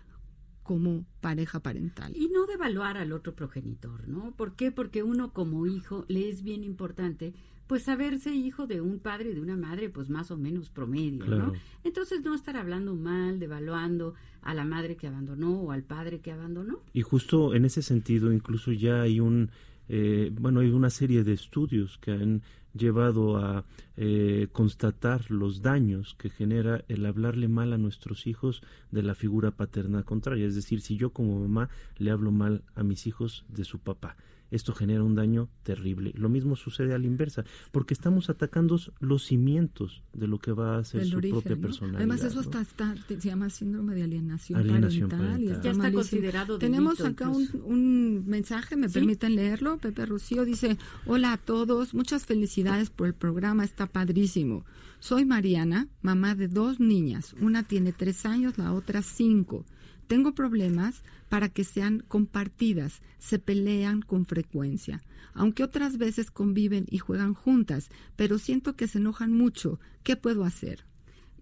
como 0.62 1.04
pareja 1.20 1.60
parental. 1.60 2.16
Y 2.16 2.28
no 2.28 2.46
devaluar 2.46 2.96
al 2.96 3.12
otro 3.12 3.34
progenitor, 3.34 4.08
¿no? 4.08 4.34
¿Por 4.34 4.56
qué? 4.56 4.72
Porque 4.72 5.02
uno 5.02 5.32
como 5.32 5.66
hijo 5.66 6.04
le 6.08 6.28
es 6.28 6.42
bien 6.42 6.64
importante 6.64 7.34
pues 7.66 7.84
saberse 7.84 8.34
hijo 8.34 8.66
de 8.66 8.80
un 8.80 8.98
padre 8.98 9.30
y 9.30 9.34
de 9.34 9.40
una 9.40 9.56
madre 9.56 9.88
pues 9.88 10.10
más 10.10 10.30
o 10.30 10.36
menos 10.36 10.68
promedio, 10.70 11.24
¿no? 11.24 11.52
Entonces 11.82 12.22
no 12.22 12.34
estar 12.34 12.56
hablando 12.56 12.94
mal, 12.94 13.38
devaluando 13.38 14.14
a 14.42 14.52
la 14.52 14.64
madre 14.64 14.96
que 14.96 15.06
abandonó 15.06 15.62
o 15.62 15.72
al 15.72 15.82
padre 15.82 16.20
que 16.20 16.30
abandonó. 16.30 16.82
Y 16.92 17.02
justo 17.02 17.54
en 17.54 17.64
ese 17.64 17.80
sentido 17.80 18.32
incluso 18.32 18.72
ya 18.72 19.02
hay 19.02 19.20
un 19.20 19.50
eh, 19.88 20.30
bueno, 20.32 20.60
hay 20.60 20.70
una 20.70 20.90
serie 20.90 21.24
de 21.24 21.32
estudios 21.32 21.98
que 21.98 22.12
han 22.12 22.42
llevado 22.74 23.38
a 23.38 23.64
eh, 23.96 24.48
constatar 24.52 25.30
los 25.30 25.62
daños 25.62 26.14
que 26.18 26.28
genera 26.28 26.84
el 26.88 27.06
hablarle 27.06 27.48
mal 27.48 27.72
a 27.72 27.78
nuestros 27.78 28.26
hijos 28.26 28.62
de 28.90 29.02
la 29.02 29.14
figura 29.14 29.52
paterna 29.52 30.02
contraria. 30.02 30.46
Es 30.46 30.54
decir, 30.54 30.80
si 30.80 30.96
yo 30.96 31.10
como 31.10 31.40
mamá 31.40 31.70
le 31.96 32.10
hablo 32.10 32.30
mal 32.32 32.62
a 32.74 32.82
mis 32.82 33.06
hijos 33.06 33.44
de 33.48 33.64
su 33.64 33.78
papá, 33.78 34.16
esto 34.54 34.72
genera 34.72 35.02
un 35.02 35.14
daño 35.14 35.48
terrible. 35.62 36.12
Lo 36.16 36.28
mismo 36.28 36.56
sucede 36.56 36.94
a 36.94 36.98
la 36.98 37.06
inversa, 37.06 37.44
porque 37.72 37.94
estamos 37.94 38.30
atacando 38.30 38.78
los 39.00 39.24
cimientos 39.24 40.02
de 40.12 40.28
lo 40.28 40.38
que 40.38 40.52
va 40.52 40.78
a 40.78 40.84
ser 40.84 41.06
su 41.06 41.20
propia 41.20 41.56
personalidad. 41.56 42.00
Además, 42.00 42.24
eso 42.24 42.40
está, 42.40 42.64
se 43.06 43.16
llama 43.18 43.50
síndrome 43.50 43.94
de 43.94 44.04
alienación, 44.04 44.66
parental, 44.66 45.42
Y 45.42 45.46
ya 45.46 45.70
está 45.70 45.92
considerado 45.92 46.58
Tenemos 46.58 47.00
acá 47.00 47.28
un, 47.28 48.24
mensaje, 48.26 48.76
me 48.76 48.88
permiten 48.88 49.34
leerlo. 49.34 49.78
Pepe 49.78 50.06
Rocío 50.06 50.44
dice, 50.44 50.78
hola 51.06 51.32
a 51.32 51.36
todos, 51.38 51.94
muchas 51.94 52.24
felicidades 52.24 52.90
por 52.90 53.06
el 53.06 53.14
programa, 53.14 53.64
está 53.64 53.86
padrísimo. 53.86 54.64
Soy 55.00 55.24
Mariana, 55.24 55.88
mamá 56.00 56.34
de 56.34 56.48
dos 56.48 56.80
niñas, 56.80 57.34
una 57.40 57.62
tiene 57.62 57.92
tres 57.92 58.24
años, 58.24 58.56
la 58.56 58.72
otra 58.72 59.02
cinco. 59.02 59.66
Tengo 60.06 60.34
problemas 60.34 61.02
para 61.28 61.48
que 61.48 61.64
sean 61.64 62.04
compartidas, 62.06 63.00
se 63.18 63.38
pelean 63.38 64.02
con 64.02 64.26
frecuencia, 64.26 65.02
aunque 65.32 65.64
otras 65.64 65.98
veces 65.98 66.30
conviven 66.30 66.86
y 66.90 66.98
juegan 66.98 67.34
juntas, 67.34 67.90
pero 68.16 68.38
siento 68.38 68.76
que 68.76 68.86
se 68.86 68.98
enojan 68.98 69.32
mucho. 69.32 69.80
¿Qué 70.02 70.16
puedo 70.16 70.44
hacer? 70.44 70.84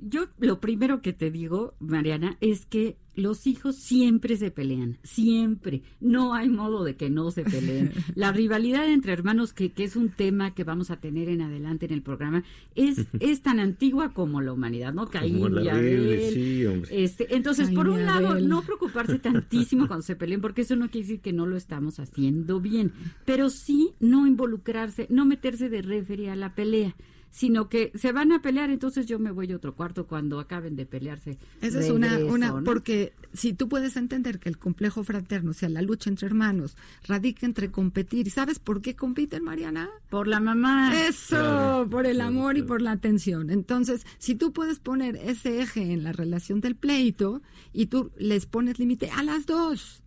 Yo 0.01 0.27
lo 0.39 0.61
primero 0.61 1.01
que 1.01 1.13
te 1.13 1.31
digo, 1.31 1.75
Mariana, 1.79 2.37
es 2.41 2.67
que 2.67 2.97
los 3.15 3.47
hijos 3.47 3.77
siempre 3.77 4.37
se 4.37 4.51
pelean, 4.51 4.99
siempre. 5.03 5.83
No 6.01 6.35
hay 6.35 6.49
modo 6.49 6.85
de 6.85 6.97
que 6.97 7.11
no 7.11 7.31
se 7.31 7.45
peleen. 7.45 7.93
La 8.15 8.33
rivalidad 8.33 8.89
entre 8.89 9.13
hermanos, 9.13 9.53
que, 9.53 9.73
que, 9.73 9.85
es 9.85 9.97
un 9.97 10.11
tema 10.11 10.55
que 10.55 10.65
vamos 10.65 10.91
a 10.91 10.97
tener 10.97 11.29
en 11.29 11.43
adelante 11.43 11.87
en 11.87 11.93
el 11.93 12.03
programa, 12.03 12.45
es, 12.75 13.07
es 13.21 13.43
tan 13.43 13.61
antigua 13.61 14.13
como 14.13 14.41
la 14.41 14.53
humanidad, 14.53 14.93
¿no? 14.95 15.09
Caín 15.09 15.39
y 15.63 15.69
Abel. 15.69 16.85
Este, 16.91 17.35
entonces, 17.35 17.71
por 17.71 17.89
un 17.89 18.05
lado, 18.05 18.39
no 18.41 18.63
preocuparse 18.63 19.19
tantísimo 19.19 19.87
cuando 19.87 20.03
se 20.03 20.17
peleen, 20.17 20.41
porque 20.41 20.63
eso 20.63 20.77
no 20.77 20.91
quiere 20.91 21.07
decir 21.07 21.21
que 21.21 21.33
no 21.33 21.47
lo 21.47 21.57
estamos 21.57 21.99
haciendo 22.01 22.61
bien, 22.61 22.93
pero 23.25 23.51
sí 23.51 23.93
no 24.01 24.27
involucrarse, 24.27 25.07
no 25.11 25.25
meterse 25.25 25.69
de 25.69 25.83
referir 25.83 26.31
a 26.31 26.37
la 26.37 26.55
pelea 26.55 26.95
sino 27.33 27.69
que 27.69 27.91
se 27.95 28.13
van 28.13 28.31
a 28.31 28.43
pelear, 28.43 28.71
entonces 28.71 29.07
yo 29.07 29.19
me 29.19 29.31
voy 29.33 29.51
a 29.51 29.57
otro 29.57 29.75
cuarto 29.75 30.07
cuando 30.07 30.39
acaben 30.39 30.77
de 30.77 30.87
pelearse. 30.87 31.39
Esa 31.61 31.81
es 31.81 31.91
una, 31.91 32.19
una 32.19 32.63
porque 32.63 33.15
si 33.33 33.55
tú 33.55 33.69
puedes 33.69 33.97
entender 33.97 34.39
que 34.39 34.51
el 34.51 34.59
complejo 34.59 35.03
fraterno, 35.03 35.51
o 35.51 35.55
sea, 35.55 35.71
la 35.71 35.83
lucha 35.83 36.11
entre 36.11 36.27
hermanos, 36.27 36.77
radica 37.09 37.47
entre 37.47 37.71
competir, 37.71 38.31
¿sabes 38.31 38.59
por 38.59 38.83
qué 38.83 38.95
compiten, 38.95 39.43
Mariana? 39.43 39.89
Por 40.11 40.29
la 40.29 40.41
mamá. 40.41 40.93
Eso, 41.09 41.89
por 41.91 42.07
el 42.07 42.21
amor 42.21 42.59
y 42.59 42.63
por 42.63 42.83
la 42.83 42.93
atención. 42.93 43.51
Entonces, 43.51 44.07
si 44.19 44.35
tú 44.35 44.53
puedes 44.53 44.79
poner 44.79 45.17
ese 45.17 45.63
eje 45.63 45.93
en 45.93 46.05
la 46.05 46.13
relación 46.13 46.61
del 46.61 46.77
pleito 46.77 47.41
y 47.73 47.87
tú 47.87 48.13
les 48.19 48.45
pones 48.45 48.79
límite 48.79 49.11
a 49.11 49.23
las 49.23 49.47
dos, 49.47 50.02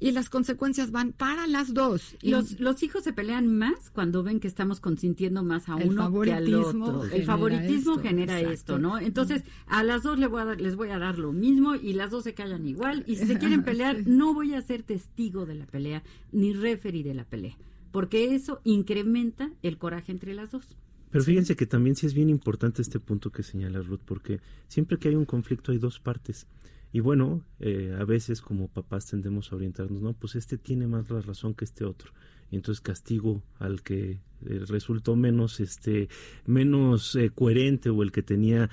y 0.00 0.12
las 0.12 0.30
consecuencias 0.30 0.90
van 0.90 1.12
para 1.12 1.46
las 1.46 1.74
dos. 1.74 2.16
los, 2.22 2.60
los 2.60 2.82
hijos 2.82 3.04
se 3.04 3.12
pelean 3.12 3.58
más 3.58 3.90
cuando 3.90 4.22
ven 4.22 4.40
que 4.40 4.48
estamos 4.48 4.80
consintiendo 4.80 5.42
más 5.42 5.68
a 5.68 5.76
uno 5.76 6.20
que 6.22 6.32
al 6.32 6.54
otro. 6.54 7.04
El 7.04 7.24
favoritismo 7.24 7.98
genera 7.98 8.40
esto, 8.40 8.78
¿no? 8.78 8.98
Entonces, 8.98 9.42
a 9.66 9.82
las 9.82 10.02
dos 10.02 10.18
les 10.18 10.30
voy 10.30 10.42
a, 10.42 10.44
dar, 10.44 10.60
les 10.60 10.76
voy 10.76 10.90
a 10.90 10.98
dar 10.98 11.18
lo 11.18 11.32
mismo 11.32 11.74
y 11.74 11.92
las 11.92 12.10
dos 12.10 12.24
se 12.24 12.34
callan 12.34 12.66
igual. 12.66 13.04
Y 13.06 13.16
si 13.16 13.26
se 13.26 13.38
quieren 13.38 13.62
pelear, 13.64 14.06
no 14.06 14.34
voy 14.34 14.54
a 14.54 14.62
ser 14.62 14.82
testigo 14.82 15.46
de 15.46 15.54
la 15.54 15.66
pelea 15.66 16.02
ni 16.32 16.52
referee 16.52 17.02
de 17.02 17.14
la 17.14 17.24
pelea, 17.24 17.56
porque 17.90 18.34
eso 18.34 18.60
incrementa 18.64 19.50
el 19.62 19.78
coraje 19.78 20.12
entre 20.12 20.34
las 20.34 20.50
dos. 20.52 20.76
Pero 21.10 21.24
fíjense 21.24 21.56
que 21.56 21.66
también 21.66 21.96
sí 21.96 22.06
es 22.06 22.14
bien 22.14 22.28
importante 22.28 22.82
este 22.82 23.00
punto 23.00 23.30
que 23.30 23.42
señala 23.42 23.80
Ruth, 23.80 24.00
porque 24.04 24.40
siempre 24.68 24.98
que 24.98 25.08
hay 25.08 25.14
un 25.14 25.24
conflicto 25.24 25.72
hay 25.72 25.78
dos 25.78 26.00
partes. 26.00 26.46
Y 26.92 27.00
bueno, 27.00 27.42
eh, 27.60 27.94
a 27.98 28.04
veces 28.04 28.40
como 28.40 28.68
papás 28.68 29.06
tendemos 29.06 29.52
a 29.52 29.56
orientarnos, 29.56 30.00
no, 30.00 30.14
pues 30.14 30.36
este 30.36 30.56
tiene 30.56 30.86
más 30.86 31.10
la 31.10 31.20
razón 31.20 31.54
que 31.54 31.64
este 31.64 31.84
otro. 31.84 32.12
Y 32.50 32.56
entonces 32.56 32.80
castigo 32.80 33.42
al 33.58 33.82
que 33.82 34.20
eh, 34.46 34.64
resultó 34.68 35.14
menos, 35.14 35.60
este, 35.60 36.08
menos 36.46 37.14
eh, 37.14 37.30
coherente 37.30 37.90
o 37.90 38.02
el 38.02 38.10
que 38.10 38.22
tenía 38.22 38.70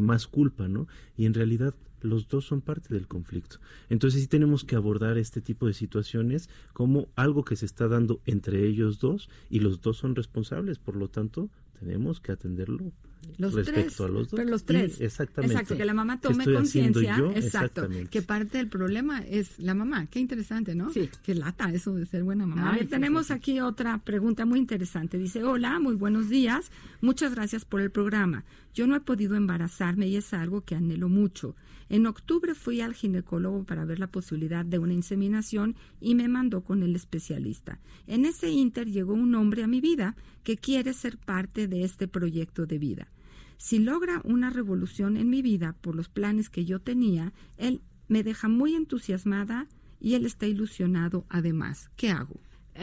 más 0.00 0.26
culpa, 0.26 0.68
¿no? 0.68 0.88
Y 1.16 1.26
en 1.26 1.34
realidad 1.34 1.74
los 2.00 2.28
dos 2.28 2.44
son 2.46 2.60
parte 2.60 2.92
del 2.92 3.06
conflicto. 3.06 3.58
Entonces 3.88 4.20
sí 4.20 4.28
tenemos 4.28 4.64
que 4.64 4.76
abordar 4.76 5.18
este 5.18 5.40
tipo 5.40 5.66
de 5.66 5.74
situaciones 5.74 6.48
como 6.72 7.08
algo 7.14 7.44
que 7.44 7.56
se 7.56 7.66
está 7.66 7.88
dando 7.88 8.20
entre 8.26 8.66
ellos 8.66 8.98
dos 8.98 9.28
y 9.50 9.60
los 9.60 9.80
dos 9.80 9.98
son 9.98 10.14
responsables, 10.14 10.78
por 10.78 10.96
lo 10.96 11.08
tanto 11.08 11.50
tenemos 11.78 12.20
que 12.20 12.32
atenderlo 12.32 12.92
respecto 13.38 14.04
a 14.04 14.08
los 14.08 14.30
dos. 14.30 14.38
Pero 14.38 14.50
los 14.50 14.64
tres. 14.64 15.00
exactamente. 15.00 15.54
Exacto, 15.54 15.76
que 15.76 15.84
la 15.84 15.94
mamá 15.94 16.20
tome 16.20 16.44
conciencia. 16.44 17.16
Exacto. 17.34 17.88
Que 18.10 18.22
parte 18.22 18.58
del 18.58 18.68
problema 18.68 19.20
es 19.20 19.58
la 19.58 19.74
mamá. 19.74 20.06
Qué 20.06 20.20
interesante, 20.20 20.74
¿no? 20.74 20.90
Sí. 20.90 21.08
Qué 21.22 21.34
lata 21.34 21.70
eso 21.72 21.94
de 21.94 22.06
ser 22.06 22.24
buena 22.24 22.46
mamá. 22.46 22.76
tenemos 22.88 23.30
aquí 23.30 23.60
otra 23.60 23.98
pregunta 23.98 24.44
muy 24.44 24.58
interesante. 24.58 25.18
Dice, 25.18 25.44
hola, 25.44 25.78
muy 25.78 25.94
buenos 25.94 26.28
días. 26.28 26.70
Muchas 27.00 27.34
gracias 27.34 27.64
por 27.64 27.80
el 27.80 27.90
programa. 27.90 28.44
Yo 28.74 28.86
no 28.86 28.96
he 28.96 29.00
podido 29.00 29.36
embarazarme 29.36 30.08
y 30.08 30.16
es 30.16 30.34
algo 30.34 30.62
que 30.62 30.74
anhelo 30.74 31.08
mucho. 31.08 31.54
En 31.88 32.06
octubre 32.06 32.54
fui 32.54 32.80
al 32.80 32.94
ginecólogo 32.94 33.64
para 33.64 33.84
ver 33.84 33.98
la 33.98 34.06
posibilidad 34.06 34.64
de 34.64 34.78
una 34.78 34.94
inseminación 34.94 35.76
y 36.00 36.14
me 36.14 36.28
mandó 36.28 36.62
con 36.62 36.82
el 36.82 36.96
especialista. 36.96 37.78
En 38.06 38.24
ese 38.24 38.50
inter 38.50 38.90
llegó 38.90 39.12
un 39.12 39.34
hombre 39.34 39.62
a 39.62 39.68
mi 39.68 39.80
vida 39.80 40.16
que 40.42 40.56
quiere 40.56 40.92
ser 40.92 41.18
parte 41.18 41.68
de 41.68 41.84
este 41.84 42.08
proyecto 42.08 42.66
de 42.66 42.78
vida. 42.78 43.08
Si 43.56 43.78
logra 43.78 44.20
una 44.24 44.50
revolución 44.50 45.16
en 45.16 45.30
mi 45.30 45.42
vida 45.42 45.74
por 45.80 45.94
los 45.94 46.08
planes 46.08 46.50
que 46.50 46.64
yo 46.64 46.80
tenía, 46.80 47.32
él 47.56 47.82
me 48.08 48.22
deja 48.22 48.48
muy 48.48 48.74
entusiasmada 48.74 49.68
y 50.00 50.14
él 50.14 50.26
está 50.26 50.46
ilusionado 50.46 51.24
además. 51.28 51.90
¿Qué 51.96 52.10
hago? 52.10 52.40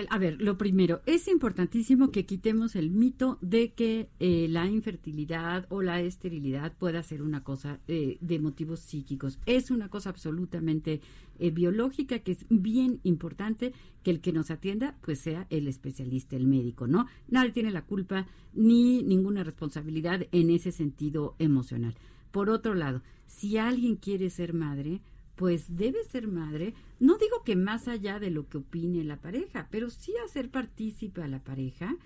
A 0.08 0.18
ver, 0.18 0.42
lo 0.42 0.58
primero, 0.58 1.02
es 1.06 1.28
importantísimo 1.28 2.12
que 2.12 2.26
quitemos 2.26 2.78
el 2.78 2.92
mito 2.92 3.38
de 3.42 3.74
que 3.74 4.08
eh, 4.20 4.48
la 4.50 4.66
infertilidad 4.68 5.66
o 5.70 5.82
la 5.82 6.00
esterilidad 6.00 6.72
pueda 6.78 7.04
ser 7.04 7.22
una 7.22 7.44
cosa 7.44 7.82
eh, 7.90 8.18
de 8.22 8.40
motivos 8.40 8.80
psíquicos. 8.80 9.38
Es 9.46 9.70
una 9.70 9.90
cosa 9.90 10.10
absolutamente 10.10 11.02
eh, 11.40 11.52
biológica 11.52 12.20
que 12.20 12.32
es 12.32 12.46
bien 12.50 13.02
importante 13.04 13.74
que 14.02 14.12
el 14.12 14.22
que 14.22 14.32
nos 14.32 14.50
atienda 14.50 14.96
pues 15.02 15.20
sea 15.20 15.46
el 15.50 15.68
especialista, 15.68 16.38
el 16.38 16.48
médico, 16.48 16.88
¿no? 16.88 17.08
Nadie 17.28 17.52
tiene 17.52 17.72
la 17.72 17.84
culpa 17.84 18.28
ni 18.54 19.04
ninguna 19.04 19.44
responsabilidad 19.44 20.26
en 20.32 20.52
ese 20.52 20.72
sentido 20.72 21.36
emocional. 21.38 21.96
Por 22.32 22.50
otro 22.50 22.76
lado, 22.76 23.02
si 23.28 23.58
alguien 23.58 23.98
quiere 23.98 24.30
ser 24.30 24.54
madre, 24.54 25.02
pues 25.42 25.76
debe 25.76 26.04
ser 26.04 26.28
madre, 26.28 26.76
no 27.00 27.18
digo 27.18 27.42
que 27.44 27.56
más 27.56 27.88
allá 27.88 28.20
de 28.20 28.30
lo 28.30 28.48
que 28.48 28.60
opine 28.60 29.04
la 29.04 29.18
pareja, 29.18 29.70
pero 29.72 29.90
sí 29.90 30.14
hacer 30.24 30.52
partícipe 30.52 31.24
a 31.24 31.28
la 31.28 31.44
pareja 31.44 31.98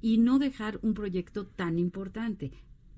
y 0.00 0.18
no 0.18 0.38
dejar 0.38 0.78
un 0.80 0.94
proyecto 0.94 1.44
tan 1.44 1.80
importante. 1.80 2.52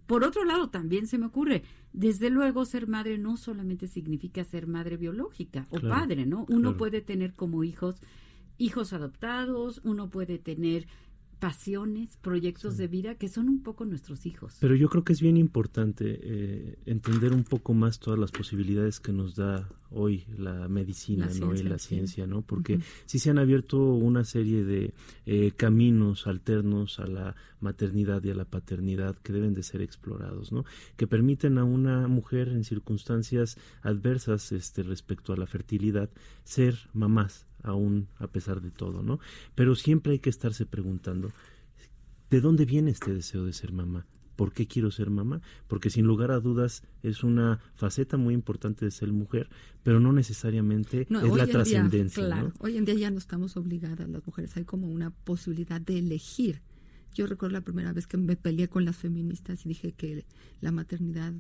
Por 0.05 0.23
otro 0.23 0.45
lado, 0.45 0.69
también 0.69 1.07
se 1.07 1.17
me 1.17 1.25
ocurre, 1.25 1.63
desde 1.95 2.29
luego 2.29 2.67
ser 2.67 2.89
madre 2.89 3.17
no 3.17 3.39
solamente 3.39 3.87
significa 3.87 4.45
ser 4.45 4.67
madre 4.67 4.99
biológica 4.99 5.67
o 5.71 5.81
padre, 5.81 6.27
¿no? 6.27 6.45
Uno 6.51 6.77
puede 6.77 7.01
tener 7.01 7.33
como 7.33 7.65
hijos 7.65 7.97
hijos 8.59 8.93
adoptados, 8.93 9.81
uno 9.83 10.11
puede 10.11 10.39
tener 10.39 10.89
pasiones, 11.39 12.17
proyectos 12.23 12.77
de 12.77 12.89
vida 12.89 13.15
que 13.15 13.29
son 13.29 13.49
un 13.49 13.63
poco 13.63 13.85
nuestros 13.85 14.27
hijos. 14.27 14.57
Pero 14.61 14.75
yo 14.75 14.89
creo 14.89 15.05
que 15.05 15.13
es 15.13 15.21
bien 15.21 15.37
importante 15.37 16.19
eh, 16.23 16.79
entender 16.87 17.33
un 17.33 17.45
poco 17.45 17.75
más 17.75 17.99
todas 17.99 18.19
las 18.19 18.31
posibilidades 18.31 19.01
que 19.01 19.13
nos 19.13 19.37
da 19.37 19.69
hoy 19.91 20.25
la 20.37 20.69
medicina 20.69 21.29
¿no? 21.39 21.55
y 21.55 21.63
la 21.63 21.79
ciencia, 21.79 22.27
¿no? 22.27 22.43
Porque 22.43 22.81
sí 23.05 23.19
se 23.19 23.31
han 23.31 23.39
abierto 23.39 23.79
una 23.79 24.25
serie 24.25 24.65
de 24.65 24.95
eh, 25.27 25.53
caminos 25.57 26.27
alternos 26.27 26.99
a 26.99 27.07
la 27.07 27.37
maternidad 27.61 28.23
y 28.25 28.31
a 28.31 28.35
la 28.35 28.45
paternidad 28.45 29.17
que 29.17 29.33
deben 29.33 29.55
de 29.55 29.63
ser 29.63 29.83
explorados, 29.83 30.53
¿no? 30.53 30.65
Que 30.97 31.07
permiten 31.07 31.59
a 31.59 31.65
una 31.65 32.09
mujer 32.09 32.49
en 32.49 32.65
circunstancias 32.65 33.59
adversas 33.83 34.53
este, 34.53 34.83
respecto 34.83 35.33
a 35.33 35.37
la 35.37 35.47
fertilidad 35.47 36.11
ser 36.45 36.89
mamás, 36.93 37.47
aún 37.67 38.09
a 38.19 38.27
pesar 38.29 38.61
de 38.61 38.71
todo, 38.71 39.03
¿no? 39.03 39.21
Pero 39.55 39.75
siempre 39.75 40.13
hay 40.13 40.19
que 40.19 40.31
estarse 40.31 40.67
preguntando, 40.67 41.31
¿de 42.31 42.41
dónde 42.41 42.65
viene 42.65 42.91
este 42.91 43.13
deseo 43.13 43.45
de 43.45 43.53
ser 43.53 43.73
mamá? 43.73 44.07
¿Por 44.37 44.53
qué 44.53 44.67
quiero 44.67 44.91
ser 44.91 45.11
mamá? 45.11 45.41
Porque 45.67 45.89
sin 45.89 46.07
lugar 46.07 46.31
a 46.31 46.41
dudas 46.41 46.83
es 47.03 47.25
una 47.25 47.59
faceta 47.75 48.19
muy 48.19 48.35
importante 48.35 48.85
de 48.85 48.91
ser 48.91 49.11
mujer, 49.13 49.49
pero 49.83 49.99
no 49.99 50.13
necesariamente 50.13 51.03
es 51.03 51.11
la 51.11 51.47
trascendencia. 51.47 52.27
Claro, 52.27 52.53
hoy 52.59 52.77
en 52.77 52.85
día 52.85 52.95
ya 52.95 53.11
no 53.11 53.19
estamos 53.19 53.57
obligadas 53.57 54.09
las 54.09 54.27
mujeres, 54.27 54.57
hay 54.57 54.65
como 54.65 54.89
una 54.89 55.11
posibilidad 55.11 55.81
de 55.81 55.99
elegir. 55.99 56.61
Yo 57.17 57.27
recuerdo 57.27 57.55
la 57.55 57.63
primera 57.63 57.95
vez 57.95 58.07
que 58.07 58.19
me 58.19 58.37
peleé 58.37 58.69
con 58.69 58.85
las 58.85 58.95
feministas 58.95 59.65
y 59.65 59.71
dije 59.71 59.93
que 59.93 60.27
la 60.61 60.71
maternidad 60.71 61.33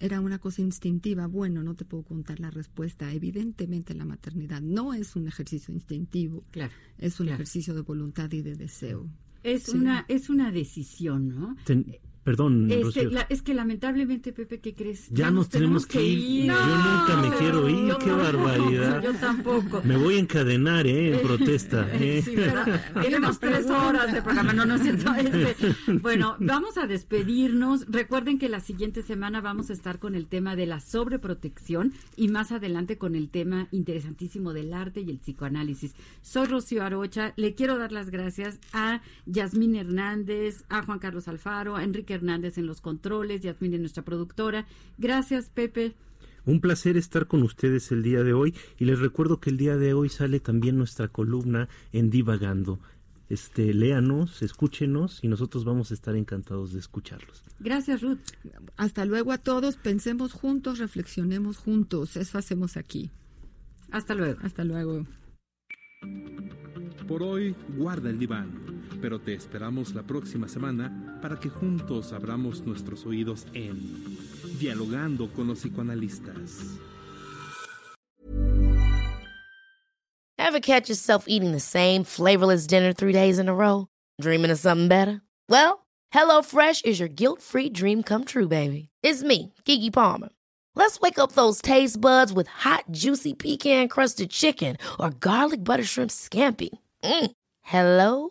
era 0.00 0.20
una 0.20 0.40
cosa 0.40 0.62
instintiva. 0.62 1.28
Bueno, 1.28 1.62
no 1.62 1.76
te 1.76 1.84
puedo 1.84 2.02
contar 2.02 2.40
la 2.40 2.50
respuesta. 2.50 3.12
Evidentemente 3.12 3.94
la 3.94 4.04
maternidad 4.04 4.60
no 4.60 4.94
es 4.94 5.14
un 5.14 5.28
ejercicio 5.28 5.72
instintivo. 5.72 6.42
Claro. 6.50 6.72
Es 6.98 7.20
un 7.20 7.28
ejercicio 7.28 7.72
de 7.72 7.82
voluntad 7.82 8.32
y 8.32 8.42
de 8.42 8.56
deseo. 8.56 9.08
Es 9.44 9.68
una 9.68 10.04
es 10.08 10.28
una 10.28 10.50
decisión, 10.50 11.28
¿no? 11.28 11.56
Perdón, 12.24 12.70
este, 12.70 13.08
es 13.30 13.42
que 13.42 13.54
lamentablemente, 13.54 14.32
Pepe, 14.32 14.60
¿qué 14.60 14.74
crees? 14.74 15.08
Ya, 15.10 15.30
nos, 15.30 15.48
tenemos, 15.48 15.86
que 15.86 16.02
ir. 16.02 16.46
Yo 16.46 16.52
nunca 16.52 17.16
me 17.22 17.36
quiero 17.36 17.68
ir, 17.68 17.94
qué 18.02 18.10
barbaridad. 18.10 19.02
Yo 19.02 19.14
tampoco. 19.14 19.80
Me 19.84 19.96
voy 19.96 20.16
a 20.16 20.18
encadenar, 20.18 20.86
¿eh? 20.86 21.14
En 21.14 21.26
protesta. 21.26 21.88
¿eh? 21.92 22.22
Sí, 22.22 22.36
tenemos 23.00 23.38
tres 23.38 23.66
horas 23.70 24.12
de 24.12 24.20
programa, 24.20 24.52
no, 24.52 24.66
no 24.66 24.74
es 24.74 24.82
cierto. 24.82 25.14
Este, 25.14 25.56
bueno, 26.02 26.36
vamos 26.40 26.76
a 26.76 26.86
despedirnos. 26.86 27.86
Recuerden 27.88 28.38
que 28.38 28.48
la 28.48 28.60
siguiente 28.60 29.02
semana 29.02 29.40
vamos 29.40 29.70
a 29.70 29.72
estar 29.72 29.98
con 29.98 30.14
el 30.14 30.26
tema 30.26 30.54
de 30.54 30.66
la 30.66 30.80
sobreprotección 30.80 31.94
y 32.16 32.28
más 32.28 32.52
adelante 32.52 32.98
con 32.98 33.14
el 33.14 33.30
tema 33.30 33.68
interesantísimo 33.70 34.52
del 34.52 34.74
arte 34.74 35.00
y 35.00 35.10
el 35.10 35.18
psicoanálisis. 35.18 35.94
Soy 36.20 36.46
Rocío 36.46 36.82
Arocha. 36.82 37.32
Le 37.36 37.54
quiero 37.54 37.78
dar 37.78 37.92
las 37.92 38.10
gracias 38.10 38.60
a 38.72 39.00
Yasmín 39.24 39.76
Hernández, 39.76 40.64
a 40.68 40.82
Juan 40.82 40.98
Carlos 40.98 41.26
Alfaro, 41.28 41.76
a 41.76 41.84
Enrique 41.84 42.17
Hernández 42.18 42.58
en 42.58 42.66
los 42.66 42.80
controles, 42.80 43.40
Yasmín 43.40 43.80
nuestra 43.80 44.04
productora. 44.04 44.66
Gracias, 44.98 45.48
Pepe. 45.48 45.94
Un 46.44 46.60
placer 46.60 46.96
estar 46.96 47.26
con 47.26 47.42
ustedes 47.42 47.92
el 47.92 48.02
día 48.02 48.22
de 48.22 48.32
hoy 48.32 48.54
y 48.78 48.84
les 48.84 48.98
recuerdo 48.98 49.40
que 49.40 49.50
el 49.50 49.56
día 49.56 49.76
de 49.76 49.94
hoy 49.94 50.08
sale 50.08 50.40
también 50.40 50.78
nuestra 50.78 51.08
columna 51.08 51.68
en 51.92 52.10
Divagando. 52.10 52.78
Este, 53.28 53.74
léanos, 53.74 54.40
escúchenos 54.40 55.22
y 55.22 55.28
nosotros 55.28 55.66
vamos 55.66 55.90
a 55.90 55.94
estar 55.94 56.16
encantados 56.16 56.72
de 56.72 56.78
escucharlos. 56.78 57.42
Gracias, 57.60 58.00
Ruth. 58.00 58.18
Hasta 58.78 59.04
luego 59.04 59.32
a 59.32 59.38
todos, 59.38 59.76
pensemos 59.76 60.32
juntos, 60.32 60.78
reflexionemos 60.78 61.58
juntos, 61.58 62.16
eso 62.16 62.38
hacemos 62.38 62.78
aquí. 62.78 63.10
Hasta 63.90 64.14
luego. 64.14 64.40
Hasta 64.42 64.64
luego. 64.64 65.06
Por 67.06 67.22
hoy, 67.22 67.54
guarda 67.76 68.08
el 68.08 68.18
diván, 68.18 68.77
pero 69.00 69.18
te 69.18 69.34
esperamos 69.34 69.94
la 69.94 70.02
próxima 70.02 70.48
semana 70.48 71.18
para 71.22 71.38
que 71.38 71.48
juntos 71.48 72.12
abramos 72.12 72.62
nuestros 72.62 73.06
oídos 73.06 73.46
en 73.54 73.78
Dialogando 74.58 75.28
con 75.32 75.46
los 75.46 75.60
psicoanalistas. 75.60 76.78
Ever 80.38 80.60
catch 80.60 80.88
yourself 80.88 81.26
eating 81.28 81.52
the 81.52 81.60
same 81.60 82.04
flavorless 82.04 82.66
dinner 82.66 82.92
three 82.92 83.12
days 83.12 83.38
in 83.38 83.48
a 83.48 83.54
row? 83.54 83.86
Dreaming 84.20 84.50
of 84.50 84.58
something 84.58 84.88
better? 84.88 85.20
Well, 85.48 85.86
HelloFresh 86.14 86.86
is 86.86 86.98
your 86.98 87.08
guilt-free 87.08 87.70
dream 87.70 88.02
come 88.02 88.24
true, 88.24 88.48
baby. 88.48 88.88
It's 89.02 89.22
me, 89.22 89.52
Kiki 89.64 89.90
Palmer. 89.90 90.30
Let's 90.74 91.00
wake 91.00 91.18
up 91.18 91.32
those 91.32 91.60
taste 91.60 92.00
buds 92.00 92.32
with 92.32 92.46
hot, 92.46 92.84
juicy 92.90 93.34
pecan 93.34 93.88
crusted 93.88 94.30
chicken 94.30 94.76
or 94.98 95.10
garlic 95.10 95.64
butter 95.64 95.84
shrimp 95.84 96.10
scampi. 96.10 96.70
Mm. 97.02 97.30
Hello 97.62 98.30